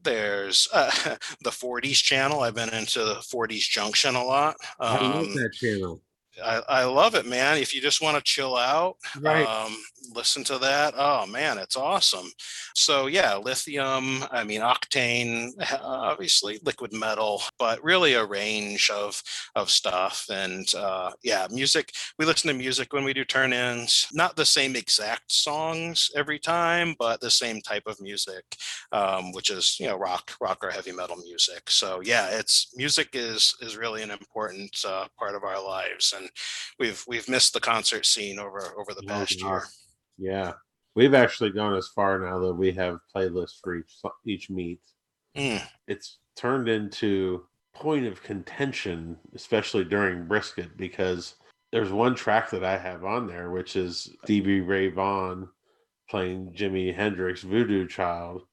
There's 0.04 0.68
uh, 0.74 0.92
the 1.44 1.52
40s 1.52 2.02
channel. 2.02 2.42
I've 2.42 2.56
been 2.56 2.74
into 2.74 3.04
the 3.04 3.16
40s 3.22 3.70
Junction 3.70 4.16
a 4.16 4.24
lot. 4.24 4.58
I 4.86 4.98
love 5.00 5.32
Um, 5.32 5.34
that 5.34 5.54
channel. 5.54 6.02
I, 6.44 6.62
I 6.70 6.84
love 6.86 7.16
it, 7.16 7.26
man. 7.26 7.58
If 7.58 7.74
you 7.74 7.82
just 7.82 8.02
want 8.02 8.18
to 8.18 8.24
chill 8.24 8.56
out, 8.56 8.98
Right. 9.20 9.48
um, 9.48 9.78
listen 10.14 10.44
to 10.46 10.58
that. 10.60 10.94
Oh 10.98 11.26
man, 11.26 11.58
it's 11.58 11.76
awesome. 11.76 12.28
So 12.76 13.08
yeah, 13.08 13.36
lithium. 13.38 14.24
I 14.32 14.44
mean, 14.44 14.62
octane. 14.62 15.52
Obviously, 15.82 16.60
liquid 16.64 16.94
metal, 16.94 17.42
but 17.60 17.84
really 17.84 18.14
a 18.14 18.26
range 18.26 18.90
of 18.90 19.22
of 19.56 19.70
stuff. 19.70 20.26
And 20.30 20.74
uh, 20.76 21.12
yeah, 21.24 21.48
music. 21.52 21.92
We 22.18 22.26
listen 22.26 22.48
to 22.50 22.54
music 22.54 22.94
when 22.94 23.04
we 23.04 23.14
do 23.14 23.24
turn-ins. 23.26 24.08
Not 24.14 24.36
the 24.36 24.46
same 24.46 24.76
exact 24.76 25.32
songs 25.32 26.10
every 26.16 26.40
time, 26.40 26.96
but 27.00 27.22
the 27.22 27.32
same 27.32 27.62
type 27.62 27.84
of 27.88 28.02
music, 28.02 28.44
um, 28.92 29.32
which 29.34 29.50
is 29.50 29.78
you 29.80 29.88
know 29.88 29.98
rock, 29.98 30.32
rock 30.42 30.64
or 30.64 30.72
heavy 30.72 30.92
metal 30.92 31.18
music. 31.18 31.70
So 31.70 32.02
yeah, 32.04 32.30
it's 32.32 32.74
music 32.76 33.10
is 33.14 33.56
is 33.62 33.78
really 33.78 34.02
an 34.04 34.12
important 34.12 34.76
uh, 34.86 35.08
part 35.18 35.36
of 35.36 35.44
our 35.44 35.62
lives, 35.64 36.14
and 36.16 36.30
we've 36.80 37.04
we've 37.08 37.30
missed 37.30 37.54
the 37.54 37.60
concert 37.60 38.06
scene 38.06 38.40
over 38.40 38.74
over 38.78 38.94
the 38.94 39.04
Oh, 39.08 39.08
past 39.08 39.44
year. 39.44 39.64
Yeah. 40.22 40.54
We've 40.96 41.16
actually 41.16 41.50
gone 41.50 41.74
as 41.76 41.88
far 41.88 42.20
now 42.20 42.38
that 42.40 42.54
we 42.54 42.72
have 42.74 43.00
playlists 43.14 43.60
for 43.62 43.76
each 43.76 43.92
each 44.26 44.50
meet. 44.50 44.80
Mm, 45.36 45.62
It's 45.88 46.20
turned 46.36 46.70
into 46.70 47.46
point 47.74 48.06
of 48.06 48.22
contention, 48.22 49.18
especially 49.34 49.84
during 49.84 50.28
brisket, 50.28 50.78
because 50.78 51.36
there's 51.72 51.92
one 51.92 52.14
track 52.14 52.50
that 52.52 52.64
I 52.64 52.78
have 52.78 53.04
on 53.04 53.26
there, 53.28 53.50
which 53.50 53.76
is 53.76 54.14
Stevie 54.24 54.62
Ray 54.62 54.90
Vaughan 54.90 55.50
playing 56.10 56.54
Jimi 56.54 56.94
Hendrix 56.94 57.42
Voodoo 57.42 57.88
Child 57.88 58.44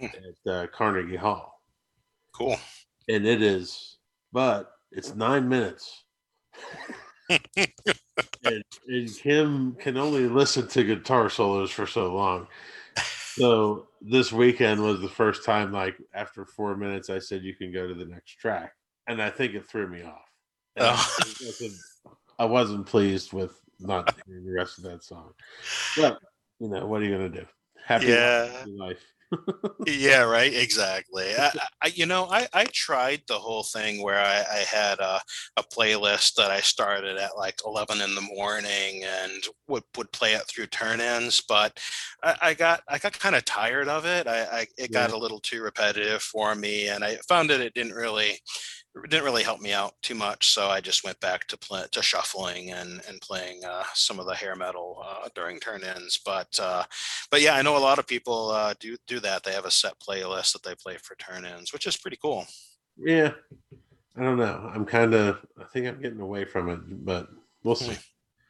Hmm. 0.00 0.06
at 0.06 0.50
uh, 0.52 0.66
Carnegie 0.68 1.16
Hall. 1.16 1.62
cool. 2.32 2.58
And 3.08 3.26
it 3.26 3.42
is, 3.42 3.98
but 4.32 4.72
it's 4.90 5.14
nine 5.14 5.48
minutes. 5.48 6.04
and, 8.44 8.62
and 8.88 9.16
Kim 9.16 9.74
can 9.76 9.96
only 9.96 10.26
listen 10.28 10.66
to 10.68 10.84
guitar 10.84 11.28
solos 11.30 11.70
for 11.70 11.86
so 11.86 12.14
long. 12.14 12.46
So 13.34 13.86
this 14.00 14.32
weekend 14.32 14.82
was 14.82 15.00
the 15.00 15.08
first 15.08 15.44
time, 15.44 15.72
like 15.72 15.96
after 16.12 16.44
four 16.44 16.76
minutes, 16.76 17.08
I 17.08 17.18
said 17.18 17.42
you 17.42 17.54
can 17.54 17.72
go 17.72 17.88
to 17.88 17.94
the 17.94 18.04
next 18.04 18.34
track, 18.38 18.74
and 19.06 19.22
I 19.22 19.30
think 19.30 19.54
it 19.54 19.66
threw 19.66 19.88
me 19.88 20.02
off. 20.02 20.28
And 20.76 20.86
oh. 20.86 20.90
I, 20.90 21.24
Oh. 21.24 21.46
wasn't, 21.46 21.72
I 22.38 22.44
wasn't 22.44 22.86
pleased 22.86 23.32
with 23.32 23.58
not 23.80 24.14
hearing 24.26 24.44
the 24.44 24.52
rest 24.52 24.78
of 24.78 24.84
that 24.84 25.02
song. 25.02 25.32
But 25.96 26.18
you 26.58 26.68
know, 26.68 26.86
what 26.86 27.00
are 27.00 27.04
you 27.04 27.12
gonna 27.12 27.28
do? 27.28 27.46
Happy 27.84 28.06
Yeah. 28.06 28.46
happy 28.50 28.72
life. 28.72 29.02
Yeah 29.86 30.22
right 30.22 30.54
exactly 30.54 31.34
I, 31.36 31.50
I 31.82 31.86
you 31.88 32.06
know 32.06 32.26
i 32.30 32.46
i 32.52 32.66
tried 32.66 33.22
the 33.26 33.38
whole 33.38 33.64
thing 33.64 34.00
where 34.00 34.18
i 34.20 34.38
i 34.38 34.58
had 34.58 35.00
a, 35.00 35.20
a 35.56 35.62
playlist 35.64 36.34
that 36.36 36.52
i 36.52 36.60
started 36.60 37.16
at 37.16 37.36
like 37.36 37.56
11 37.66 38.00
in 38.00 38.14
the 38.14 38.20
morning 38.20 39.02
and 39.04 39.42
would 39.66 39.82
would 39.96 40.12
play 40.12 40.34
it 40.34 40.42
through 40.46 40.66
turn-ins 40.68 41.40
but 41.48 41.80
i, 42.22 42.36
I 42.42 42.54
got 42.54 42.82
i 42.88 42.98
got 42.98 43.18
kind 43.18 43.34
of 43.34 43.44
tired 43.44 43.88
of 43.88 44.06
it 44.06 44.28
i, 44.28 44.42
I 44.60 44.66
it 44.78 44.92
got 44.92 45.10
Yeah. 45.10 45.12
a 45.12 45.18
little 45.18 45.40
too 45.40 45.62
repetitive 45.62 46.22
for 46.22 46.54
me 46.54 46.86
and 46.88 47.02
i 47.02 47.16
found 47.28 47.50
that 47.50 47.60
it 47.60 47.74
didn't 47.74 47.94
really 47.94 48.38
it 48.94 49.10
didn't 49.10 49.24
really 49.24 49.42
help 49.42 49.60
me 49.60 49.72
out 49.72 49.94
too 50.02 50.14
much 50.14 50.48
so 50.48 50.68
i 50.68 50.80
just 50.80 51.04
went 51.04 51.18
back 51.20 51.46
to 51.46 51.56
play, 51.56 51.84
to 51.92 52.02
shuffling 52.02 52.72
and 52.72 53.02
and 53.08 53.20
playing 53.20 53.64
uh, 53.64 53.84
some 53.94 54.18
of 54.18 54.26
the 54.26 54.34
hair 54.34 54.54
metal 54.54 55.04
uh, 55.06 55.28
during 55.34 55.58
turn-ins 55.58 56.20
but 56.24 56.58
uh 56.60 56.84
but 57.30 57.40
yeah, 57.40 57.54
I 57.54 57.62
know 57.62 57.76
a 57.76 57.78
lot 57.78 57.98
of 57.98 58.06
people 58.06 58.50
uh, 58.50 58.74
do 58.78 58.96
do 59.06 59.20
that. 59.20 59.42
They 59.42 59.52
have 59.52 59.64
a 59.64 59.70
set 59.70 59.94
playlist 59.98 60.52
that 60.52 60.62
they 60.62 60.74
play 60.74 60.98
for 61.02 61.14
turn-ins, 61.16 61.72
which 61.72 61.86
is 61.86 61.96
pretty 61.96 62.18
cool. 62.20 62.46
Yeah, 62.98 63.32
I 64.16 64.22
don't 64.22 64.36
know. 64.36 64.70
I'm 64.72 64.84
kind 64.84 65.14
of. 65.14 65.40
I 65.58 65.64
think 65.64 65.86
I'm 65.86 66.00
getting 66.00 66.20
away 66.20 66.44
from 66.44 66.68
it, 66.68 66.80
but 67.04 67.28
we'll 67.64 67.74
see. 67.74 67.96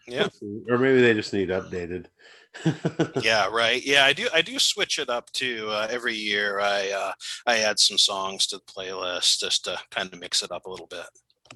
Yeah. 0.08 0.22
We'll 0.22 0.30
see. 0.30 0.62
Or 0.68 0.78
maybe 0.78 1.00
they 1.00 1.14
just 1.14 1.32
need 1.32 1.50
updated. 1.50 2.06
Yeah, 3.22 3.48
right. 3.48 3.84
Yeah, 3.84 4.04
I 4.04 4.12
do. 4.12 4.28
I 4.32 4.42
do 4.42 4.58
switch 4.58 4.98
it 4.98 5.08
up 5.08 5.30
too. 5.32 5.68
Uh, 5.70 5.86
every 5.90 6.14
year, 6.14 6.60
I 6.60 6.90
uh, 6.90 7.12
I 7.46 7.58
add 7.58 7.78
some 7.78 7.98
songs 7.98 8.46
to 8.48 8.58
the 8.58 8.62
playlist 8.64 9.40
just 9.40 9.64
to 9.64 9.78
kind 9.90 10.12
of 10.12 10.20
mix 10.20 10.42
it 10.42 10.52
up 10.52 10.66
a 10.66 10.70
little 10.70 10.86
bit. 10.86 11.06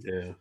Yeah. 0.00 0.32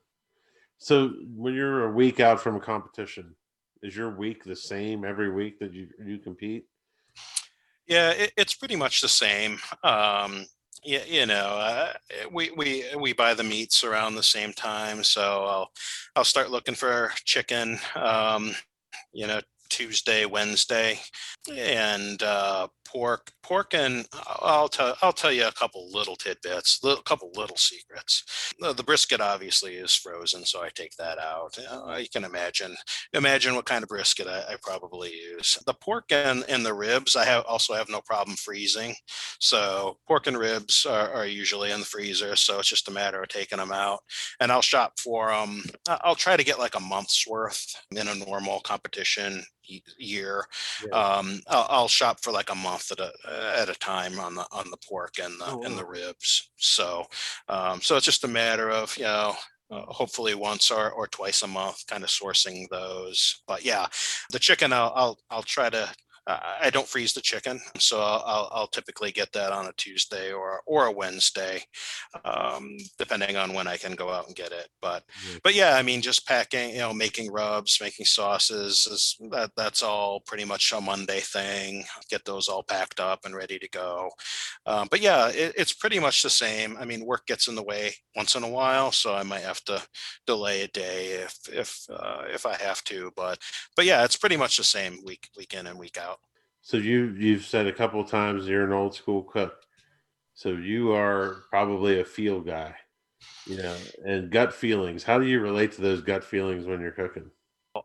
So 0.77 1.13
when 1.35 1.53
you're 1.53 1.85
a 1.85 1.91
week 1.91 2.19
out 2.19 2.41
from 2.41 2.55
a 2.55 2.59
competition, 2.59 3.35
is 3.81 3.95
your 3.95 4.15
week 4.15 4.43
the 4.43 4.55
same 4.55 5.05
every 5.05 5.31
week 5.31 5.59
that 5.59 5.73
you 5.73 5.87
you 6.05 6.19
compete? 6.19 6.65
Yeah, 7.87 8.11
it, 8.11 8.33
it's 8.37 8.55
pretty 8.55 8.75
much 8.75 9.01
the 9.01 9.09
same. 9.09 9.59
Um, 9.83 10.45
yeah, 10.83 11.03
you 11.07 11.25
know, 11.25 11.33
uh, 11.33 11.93
we 12.31 12.51
we 12.51 12.85
we 12.99 13.13
buy 13.13 13.33
the 13.33 13.43
meats 13.43 13.83
around 13.83 14.15
the 14.15 14.23
same 14.23 14.53
time, 14.53 15.03
so 15.03 15.45
I'll 15.45 15.69
I'll 16.15 16.23
start 16.23 16.51
looking 16.51 16.75
for 16.75 17.11
chicken. 17.25 17.79
Um, 17.95 18.55
you 19.13 19.27
know, 19.27 19.41
Tuesday, 19.69 20.25
Wednesday, 20.25 20.99
and 21.51 22.21
uh, 22.23 22.67
pork. 22.85 23.31
Pork, 23.43 23.75
and 23.75 24.07
I'll 24.41 24.67
tell 24.67 24.97
I'll 25.03 25.13
tell 25.13 25.31
you 25.31 25.45
a 25.45 25.51
couple 25.51 25.87
little 25.91 26.15
tidbits, 26.15 26.79
a 26.83 26.95
couple 27.05 27.31
little 27.35 27.57
secrets. 27.57 28.53
The, 28.59 28.73
the 28.73 28.81
brisket 28.81 29.21
obviously 29.21 29.75
is 29.75 29.93
frozen, 29.93 30.45
so 30.45 30.63
I 30.63 30.69
take 30.73 30.95
that 30.97 31.19
out. 31.19 31.55
Uh, 31.69 31.97
you 31.97 32.07
can 32.11 32.23
imagine 32.23 32.75
imagine 33.13 33.53
what 33.53 33.65
kind 33.65 33.83
of 33.83 33.89
brisket 33.89 34.27
I, 34.27 34.53
I 34.53 34.55
probably 34.63 35.13
use. 35.13 35.59
The 35.67 35.75
pork 35.75 36.05
and, 36.11 36.43
and 36.49 36.65
the 36.65 36.73
ribs, 36.73 37.15
I 37.15 37.25
have 37.25 37.43
also 37.45 37.75
have 37.75 37.87
no 37.89 38.01
problem 38.01 38.35
freezing. 38.35 38.95
So 39.39 39.97
pork 40.07 40.25
and 40.25 40.37
ribs 40.37 40.85
are, 40.87 41.11
are 41.11 41.27
usually 41.27 41.71
in 41.71 41.81
the 41.81 41.85
freezer, 41.85 42.35
so 42.35 42.59
it's 42.59 42.69
just 42.69 42.87
a 42.87 42.91
matter 42.91 43.21
of 43.21 43.29
taking 43.29 43.59
them 43.59 43.71
out. 43.71 43.99
And 44.39 44.51
I'll 44.51 44.63
shop 44.63 44.93
for 44.99 45.29
them. 45.29 45.63
I'll 45.87 46.15
try 46.15 46.35
to 46.35 46.43
get 46.43 46.57
like 46.57 46.75
a 46.75 46.79
month's 46.79 47.27
worth 47.27 47.75
in 47.91 48.07
a 48.07 48.15
normal 48.15 48.61
competition 48.61 49.43
year. 49.97 50.45
Yeah. 50.85 50.97
Um, 50.97 51.41
I'll, 51.47 51.67
I'll 51.69 51.87
shop 51.87 52.19
for 52.21 52.31
like 52.31 52.51
a 52.51 52.55
month 52.55 52.91
at 52.91 52.99
a 52.99 53.11
at 53.59 53.69
a 53.69 53.75
time 53.79 54.19
on 54.19 54.35
the 54.35 54.45
on 54.51 54.69
the 54.69 54.77
pork 54.77 55.15
and 55.21 55.39
the 55.39 55.45
Oh, 55.47 55.61
and 55.63 55.77
the 55.77 55.85
ribs. 55.85 56.49
So 56.57 57.05
um, 57.47 57.81
so 57.81 57.95
it's 57.95 58.05
just 58.05 58.23
a 58.23 58.27
matter 58.27 58.69
of 58.69 58.95
you 58.97 59.03
know 59.03 59.35
uh, 59.71 59.81
hopefully 59.87 60.35
once 60.35 60.69
or, 60.69 60.91
or 60.91 61.07
twice 61.07 61.41
a 61.41 61.47
month, 61.47 61.85
kind 61.87 62.03
of 62.03 62.09
sourcing 62.09 62.69
those. 62.69 63.41
But 63.47 63.65
yeah, 63.65 63.87
the 64.31 64.39
chicken, 64.39 64.71
I'll, 64.71 64.93
I'll, 64.95 65.19
I'll 65.29 65.43
try 65.43 65.69
to 65.69 65.89
I 66.27 66.69
don't 66.71 66.87
freeze 66.87 67.13
the 67.13 67.21
chicken, 67.21 67.59
so 67.77 67.99
I'll, 67.99 68.49
I'll 68.51 68.67
typically 68.67 69.11
get 69.11 69.31
that 69.33 69.51
on 69.51 69.67
a 69.67 69.73
Tuesday 69.77 70.31
or 70.31 70.61
or 70.65 70.87
a 70.87 70.91
Wednesday, 70.91 71.63
um, 72.23 72.77
depending 72.97 73.35
on 73.37 73.53
when 73.53 73.67
I 73.67 73.77
can 73.77 73.93
go 73.93 74.09
out 74.09 74.25
and 74.25 74.35
get 74.35 74.51
it. 74.51 74.69
But 74.81 75.03
yeah. 75.29 75.37
but 75.43 75.55
yeah, 75.55 75.75
I 75.75 75.83
mean, 75.83 76.01
just 76.01 76.25
packing, 76.25 76.71
you 76.71 76.79
know, 76.79 76.93
making 76.93 77.31
rubs, 77.31 77.77
making 77.79 78.07
sauces 78.07 78.87
is 78.87 79.17
that 79.31 79.51
that's 79.55 79.83
all 79.83 80.21
pretty 80.21 80.45
much 80.45 80.71
a 80.71 80.81
Monday 80.81 81.19
thing. 81.19 81.85
Get 82.09 82.25
those 82.25 82.47
all 82.47 82.63
packed 82.63 82.99
up 82.99 83.25
and 83.25 83.35
ready 83.35 83.59
to 83.59 83.69
go. 83.69 84.09
Um, 84.65 84.87
but 84.89 85.01
yeah, 85.01 85.29
it, 85.29 85.53
it's 85.55 85.73
pretty 85.73 85.99
much 85.99 86.23
the 86.23 86.29
same. 86.29 86.75
I 86.79 86.85
mean, 86.85 87.05
work 87.05 87.27
gets 87.27 87.47
in 87.47 87.55
the 87.55 87.63
way 87.63 87.93
once 88.15 88.35
in 88.35 88.43
a 88.43 88.49
while, 88.49 88.91
so 88.91 89.13
I 89.13 89.23
might 89.23 89.43
have 89.43 89.63
to 89.65 89.81
delay 90.25 90.63
a 90.63 90.67
day 90.69 91.07
if 91.23 91.37
if 91.51 91.85
uh, 91.89 92.23
if 92.33 92.45
I 92.45 92.55
have 92.55 92.83
to. 92.85 93.11
But 93.15 93.39
but 93.75 93.85
yeah, 93.85 94.03
it's 94.03 94.17
pretty 94.17 94.37
much 94.37 94.57
the 94.57 94.63
same 94.63 94.99
week 95.05 95.29
week 95.37 95.53
in 95.53 95.67
and 95.67 95.77
week 95.77 95.97
out. 95.97 96.14
So 96.65 96.77
you 96.77 97.15
you've 97.15 97.45
said 97.45 97.67
a 97.67 97.71
couple 97.71 98.01
of 98.01 98.09
times 98.09 98.47
you're 98.47 98.63
an 98.63 98.73
old 98.73 98.95
school 98.95 99.21
cook. 99.21 99.53
So 100.33 100.49
you 100.49 100.93
are 100.93 101.43
probably 101.51 101.99
a 101.99 102.03
feel 102.03 102.41
guy, 102.41 102.73
you 103.45 103.57
know, 103.57 103.75
and 104.03 104.31
gut 104.31 104.51
feelings. 104.51 105.03
How 105.03 105.19
do 105.19 105.27
you 105.27 105.41
relate 105.41 105.73
to 105.73 105.81
those 105.81 106.01
gut 106.01 106.23
feelings 106.23 106.65
when 106.65 106.81
you're 106.81 106.89
cooking? 106.89 107.29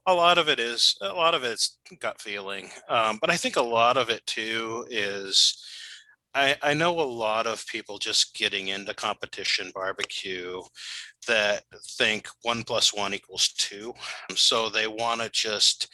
A 0.06 0.14
lot 0.14 0.38
of 0.38 0.48
it 0.48 0.58
is 0.58 0.96
a 1.02 1.12
lot 1.12 1.34
of 1.34 1.44
it's 1.44 1.76
gut 1.98 2.22
feeling, 2.22 2.70
um, 2.88 3.18
but 3.20 3.28
I 3.28 3.36
think 3.36 3.56
a 3.56 3.62
lot 3.62 3.98
of 3.98 4.08
it 4.08 4.24
too 4.24 4.86
is 4.88 5.62
I, 6.32 6.56
I 6.62 6.72
know 6.72 7.00
a 7.00 7.02
lot 7.02 7.46
of 7.46 7.66
people 7.66 7.98
just 7.98 8.34
getting 8.34 8.68
into 8.68 8.94
competition 8.94 9.72
barbecue 9.74 10.62
that 11.28 11.64
think 11.98 12.28
one 12.44 12.62
plus 12.62 12.94
one 12.94 13.12
equals 13.12 13.48
two. 13.58 13.92
So 14.34 14.70
they 14.70 14.86
want 14.86 15.20
to 15.20 15.28
just, 15.28 15.88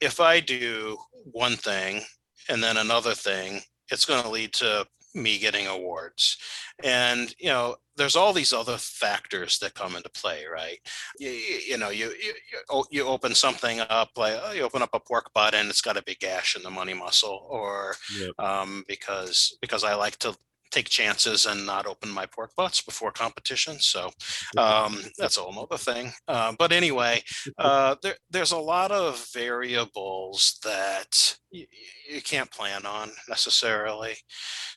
if 0.00 0.20
I 0.20 0.38
do 0.38 0.96
one 1.24 1.56
thing 1.56 2.02
and 2.50 2.62
then 2.62 2.76
another 2.76 3.14
thing, 3.14 3.60
it's 3.90 4.04
going 4.04 4.22
to 4.22 4.28
lead 4.28 4.52
to 4.54 4.86
me 5.14 5.38
getting 5.38 5.66
awards. 5.66 6.36
And, 6.84 7.34
you 7.38 7.48
know, 7.48 7.76
there's 7.96 8.16
all 8.16 8.32
these 8.32 8.52
other 8.52 8.76
factors 8.78 9.58
that 9.58 9.74
come 9.74 9.96
into 9.96 10.08
play, 10.10 10.44
right? 10.50 10.78
You, 11.18 11.30
you 11.30 11.78
know, 11.78 11.90
you, 11.90 12.12
you, 12.22 12.84
you 12.90 13.06
open 13.06 13.34
something 13.34 13.80
up, 13.80 14.10
like 14.16 14.38
oh, 14.42 14.52
you 14.52 14.62
open 14.62 14.82
up 14.82 14.90
a 14.92 15.00
pork 15.00 15.30
butt 15.34 15.54
and 15.54 15.68
it's 15.68 15.82
got 15.82 15.96
a 15.96 16.02
big 16.02 16.18
gash 16.20 16.56
in 16.56 16.62
the 16.62 16.70
money 16.70 16.94
muscle, 16.94 17.46
or 17.50 17.96
yep. 18.18 18.30
um, 18.38 18.84
because 18.88 19.58
because 19.60 19.84
I 19.84 19.94
like 19.94 20.16
to 20.18 20.34
take 20.70 20.88
chances 20.88 21.46
and 21.46 21.66
not 21.66 21.86
open 21.86 22.10
my 22.10 22.26
pork 22.26 22.50
butts 22.56 22.80
before 22.80 23.10
competition. 23.12 23.78
So 23.80 24.10
um, 24.56 25.00
that's 25.18 25.36
a 25.36 25.40
whole 25.40 25.66
other 25.70 25.78
thing. 25.78 26.12
Uh, 26.28 26.54
but 26.58 26.72
anyway, 26.72 27.22
uh, 27.58 27.96
there, 28.02 28.16
there's 28.30 28.52
a 28.52 28.58
lot 28.58 28.92
of 28.92 29.26
variables 29.32 30.58
that 30.64 31.36
you, 31.50 31.66
you 32.08 32.22
can't 32.22 32.50
plan 32.50 32.86
on 32.86 33.10
necessarily. 33.28 34.14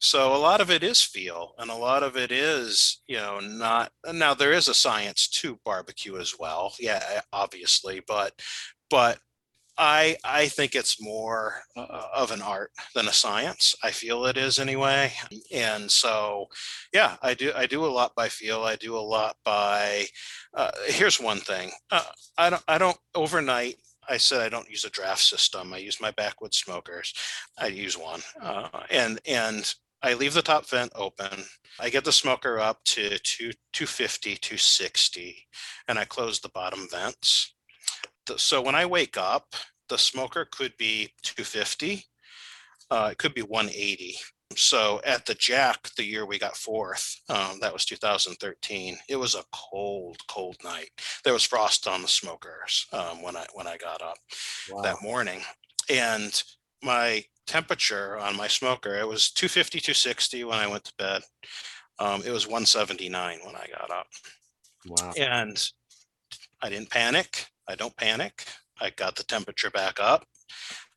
So 0.01 0.35
a 0.35 0.37
lot 0.37 0.61
of 0.61 0.69
it 0.69 0.83
is 0.83 1.01
feel, 1.01 1.53
and 1.57 1.69
a 1.69 1.75
lot 1.75 2.03
of 2.03 2.17
it 2.17 2.31
is, 2.31 3.01
you 3.07 3.17
know, 3.17 3.39
not. 3.39 3.91
Now 4.11 4.33
there 4.33 4.51
is 4.51 4.67
a 4.67 4.73
science 4.73 5.27
to 5.29 5.59
barbecue 5.63 6.17
as 6.17 6.35
well. 6.37 6.73
Yeah, 6.79 7.21
obviously, 7.31 8.01
but 8.07 8.33
but 8.89 9.19
I 9.77 10.17
I 10.23 10.47
think 10.47 10.75
it's 10.75 11.01
more 11.01 11.61
uh, 11.75 12.07
of 12.15 12.31
an 12.31 12.41
art 12.41 12.71
than 12.93 13.07
a 13.07 13.13
science. 13.13 13.75
I 13.83 13.91
feel 13.91 14.25
it 14.25 14.37
is 14.37 14.59
anyway, 14.59 15.13
and 15.51 15.89
so 15.89 16.47
yeah, 16.93 17.17
I 17.21 17.33
do 17.33 17.51
I 17.55 17.65
do 17.65 17.85
a 17.85 17.87
lot 17.87 18.13
by 18.15 18.29
feel. 18.29 18.63
I 18.63 18.75
do 18.75 18.95
a 18.95 18.99
lot 18.99 19.35
by. 19.43 20.05
Uh, 20.53 20.71
here's 20.87 21.19
one 21.19 21.39
thing. 21.39 21.71
Uh, 21.91 22.03
I 22.37 22.49
don't 22.51 22.63
I 22.67 22.77
don't 22.77 22.97
overnight. 23.15 23.77
I 24.07 24.17
said 24.17 24.41
I 24.41 24.49
don't 24.49 24.69
use 24.69 24.83
a 24.83 24.89
draft 24.89 25.21
system. 25.21 25.73
I 25.73 25.77
use 25.77 26.01
my 26.01 26.11
backwood 26.11 26.53
smokers. 26.53 27.13
I 27.57 27.67
use 27.67 27.97
one, 27.97 28.21
uh, 28.41 28.67
and 28.91 29.19
and 29.25 29.73
I 30.03 30.13
leave 30.13 30.33
the 30.33 30.41
top 30.41 30.69
vent 30.69 30.91
open. 30.95 31.45
I 31.79 31.89
get 31.89 32.03
the 32.05 32.11
smoker 32.11 32.59
up 32.59 32.83
to 32.85 33.17
two, 33.19 33.51
250, 33.71 34.35
260, 34.35 35.47
and 35.87 35.97
I 35.97 36.05
close 36.05 36.39
the 36.39 36.49
bottom 36.49 36.87
vents 36.91 37.52
so 38.37 38.61
when 38.61 38.75
I 38.75 38.85
wake 38.85 39.17
up, 39.17 39.55
the 39.89 39.97
smoker 39.97 40.47
could 40.51 40.75
be 40.77 41.09
250. 41.23 42.05
Uh, 42.89 43.09
it 43.11 43.17
could 43.17 43.33
be 43.33 43.41
180. 43.41 44.15
So 44.55 45.01
at 45.05 45.25
the 45.25 45.33
Jack, 45.33 45.89
the 45.97 46.05
year 46.05 46.25
we 46.25 46.37
got 46.37 46.55
fourth, 46.55 47.21
um, 47.29 47.59
that 47.61 47.73
was 47.73 47.85
2013. 47.85 48.97
It 49.09 49.15
was 49.15 49.35
a 49.35 49.43
cold, 49.51 50.17
cold 50.27 50.57
night. 50.63 50.89
There 51.23 51.33
was 51.33 51.43
frost 51.43 51.87
on 51.87 52.01
the 52.01 52.07
smokers 52.07 52.85
um, 52.93 53.21
when 53.21 53.35
I 53.35 53.45
when 53.53 53.67
I 53.67 53.77
got 53.77 54.01
up 54.01 54.17
wow. 54.69 54.81
that 54.81 55.01
morning, 55.01 55.41
and 55.89 56.43
my 56.83 57.23
temperature 57.45 58.17
on 58.17 58.37
my 58.37 58.47
smoker 58.47 58.95
it 58.95 59.07
was 59.07 59.29
250, 59.31 59.79
260 59.79 60.43
when 60.43 60.59
I 60.59 60.67
went 60.67 60.83
to 60.85 60.93
bed. 60.97 61.21
Um, 61.99 62.21
it 62.25 62.31
was 62.31 62.45
179 62.45 63.39
when 63.43 63.55
I 63.55 63.67
got 63.67 63.91
up. 63.91 64.07
Wow. 64.85 65.13
And 65.17 65.61
I 66.61 66.69
didn't 66.69 66.89
panic. 66.89 67.47
I 67.67 67.75
don't 67.75 67.95
panic. 67.97 68.45
I 68.81 68.89
got 68.91 69.15
the 69.15 69.23
temperature 69.23 69.69
back 69.69 69.99
up 69.99 70.25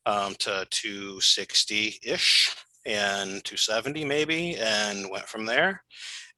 um, 0.07 0.35
to 0.41 0.67
260 0.71 1.99
ish 2.03 2.55
and 2.85 3.45
270 3.45 4.05
maybe, 4.05 4.57
and 4.57 5.11
went 5.11 5.27
from 5.27 5.45
there. 5.45 5.83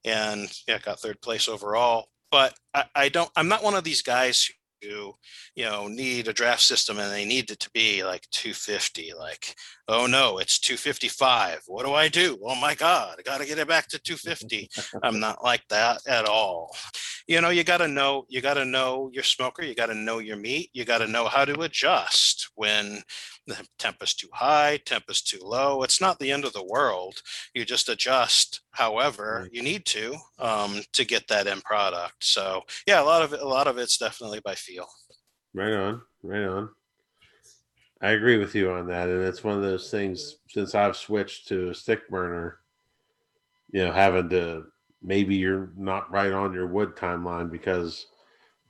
And 0.05 0.51
yeah, 0.67 0.79
got 0.79 1.01
third 1.01 1.21
place 1.21 1.49
overall. 1.49 2.07
But 2.31 2.55
I, 2.75 2.85
I 2.95 3.09
don't. 3.09 3.31
I'm 3.37 3.49
not 3.49 3.63
one 3.63 3.75
of 3.75 3.85
these 3.85 4.03
guys 4.03 4.49
who 4.83 5.15
you 5.57 5.65
know 5.65 5.89
need 5.89 6.29
a 6.29 6.33
draft 6.33 6.63
system 6.63 6.99
and 6.99 7.13
they 7.13 7.25
need 7.25 7.51
it 7.51 7.59
to 7.59 7.71
be 7.71 8.05
like 8.05 8.29
250 8.31 9.13
like 9.19 9.55
oh 9.89 10.07
no 10.07 10.39
it's 10.39 10.59
255 10.59 11.63
what 11.67 11.85
do 11.85 11.95
i 11.95 12.09
do? 12.09 12.39
Oh 12.45 12.55
my 12.55 12.75
god 12.75 13.17
i 13.19 13.23
got 13.23 13.41
to 13.41 13.47
get 13.47 13.59
it 13.59 13.69
back 13.69 13.89
to 13.89 13.99
250 13.99 14.69
i'm 15.03 15.19
not 15.27 15.43
like 15.43 15.63
that 15.69 16.07
at 16.07 16.27
all. 16.27 16.75
You 17.27 17.41
know 17.41 17.51
you 17.51 17.65
got 17.65 17.79
to 17.79 17.89
know 17.89 18.25
you 18.29 18.41
got 18.41 18.55
to 18.55 18.65
know 18.65 19.11
your 19.13 19.23
smoker 19.23 19.63
you 19.63 19.75
got 19.75 19.87
to 19.87 19.95
know 19.95 20.19
your 20.19 20.37
meat 20.37 20.71
you 20.73 20.85
got 20.85 20.99
to 20.99 21.07
know 21.07 21.27
how 21.29 21.45
to 21.45 21.61
adjust 21.61 22.51
when 22.55 23.03
the 23.47 23.67
temp 23.79 23.97
is 24.03 24.15
too 24.15 24.29
high 24.33 24.79
temp 24.85 25.05
is 25.09 25.23
too 25.23 25.41
low. 25.43 25.83
It's 25.83 26.01
not 26.01 26.19
the 26.19 26.31
end 26.31 26.45
of 26.45 26.53
the 26.53 26.65
world. 26.65 27.21
You 27.55 27.65
just 27.65 27.89
adjust 27.89 28.61
however 28.73 29.49
you 29.53 29.63
need 29.63 29.87
to 29.87 30.17
um, 30.39 30.83
to 30.93 31.05
get 31.05 31.29
that 31.29 31.47
end 31.47 31.65
product. 31.65 32.25
So 32.25 32.63
yeah 32.87 33.03
a 33.03 33.05
lot 33.05 33.23
of 33.23 33.33
it 33.33 33.41
a 33.41 33.49
lot 33.49 33.67
of 33.67 33.79
it's 33.79 33.99
definitely 33.99 34.41
by 34.41 34.55
feel. 34.55 34.87
Right 35.55 35.73
on 35.73 36.03
right 36.23 36.45
on 36.45 36.71
i 38.01 38.11
agree 38.11 38.39
with 38.39 38.55
you 38.55 38.71
on 38.71 38.87
that 38.87 39.09
and 39.09 39.23
it's 39.23 39.45
one 39.45 39.57
of 39.57 39.63
those 39.63 39.91
things 39.91 40.37
since 40.49 40.75
i've 40.75 40.97
switched 40.97 41.49
to 41.49 41.71
a 41.71 41.75
stick 41.75 42.09
burner 42.09 42.59
you 43.71 43.85
know 43.85 43.93
having 43.93 44.29
to 44.29 44.65
maybe 45.03 45.37
you're 45.37 45.71
not 45.77 46.11
right 46.11 46.33
on 46.33 46.53
your 46.53 46.67
wood 46.67 46.97
timeline 46.97 47.51
because 47.51 48.07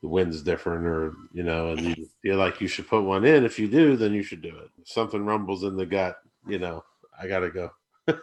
the 0.03 0.09
wind's 0.09 0.43
different 0.43 0.87
or 0.87 1.13
you 1.33 1.43
know 1.43 1.73
and 1.73 1.81
you 1.81 2.09
feel 2.23 2.37
like 2.37 2.61
you 2.61 2.69
should 2.69 2.89
put 2.89 3.03
one 3.03 3.25
in. 3.25 3.45
If 3.45 3.59
you 3.59 3.69
do 3.69 3.97
then 3.97 4.13
you 4.13 4.23
should 4.23 4.43
do 4.43 4.57
it. 4.57 4.71
If 4.81 4.89
something 4.89 5.25
rumbles 5.25 5.65
in 5.65 5.77
the 5.77 5.87
gut 5.87 6.19
you 6.47 6.59
know 6.59 6.85
i 7.19 7.27
gotta 7.27 7.51
go. 7.51 7.71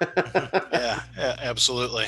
Yeah, 0.71 1.01
yeah 1.17 1.35
absolutely 1.39 2.07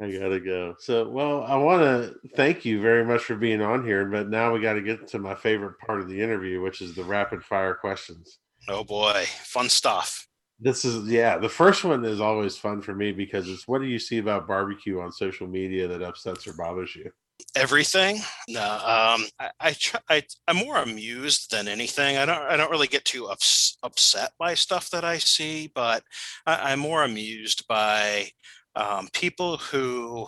i 0.00 0.10
gotta 0.10 0.40
go 0.40 0.74
so 0.78 1.08
well 1.08 1.42
i 1.44 1.56
want 1.56 1.82
to 1.82 2.14
thank 2.34 2.64
you 2.64 2.80
very 2.80 3.04
much 3.04 3.22
for 3.22 3.36
being 3.36 3.62
on 3.62 3.84
here 3.84 4.04
but 4.06 4.28
now 4.28 4.52
we 4.52 4.60
got 4.60 4.74
to 4.74 4.82
get 4.82 5.06
to 5.06 5.18
my 5.18 5.34
favorite 5.34 5.78
part 5.78 6.00
of 6.00 6.08
the 6.08 6.20
interview 6.20 6.60
which 6.60 6.80
is 6.80 6.94
the 6.94 7.04
rapid 7.04 7.42
fire 7.42 7.74
questions 7.74 8.38
oh 8.68 8.84
boy 8.84 9.24
fun 9.42 9.68
stuff 9.68 10.26
this 10.58 10.84
is 10.84 11.06
yeah. 11.08 11.36
The 11.38 11.48
first 11.48 11.84
one 11.84 12.04
is 12.04 12.20
always 12.20 12.56
fun 12.56 12.80
for 12.80 12.94
me 12.94 13.12
because 13.12 13.48
it's 13.48 13.68
what 13.68 13.80
do 13.80 13.86
you 13.86 13.98
see 13.98 14.18
about 14.18 14.48
barbecue 14.48 15.00
on 15.00 15.12
social 15.12 15.46
media 15.46 15.86
that 15.88 16.02
upsets 16.02 16.46
or 16.46 16.54
bothers 16.54 16.96
you? 16.96 17.10
Everything. 17.54 18.20
No, 18.48 18.62
um, 18.62 19.26
I, 19.38 19.50
I, 19.60 19.72
try, 19.72 20.00
I 20.08 20.22
I'm 20.48 20.56
more 20.56 20.78
amused 20.78 21.50
than 21.50 21.68
anything. 21.68 22.16
I 22.16 22.24
don't 22.24 22.40
I 22.40 22.56
don't 22.56 22.70
really 22.70 22.86
get 22.86 23.04
too 23.04 23.26
ups, 23.26 23.76
upset 23.82 24.32
by 24.38 24.54
stuff 24.54 24.88
that 24.90 25.04
I 25.04 25.18
see, 25.18 25.70
but 25.74 26.02
I, 26.46 26.72
I'm 26.72 26.78
more 26.78 27.04
amused 27.04 27.66
by 27.68 28.30
um, 28.76 29.08
people 29.12 29.56
who 29.56 30.26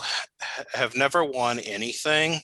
have 0.72 0.96
never 0.96 1.24
won 1.24 1.58
anything 1.60 2.40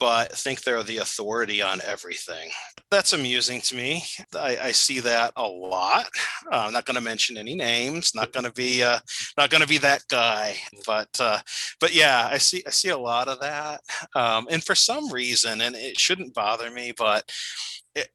but 0.00 0.32
think 0.32 0.62
they're 0.62 0.82
the 0.82 0.98
authority 0.98 1.60
on 1.60 1.80
everything. 1.84 2.50
That's 2.90 3.12
amusing 3.12 3.60
to 3.62 3.76
me. 3.76 4.04
I, 4.34 4.56
I 4.56 4.72
see 4.72 5.00
that 5.00 5.32
a 5.36 5.46
lot. 5.46 6.08
Uh, 6.50 6.64
I'm 6.66 6.72
not 6.72 6.84
going 6.84 6.94
to 6.94 7.00
mention 7.00 7.36
any 7.36 7.54
names. 7.54 8.12
Not 8.14 8.32
going 8.32 8.44
to 8.44 8.52
be 8.52 8.82
uh, 8.82 9.00
not 9.36 9.50
going 9.50 9.60
to 9.60 9.68
be 9.68 9.78
that 9.78 10.04
guy. 10.08 10.56
But 10.86 11.08
uh, 11.20 11.40
but 11.80 11.94
yeah, 11.94 12.28
I 12.30 12.38
see 12.38 12.62
I 12.66 12.70
see 12.70 12.90
a 12.90 12.98
lot 12.98 13.28
of 13.28 13.40
that. 13.40 13.80
Um, 14.14 14.46
and 14.50 14.62
for 14.62 14.74
some 14.74 15.12
reason, 15.12 15.60
and 15.60 15.74
it 15.74 15.98
shouldn't 15.98 16.34
bother 16.34 16.70
me, 16.70 16.92
but 16.96 17.30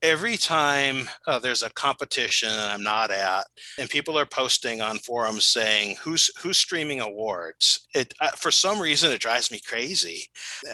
every 0.02 0.38
time 0.38 1.10
uh, 1.28 1.40
there's 1.40 1.64
a 1.64 1.70
competition 1.72 2.50
and 2.50 2.60
I'm 2.60 2.84
not 2.84 3.12
at, 3.12 3.46
and 3.78 3.90
people 3.90 4.18
are 4.18 4.26
posting 4.26 4.82
on 4.82 4.98
forums 5.00 5.46
saying 5.46 5.98
who's 6.02 6.30
who's 6.40 6.58
streaming 6.58 7.00
awards, 7.02 7.88
it 7.94 8.14
uh, 8.20 8.32
for 8.32 8.52
some 8.52 8.80
reason 8.80 9.12
it 9.12 9.22
drives 9.22 9.52
me 9.52 9.60
crazy. 9.66 10.28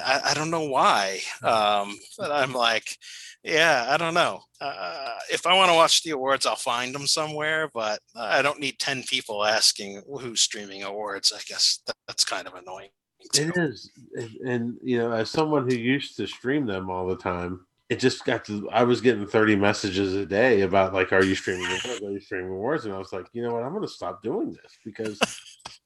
I, 0.05 0.21
I 0.31 0.33
don't 0.33 0.51
know 0.51 0.67
why, 0.67 1.21
um, 1.43 1.97
but 2.17 2.31
I'm 2.31 2.53
like, 2.53 2.97
yeah, 3.43 3.85
I 3.89 3.97
don't 3.97 4.13
know. 4.13 4.41
Uh, 4.59 5.15
if 5.31 5.45
I 5.45 5.55
want 5.55 5.69
to 5.69 5.75
watch 5.75 6.03
the 6.03 6.11
awards, 6.11 6.45
I'll 6.45 6.55
find 6.55 6.93
them 6.93 7.07
somewhere, 7.07 7.69
but 7.73 7.99
I 8.15 8.41
don't 8.41 8.59
need 8.59 8.79
ten 8.79 9.03
people 9.03 9.45
asking 9.45 10.01
who's 10.19 10.41
streaming 10.41 10.83
awards. 10.83 11.31
I 11.35 11.41
guess 11.47 11.79
that, 11.87 11.95
that's 12.07 12.25
kind 12.25 12.47
of 12.47 12.55
annoying. 12.55 12.89
too. 13.31 13.51
It 13.55 13.57
is, 13.57 13.91
and, 14.15 14.29
and 14.47 14.77
you 14.83 14.97
know, 14.97 15.11
as 15.11 15.29
someone 15.29 15.69
who 15.69 15.75
used 15.75 16.17
to 16.17 16.27
stream 16.27 16.65
them 16.65 16.89
all 16.89 17.07
the 17.07 17.17
time, 17.17 17.65
it 17.89 17.99
just 17.99 18.23
got 18.23 18.45
to. 18.45 18.69
I 18.69 18.83
was 18.83 19.01
getting 19.01 19.25
thirty 19.25 19.55
messages 19.55 20.15
a 20.15 20.25
day 20.25 20.61
about 20.61 20.93
like, 20.93 21.11
"Are 21.11 21.23
you 21.23 21.35
streaming 21.35 21.65
awards? 21.65 22.01
Are 22.03 22.11
you 22.11 22.19
streaming 22.19 22.51
awards?" 22.51 22.85
And 22.85 22.93
I 22.93 22.99
was 22.99 23.11
like, 23.11 23.25
you 23.33 23.41
know 23.41 23.53
what? 23.53 23.63
I'm 23.63 23.71
going 23.73 23.81
to 23.81 23.87
stop 23.87 24.21
doing 24.21 24.51
this 24.51 24.77
because 24.85 25.19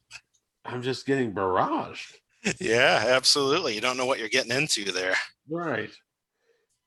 I'm 0.65 0.81
just 0.81 1.05
getting 1.05 1.33
barraged. 1.33 2.13
Yeah, 2.59 3.05
absolutely. 3.07 3.73
You 3.73 3.81
don't 3.81 3.95
know 3.95 4.05
what 4.05 4.19
you're 4.19 4.27
getting 4.27 4.51
into 4.51 4.91
there. 4.91 5.15
Right. 5.49 5.91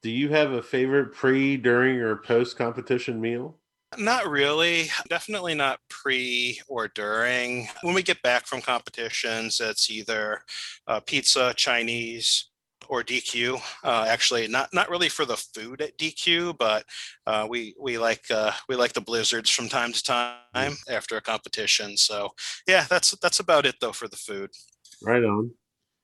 Do 0.02 0.10
you 0.10 0.28
have 0.28 0.52
a 0.52 0.62
favorite 0.62 1.12
pre, 1.14 1.56
during, 1.56 1.98
or 2.00 2.16
post 2.16 2.58
competition 2.58 3.18
meal? 3.18 3.58
Not 3.96 4.28
really. 4.28 4.90
Definitely 5.08 5.54
not 5.54 5.80
pre 5.88 6.60
or 6.68 6.88
during. 6.88 7.68
When 7.82 7.94
we 7.94 8.02
get 8.02 8.20
back 8.20 8.46
from 8.46 8.60
competitions, 8.60 9.60
it's 9.60 9.88
either 9.88 10.42
uh, 10.86 11.00
pizza, 11.00 11.54
Chinese, 11.56 12.50
or 12.88 13.02
DQ. 13.02 13.60
Uh, 13.84 14.06
actually, 14.08 14.48
not 14.48 14.72
not 14.72 14.90
really 14.90 15.08
for 15.08 15.24
the 15.24 15.36
food 15.36 15.80
at 15.80 15.96
DQ, 15.98 16.56
but 16.58 16.84
uh, 17.26 17.46
we 17.48 17.74
we 17.80 17.98
like 17.98 18.24
uh, 18.30 18.52
we 18.68 18.76
like 18.76 18.92
the 18.92 19.00
blizzards 19.00 19.50
from 19.50 19.68
time 19.68 19.92
to 19.92 20.02
time 20.02 20.76
after 20.88 21.16
a 21.16 21.20
competition. 21.20 21.96
So 21.96 22.30
yeah, 22.66 22.86
that's 22.88 23.12
that's 23.22 23.40
about 23.40 23.66
it 23.66 23.76
though 23.80 23.92
for 23.92 24.08
the 24.08 24.16
food. 24.16 24.50
Right 25.02 25.24
on. 25.24 25.50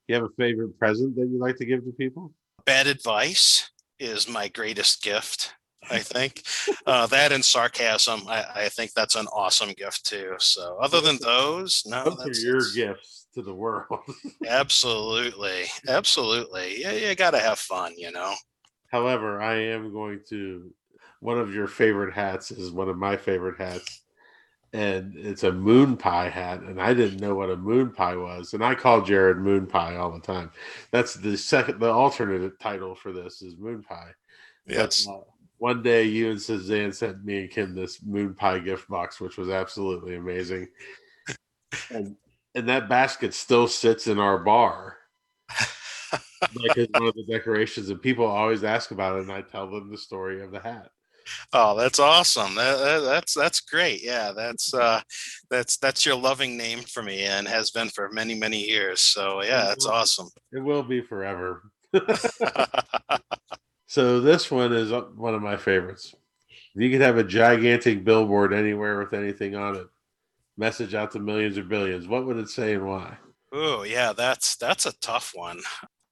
You 0.07 0.15
have 0.15 0.23
a 0.25 0.29
favorite 0.37 0.77
present 0.77 1.15
that 1.15 1.27
you 1.27 1.39
like 1.39 1.55
to 1.57 1.65
give 1.65 1.85
to 1.85 1.91
people? 1.91 2.33
Bad 2.65 2.87
advice 2.87 3.71
is 3.99 4.27
my 4.27 4.49
greatest 4.49 5.01
gift. 5.01 5.53
I 5.89 5.99
think 5.99 6.43
uh, 6.85 7.07
that 7.07 7.31
and 7.31 7.43
sarcasm. 7.43 8.21
I, 8.27 8.45
I 8.55 8.69
think 8.69 8.91
that's 8.93 9.15
an 9.15 9.27
awesome 9.27 9.71
gift 9.73 10.05
too. 10.05 10.35
So 10.39 10.77
other 10.81 11.01
than 11.01 11.17
those, 11.21 11.83
no, 11.85 12.03
Those 12.03 12.43
are 12.43 12.47
your 12.47 12.61
gifts 12.75 13.22
to 13.33 13.41
the 13.41 13.53
world. 13.53 13.99
absolutely, 14.47 15.63
absolutely. 15.87 16.81
Yeah, 16.81 16.91
you 16.91 17.15
got 17.15 17.31
to 17.31 17.39
have 17.39 17.59
fun, 17.59 17.93
you 17.97 18.11
know. 18.11 18.33
However, 18.87 19.41
I 19.41 19.55
am 19.55 19.91
going 19.91 20.21
to. 20.29 20.73
One 21.19 21.39
of 21.39 21.53
your 21.53 21.67
favorite 21.67 22.13
hats 22.13 22.51
is 22.51 22.71
one 22.71 22.89
of 22.89 22.97
my 22.97 23.15
favorite 23.15 23.57
hats, 23.57 24.01
and 24.73 25.15
it's 25.15 25.43
a 25.43 25.51
moon 25.51 25.95
pie 25.95 26.29
hat. 26.29 26.59
And 26.59 26.81
I 26.81 26.93
didn't 26.93 27.21
know 27.21 27.33
what 27.33 27.49
a 27.49 27.55
moon 27.55 27.91
pie 27.91 28.15
was, 28.17 28.53
and 28.53 28.63
I 28.63 28.75
call 28.75 29.01
Jared 29.01 29.37
Moon 29.37 29.65
Pie 29.65 29.95
all 29.95 30.11
the 30.11 30.19
time. 30.19 30.51
That's 30.91 31.13
the 31.13 31.37
second, 31.37 31.79
the 31.79 31.89
alternate 31.89 32.59
title 32.59 32.93
for 32.93 33.13
this 33.13 33.41
is 33.41 33.57
Moon 33.57 33.83
Pie. 33.83 34.11
But, 34.67 34.75
Yes. 34.75 35.07
uh, 35.09 35.21
one 35.57 35.81
day, 35.81 36.03
you 36.03 36.31
and 36.31 36.41
Suzanne 36.41 36.91
sent 36.91 37.23
me 37.23 37.39
and 37.39 37.49
Kim 37.49 37.73
this 37.73 38.03
moon 38.03 38.33
pie 38.33 38.59
gift 38.59 38.89
box, 38.89 39.21
which 39.21 39.37
was 39.37 39.49
absolutely 39.49 40.15
amazing. 40.15 40.67
and 41.89 42.17
and 42.55 42.69
that 42.69 42.89
basket 42.89 43.33
still 43.33 43.67
sits 43.67 44.07
in 44.07 44.19
our 44.19 44.37
bar. 44.37 44.97
like 46.55 46.77
it's 46.77 46.93
one 46.93 47.07
of 47.07 47.15
the 47.15 47.25
decorations, 47.29 47.89
and 47.89 48.01
people 48.01 48.25
always 48.25 48.63
ask 48.63 48.91
about 48.91 49.17
it, 49.17 49.23
and 49.23 49.31
I 49.31 49.41
tell 49.41 49.69
them 49.69 49.89
the 49.91 49.97
story 49.97 50.41
of 50.43 50.51
the 50.51 50.59
hat. 50.59 50.89
Oh, 51.53 51.75
that's 51.77 51.99
awesome. 51.99 52.55
That, 52.55 52.77
that- 52.77 52.99
that's 53.01 53.33
that's 53.33 53.61
great. 53.61 54.03
Yeah, 54.03 54.33
that's 54.35 54.73
uh, 54.73 55.01
that's 55.49 55.77
that's 55.77 56.05
your 56.05 56.15
loving 56.15 56.57
name 56.57 56.79
for 56.81 57.01
me 57.01 57.23
and 57.23 57.47
has 57.47 57.71
been 57.71 57.89
for 57.89 58.09
many 58.11 58.35
many 58.35 58.61
years. 58.61 58.99
So 59.01 59.41
yeah, 59.41 59.65
that's 59.65 59.85
awesome. 59.85 60.29
It 60.51 60.59
will 60.59 60.83
be 60.83 61.01
forever. 61.01 61.63
So 63.87 64.21
this 64.21 64.49
one 64.49 64.73
is 64.73 64.91
uh, 64.91 65.01
one 65.01 65.35
of 65.35 65.43
my 65.43 65.55
favorites. 65.55 66.15
You 66.73 66.89
could 66.89 67.01
have 67.01 67.19
a 67.19 67.23
gigantic 67.23 68.03
billboard 68.03 68.51
anywhere 68.51 68.97
with 68.97 69.13
anything 69.13 69.55
on 69.55 69.75
it, 69.75 69.87
message 70.57 70.93
out 70.93 71.11
to 71.11 71.19
millions 71.19 71.57
or 71.57 71.63
billions, 71.63 72.07
what 72.07 72.25
would 72.25 72.37
it 72.37 72.49
say 72.49 72.73
and 72.73 72.87
why? 72.87 73.17
Oh 73.51 73.83
yeah, 73.83 74.13
that's 74.13 74.55
that's 74.55 74.85
a 74.85 74.97
tough 74.99 75.31
one. 75.35 75.61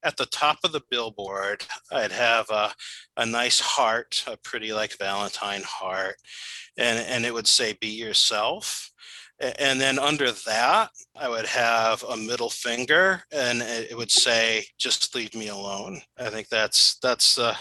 At 0.03 0.17
the 0.17 0.25
top 0.27 0.59
of 0.63 0.71
the 0.71 0.81
billboard, 0.89 1.65
I'd 1.91 2.11
have 2.11 2.49
a, 2.49 2.73
a 3.17 3.25
nice 3.25 3.59
heart, 3.59 4.23
a 4.27 4.37
pretty 4.37 4.73
like 4.73 4.97
Valentine 4.97 5.61
heart, 5.65 6.15
and 6.77 6.99
and 6.99 7.25
it 7.25 7.33
would 7.33 7.47
say 7.47 7.77
"Be 7.79 7.87
yourself." 7.87 8.91
And 9.57 9.81
then 9.81 9.97
under 9.97 10.31
that, 10.31 10.91
I 11.15 11.27
would 11.27 11.47
have 11.47 12.03
a 12.03 12.15
middle 12.15 12.51
finger, 12.51 13.23
and 13.31 13.63
it 13.63 13.97
would 13.97 14.11
say 14.11 14.65
"Just 14.77 15.15
leave 15.15 15.33
me 15.33 15.47
alone." 15.47 16.01
I 16.17 16.29
think 16.29 16.49
that's 16.49 16.97
that's 17.01 17.39
uh, 17.39 17.55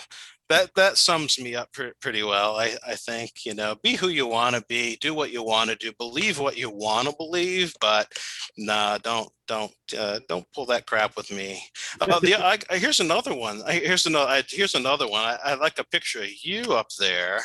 that 0.51 0.75
that 0.75 0.99
sums 0.99 1.41
me 1.41 1.55
up 1.55 1.73
pre- 1.73 1.93
pretty 2.03 2.23
well. 2.23 2.57
I 2.57 2.77
I 2.87 2.95
think 2.97 3.31
you 3.47 3.55
know, 3.55 3.77
be 3.83 3.95
who 3.97 4.09
you 4.09 4.27
want 4.27 4.55
to 4.57 4.63
be, 4.69 4.97
do 4.97 5.15
what 5.15 5.33
you 5.33 5.43
want 5.43 5.71
to 5.71 5.77
do, 5.77 5.93
believe 5.99 6.39
what 6.39 6.59
you 6.59 6.69
want 6.69 7.09
to 7.09 7.15
believe, 7.17 7.73
but 7.81 8.13
nah, 8.59 8.99
don't 8.99 9.31
don't 9.49 9.73
uh, 9.99 10.21
don't 10.29 10.47
pull 10.55 10.67
that 10.67 10.87
crap 10.87 11.17
with 11.17 11.31
me. 11.33 11.63
Uh, 12.01 12.21
the, 12.21 12.35
I, 12.35 12.59
I- 12.69 12.77
here's 12.79 13.01
another 13.01 13.35
one. 13.35 13.63
I, 13.67 13.73
here's 13.75 14.05
another. 14.07 14.31
I, 14.31 14.43
here's 14.49 14.75
another 14.75 15.09
one. 15.09 15.23
I, 15.25 15.39
I 15.45 15.55
like 15.55 15.79
a 15.79 15.85
picture 15.85 16.21
of 16.23 16.29
you 16.45 16.75
up 16.75 16.89
there 16.99 17.41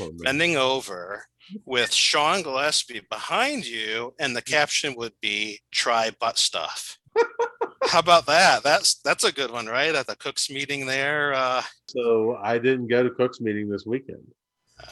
Oh, 0.00 0.12
bending 0.22 0.56
over 0.56 1.24
with 1.64 1.92
Sean 1.92 2.42
Gillespie 2.42 3.02
behind 3.10 3.66
you, 3.66 4.14
and 4.20 4.36
the 4.36 4.42
caption 4.42 4.94
would 4.96 5.14
be 5.20 5.60
"Try 5.72 6.10
butt 6.20 6.38
stuff." 6.38 6.98
How 7.86 7.98
about 8.00 8.26
that? 8.26 8.62
That's 8.62 8.96
that's 8.96 9.24
a 9.24 9.32
good 9.32 9.50
one, 9.50 9.66
right? 9.66 9.94
At 9.94 10.06
the 10.06 10.16
Cooks 10.16 10.50
meeting 10.50 10.86
there. 10.86 11.32
Uh, 11.34 11.62
So 11.88 12.36
I 12.42 12.58
didn't 12.58 12.88
go 12.88 13.02
to 13.02 13.10
Cook's 13.10 13.40
meeting 13.40 13.68
this 13.68 13.86
weekend, 13.86 14.26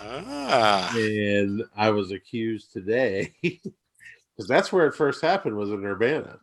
ah, 0.00 0.92
and 0.96 1.64
I 1.76 1.90
was 1.90 2.10
accused 2.12 2.72
today 2.72 3.34
because 3.42 4.48
that's 4.48 4.72
where 4.72 4.86
it 4.86 4.94
first 4.94 5.20
happened 5.22 5.56
was 5.56 5.70
in 5.70 5.84
Urbana, 5.84 6.38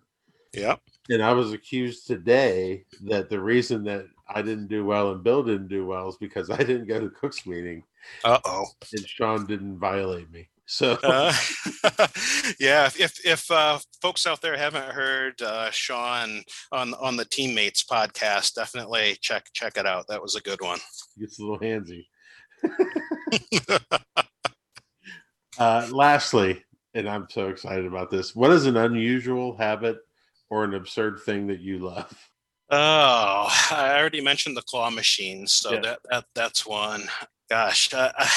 yep. 0.54 0.82
and 1.10 1.22
I 1.24 1.34
was 1.34 1.52
accused 1.52 2.08
today 2.08 2.86
that 3.06 3.30
the 3.30 3.39
reason 3.39 3.84
that 3.86 4.06
I 4.28 4.41
didn't 4.41 4.68
do 4.68 4.86
well 4.86 5.12
and 5.12 5.24
Bill 5.24 5.43
didn't 5.43 5.68
do 5.68 5.86
well 5.86 6.10
is 6.10 6.18
because 6.18 6.50
I 6.50 6.58
didn't 6.58 6.88
go 6.88 7.00
to 7.00 7.10
Cook's 7.10 7.46
meeting 7.46 7.84
Uh 8.24 8.39
oh. 8.46 8.66
and 8.93 9.08
Sean 9.08 9.46
didn't 9.46 9.78
violate 9.78 10.32
me. 10.32 10.48
So 10.68 10.97
Uh, 11.03 11.34
yeah, 12.59 12.86
if 12.86 13.24
if, 13.26 13.49
uh, 13.51 13.80
folks 14.01 14.26
out 14.26 14.41
there 14.41 14.57
haven't 14.57 14.91
heard 14.91 15.41
uh, 15.41 15.70
Sean 15.72 16.43
on 16.72 16.93
on 16.95 17.16
the 17.18 17.26
Teammates 17.26 17.84
podcast, 17.84 18.55
definitely 18.55 19.18
check 19.22 19.45
check 19.53 19.78
it 19.78 19.86
out. 19.86 20.07
That 20.07 20.22
was 20.22 20.36
a 20.36 20.41
good 20.41 20.61
one. 20.61 20.80
gets 21.20 21.39
a 21.39 21.43
little 21.43 21.59
handsy. 21.59 22.05
uh, 25.59 25.88
lastly, 25.91 26.63
and 26.93 27.07
I'm 27.07 27.28
so 27.30 27.49
excited 27.49 27.86
about 27.86 28.09
this. 28.09 28.36
What 28.36 28.51
is 28.51 28.66
an 28.66 28.78
unusual 28.78 29.55
habit 29.57 29.97
or 30.49 30.63
an 30.63 30.74
absurd 30.74 31.20
thing 31.26 31.47
that 31.47 31.59
you 31.59 31.80
love? 31.80 32.30
Oh, 32.72 33.47
I 33.72 33.95
already 33.99 34.22
mentioned 34.22 34.57
the 34.57 34.63
claw 34.63 34.89
machine, 34.89 35.45
so 35.45 35.74
Yeah. 35.74 35.82
that 35.82 35.99
that 36.09 36.26
that's 36.34 36.66
one. 36.66 37.03
Gosh, 37.49 37.93
uh, 37.93 38.11
uh, 38.18 38.28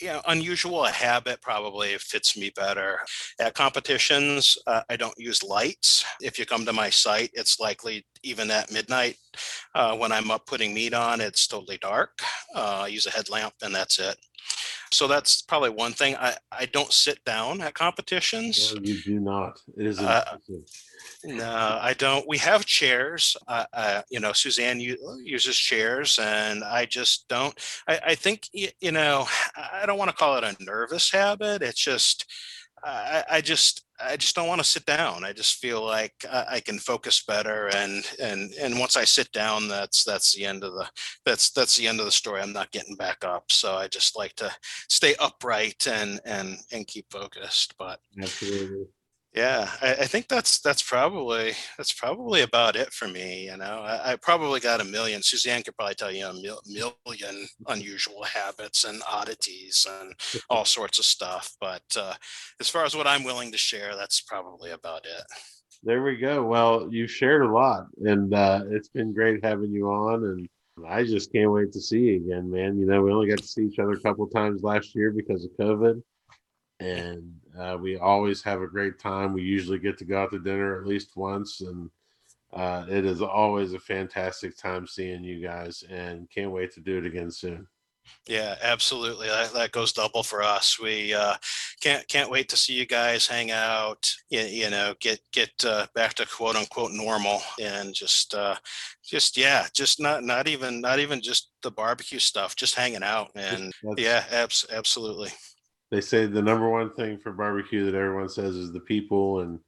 you 0.00 0.08
know, 0.08 0.20
unusual 0.28 0.84
a 0.84 0.90
habit 0.90 1.40
probably 1.40 1.96
fits 1.98 2.36
me 2.36 2.50
better. 2.54 3.00
At 3.40 3.54
competitions, 3.54 4.56
uh, 4.66 4.82
I 4.88 4.96
don't 4.96 5.18
use 5.18 5.42
lights. 5.42 6.04
If 6.20 6.38
you 6.38 6.46
come 6.46 6.64
to 6.66 6.72
my 6.72 6.90
site, 6.90 7.30
it's 7.34 7.60
likely 7.60 8.06
even 8.22 8.50
at 8.50 8.72
midnight 8.72 9.16
uh, 9.74 9.96
when 9.96 10.12
I'm 10.12 10.30
up 10.30 10.46
putting 10.46 10.74
meat 10.74 10.94
on, 10.94 11.20
it's 11.20 11.46
totally 11.46 11.78
dark. 11.78 12.20
Uh, 12.54 12.82
I 12.84 12.88
use 12.88 13.06
a 13.06 13.10
headlamp 13.10 13.54
and 13.62 13.74
that's 13.74 13.98
it. 13.98 14.16
So 14.92 15.06
that's 15.06 15.42
probably 15.42 15.70
one 15.70 15.92
thing. 15.92 16.16
I, 16.16 16.34
I 16.50 16.66
don't 16.66 16.92
sit 16.92 17.24
down 17.24 17.60
at 17.60 17.74
competitions. 17.74 18.74
No, 18.74 18.80
you 18.82 19.00
do 19.02 19.20
not. 19.20 19.60
It 19.76 19.86
is 19.86 20.00
Uh. 20.00 20.36
No, 21.24 21.78
I 21.80 21.94
don't. 21.94 22.26
We 22.26 22.38
have 22.38 22.64
chairs. 22.64 23.36
Uh, 23.46 23.64
uh, 23.72 24.02
you 24.10 24.20
know, 24.20 24.32
Suzanne 24.32 24.80
uses 24.80 25.56
chairs, 25.56 26.18
and 26.18 26.64
I 26.64 26.86
just 26.86 27.28
don't. 27.28 27.54
I, 27.86 28.00
I 28.08 28.14
think 28.14 28.48
you 28.52 28.92
know. 28.92 29.26
I 29.56 29.86
don't 29.86 29.98
want 29.98 30.10
to 30.10 30.16
call 30.16 30.36
it 30.36 30.44
a 30.44 30.56
nervous 30.60 31.10
habit. 31.10 31.62
It's 31.62 31.82
just, 31.82 32.26
I, 32.84 33.24
I 33.30 33.40
just, 33.40 33.84
I 34.02 34.16
just 34.16 34.34
don't 34.34 34.48
want 34.48 34.60
to 34.60 34.66
sit 34.66 34.86
down. 34.86 35.24
I 35.24 35.32
just 35.32 35.56
feel 35.56 35.84
like 35.84 36.14
I, 36.30 36.44
I 36.52 36.60
can 36.60 36.78
focus 36.78 37.22
better, 37.22 37.68
and 37.74 38.04
and 38.20 38.52
and 38.52 38.78
once 38.78 38.96
I 38.96 39.04
sit 39.04 39.30
down, 39.32 39.68
that's 39.68 40.04
that's 40.04 40.34
the 40.34 40.46
end 40.46 40.64
of 40.64 40.72
the 40.72 40.88
that's 41.24 41.50
that's 41.50 41.76
the 41.76 41.86
end 41.86 42.00
of 42.00 42.06
the 42.06 42.12
story. 42.12 42.40
I'm 42.40 42.52
not 42.52 42.72
getting 42.72 42.96
back 42.96 43.24
up. 43.24 43.52
So 43.52 43.74
I 43.74 43.88
just 43.88 44.16
like 44.16 44.34
to 44.36 44.50
stay 44.88 45.14
upright 45.16 45.86
and 45.86 46.20
and 46.24 46.58
and 46.72 46.86
keep 46.86 47.06
focused. 47.10 47.74
But 47.78 48.00
Absolutely. 48.20 48.86
Yeah, 49.32 49.70
I, 49.80 49.92
I 49.92 50.06
think 50.06 50.26
that's 50.26 50.60
that's 50.60 50.82
probably 50.82 51.52
that's 51.78 51.92
probably 51.92 52.42
about 52.42 52.74
it 52.74 52.92
for 52.92 53.06
me. 53.06 53.46
You 53.46 53.56
know, 53.58 53.82
I, 53.84 54.12
I 54.12 54.16
probably 54.16 54.58
got 54.58 54.80
a 54.80 54.84
million. 54.84 55.22
Suzanne 55.22 55.62
could 55.62 55.76
probably 55.76 55.94
tell 55.94 56.10
you 56.10 56.26
a 56.26 56.34
mil, 56.34 56.60
million 56.66 57.46
unusual 57.68 58.24
habits 58.24 58.82
and 58.82 59.00
oddities 59.08 59.86
and 60.00 60.14
all 60.50 60.64
sorts 60.64 60.98
of 60.98 61.04
stuff. 61.04 61.52
But 61.60 61.82
uh, 61.96 62.14
as 62.58 62.68
far 62.68 62.84
as 62.84 62.96
what 62.96 63.06
I'm 63.06 63.22
willing 63.22 63.52
to 63.52 63.58
share, 63.58 63.94
that's 63.94 64.20
probably 64.20 64.72
about 64.72 65.04
it. 65.04 65.22
There 65.84 66.02
we 66.02 66.16
go. 66.16 66.42
Well, 66.44 66.88
you've 66.90 67.12
shared 67.12 67.42
a 67.42 67.52
lot, 67.52 67.86
and 68.04 68.34
uh, 68.34 68.62
it's 68.70 68.88
been 68.88 69.14
great 69.14 69.44
having 69.44 69.70
you 69.70 69.90
on. 69.90 70.24
And 70.24 70.48
I 70.88 71.04
just 71.04 71.32
can't 71.32 71.52
wait 71.52 71.70
to 71.72 71.80
see 71.80 72.00
you 72.00 72.16
again, 72.16 72.50
man. 72.50 72.80
You 72.80 72.86
know, 72.86 73.00
we 73.00 73.12
only 73.12 73.28
got 73.28 73.38
to 73.38 73.46
see 73.46 73.62
each 73.62 73.78
other 73.78 73.92
a 73.92 74.00
couple 74.00 74.26
times 74.26 74.64
last 74.64 74.96
year 74.96 75.12
because 75.12 75.44
of 75.44 75.52
COVID 75.52 76.02
and 76.80 77.34
uh, 77.58 77.76
we 77.80 77.96
always 77.98 78.42
have 78.42 78.62
a 78.62 78.66
great 78.66 78.98
time. 78.98 79.32
We 79.32 79.42
usually 79.42 79.78
get 79.78 79.98
to 79.98 80.04
go 80.04 80.22
out 80.22 80.30
to 80.32 80.38
dinner 80.38 80.80
at 80.80 80.86
least 80.86 81.16
once, 81.16 81.60
and 81.60 81.90
uh, 82.52 82.86
it 82.88 83.04
is 83.04 83.22
always 83.22 83.74
a 83.74 83.78
fantastic 83.78 84.56
time 84.56 84.86
seeing 84.86 85.22
you 85.22 85.42
guys, 85.42 85.84
and 85.88 86.28
can't 86.30 86.52
wait 86.52 86.72
to 86.74 86.80
do 86.80 86.98
it 86.98 87.06
again 87.06 87.30
soon. 87.30 87.66
Yeah, 88.26 88.56
absolutely. 88.62 89.28
That, 89.28 89.52
that 89.52 89.72
goes 89.72 89.92
double 89.92 90.22
for 90.22 90.42
us. 90.42 90.80
We 90.80 91.14
uh, 91.14 91.34
can't 91.80 92.06
can't 92.08 92.30
wait 92.30 92.48
to 92.48 92.56
see 92.56 92.72
you 92.72 92.86
guys 92.86 93.26
hang 93.26 93.50
out. 93.50 94.10
You, 94.30 94.40
you 94.40 94.70
know, 94.70 94.94
get 95.00 95.20
get 95.32 95.50
uh, 95.64 95.86
back 95.94 96.14
to 96.14 96.26
quote 96.26 96.56
unquote 96.56 96.92
normal, 96.92 97.40
and 97.60 97.94
just 97.94 98.34
uh, 98.34 98.56
just 99.04 99.36
yeah, 99.36 99.66
just 99.74 100.00
not 100.00 100.24
not 100.24 100.48
even 100.48 100.80
not 100.80 100.98
even 100.98 101.20
just 101.20 101.50
the 101.62 101.70
barbecue 101.70 102.18
stuff, 102.18 102.56
just 102.56 102.74
hanging 102.74 103.02
out. 103.02 103.30
And 103.34 103.72
That's, 103.82 104.00
yeah, 104.02 104.24
abs- 104.30 104.66
absolutely 104.72 105.30
they 105.90 106.00
say 106.00 106.26
the 106.26 106.42
number 106.42 106.68
one 106.68 106.92
thing 106.94 107.18
for 107.18 107.32
barbecue 107.32 107.84
that 107.84 107.94
everyone 107.94 108.28
says 108.28 108.54
is 108.54 108.72
the 108.72 108.80
people 108.80 109.40
and 109.40 109.58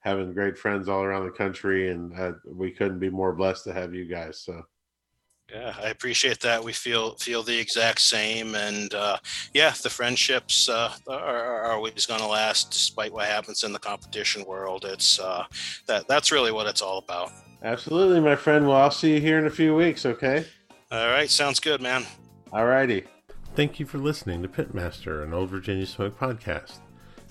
having 0.00 0.32
great 0.32 0.58
friends 0.58 0.88
all 0.88 1.02
around 1.02 1.24
the 1.24 1.30
country 1.30 1.90
and 1.90 2.18
uh, 2.18 2.32
we 2.44 2.70
couldn't 2.70 2.98
be 2.98 3.10
more 3.10 3.32
blessed 3.32 3.64
to 3.64 3.72
have 3.72 3.94
you 3.94 4.04
guys 4.04 4.40
so. 4.40 4.62
Yeah 5.50 5.74
i 5.82 5.88
appreciate 5.88 6.40
that. 6.40 6.62
We 6.62 6.72
feel 6.72 7.14
feel 7.16 7.42
the 7.42 7.58
exact 7.58 8.00
same 8.00 8.54
and 8.54 8.92
uh, 8.92 9.18
yeah 9.54 9.72
the 9.82 9.90
friendships 9.90 10.68
uh, 10.68 10.92
are, 11.08 11.64
are, 11.64 11.72
always 11.72 12.06
going 12.06 12.20
to 12.20 12.26
last 12.26 12.70
despite 12.70 13.12
what 13.12 13.26
happens 13.26 13.64
in 13.64 13.72
the 13.72 13.78
competition 13.78 14.44
world. 14.44 14.84
It's 14.84 15.18
uh, 15.18 15.44
that 15.86 16.06
that's 16.06 16.30
really 16.32 16.52
what 16.52 16.66
it's 16.66 16.82
all 16.82 16.98
about. 16.98 17.32
Absolutely 17.62 18.20
my 18.20 18.36
friend. 18.36 18.66
Well 18.66 18.76
i'll 18.76 18.90
see 18.90 19.14
you 19.14 19.20
here 19.20 19.38
in 19.38 19.46
a 19.46 19.50
few 19.50 19.74
weeks 19.74 20.04
okay? 20.04 20.44
All 20.90 21.08
right 21.08 21.30
sounds 21.30 21.60
good 21.60 21.80
man. 21.80 22.04
All 22.52 22.66
righty 22.66 23.06
Thank 23.54 23.80
you 23.80 23.86
for 23.86 23.98
listening 23.98 24.42
to 24.42 24.48
Pitmaster, 24.48 25.22
an 25.24 25.34
Old 25.34 25.50
Virginia 25.50 25.86
Smoke 25.86 26.18
podcast. 26.18 26.78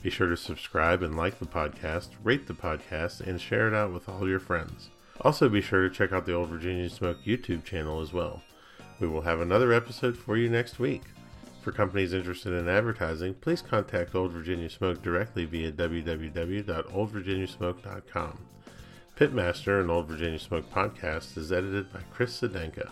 Be 0.02 0.10
sure 0.10 0.28
to 0.28 0.38
subscribe 0.38 1.02
and 1.02 1.16
like 1.16 1.40
the 1.40 1.46
podcast, 1.46 2.10
rate 2.24 2.48
the 2.48 2.54
podcast, 2.54 3.22
and 3.22 3.40
share 3.40 3.68
it 3.68 3.74
out 3.74 3.94
with 3.94 4.10
all 4.10 4.28
your 4.28 4.40
friends. 4.40 4.90
Also, 5.22 5.48
be 5.50 5.62
sure 5.62 5.88
to 5.88 5.94
check 5.94 6.12
out 6.12 6.26
the 6.26 6.34
Old 6.34 6.50
Virginia 6.50 6.90
Smoke 6.90 7.18
YouTube 7.26 7.64
channel 7.64 8.02
as 8.02 8.12
well. 8.14 8.42
We 9.00 9.08
will 9.08 9.22
have 9.22 9.40
another 9.40 9.72
episode 9.72 10.18
for 10.18 10.38
you 10.38 10.50
next 10.50 10.80
week. 10.80 11.04
For 11.62 11.72
companies 11.72 12.14
interested 12.14 12.54
in 12.54 12.68
advertising, 12.70 13.34
please 13.36 13.62
contact 13.62 14.16
Old 14.16 14.32
Virginia 14.32 14.70
Smoke 14.70 15.02
directly 15.02 15.46
via 15.46 15.72
www.oldvirginiasmoke.com. 15.72 18.38
Pitmaster, 19.18 19.82
an 19.82 19.90
Old 19.90 20.08
Virginia 20.08 20.40
Smoke 20.40 20.72
podcast, 20.72 21.38
is 21.38 21.52
edited 21.52 21.92
by 21.92 22.00
Chris 22.12 22.40
Sedenka. 22.40 22.90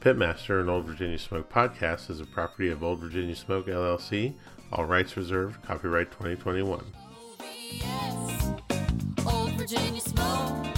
Pitmaster, 0.00 0.60
an 0.60 0.68
Old 0.68 0.84
Virginia 0.86 1.18
Smoke 1.18 1.50
podcast, 1.52 2.10
is 2.10 2.20
a 2.20 2.26
property 2.26 2.68
of 2.70 2.82
Old 2.82 3.00
Virginia 3.00 3.34
Smoke 3.34 3.66
LLC. 3.66 4.34
All 4.72 4.84
rights 4.84 5.16
reserved. 5.16 5.62
Copyright 5.62 6.10
2021. 6.12 6.84
Yes, 7.70 8.52
Old 9.26 9.52
Virginia 9.52 10.00
Smoke. 10.00 10.75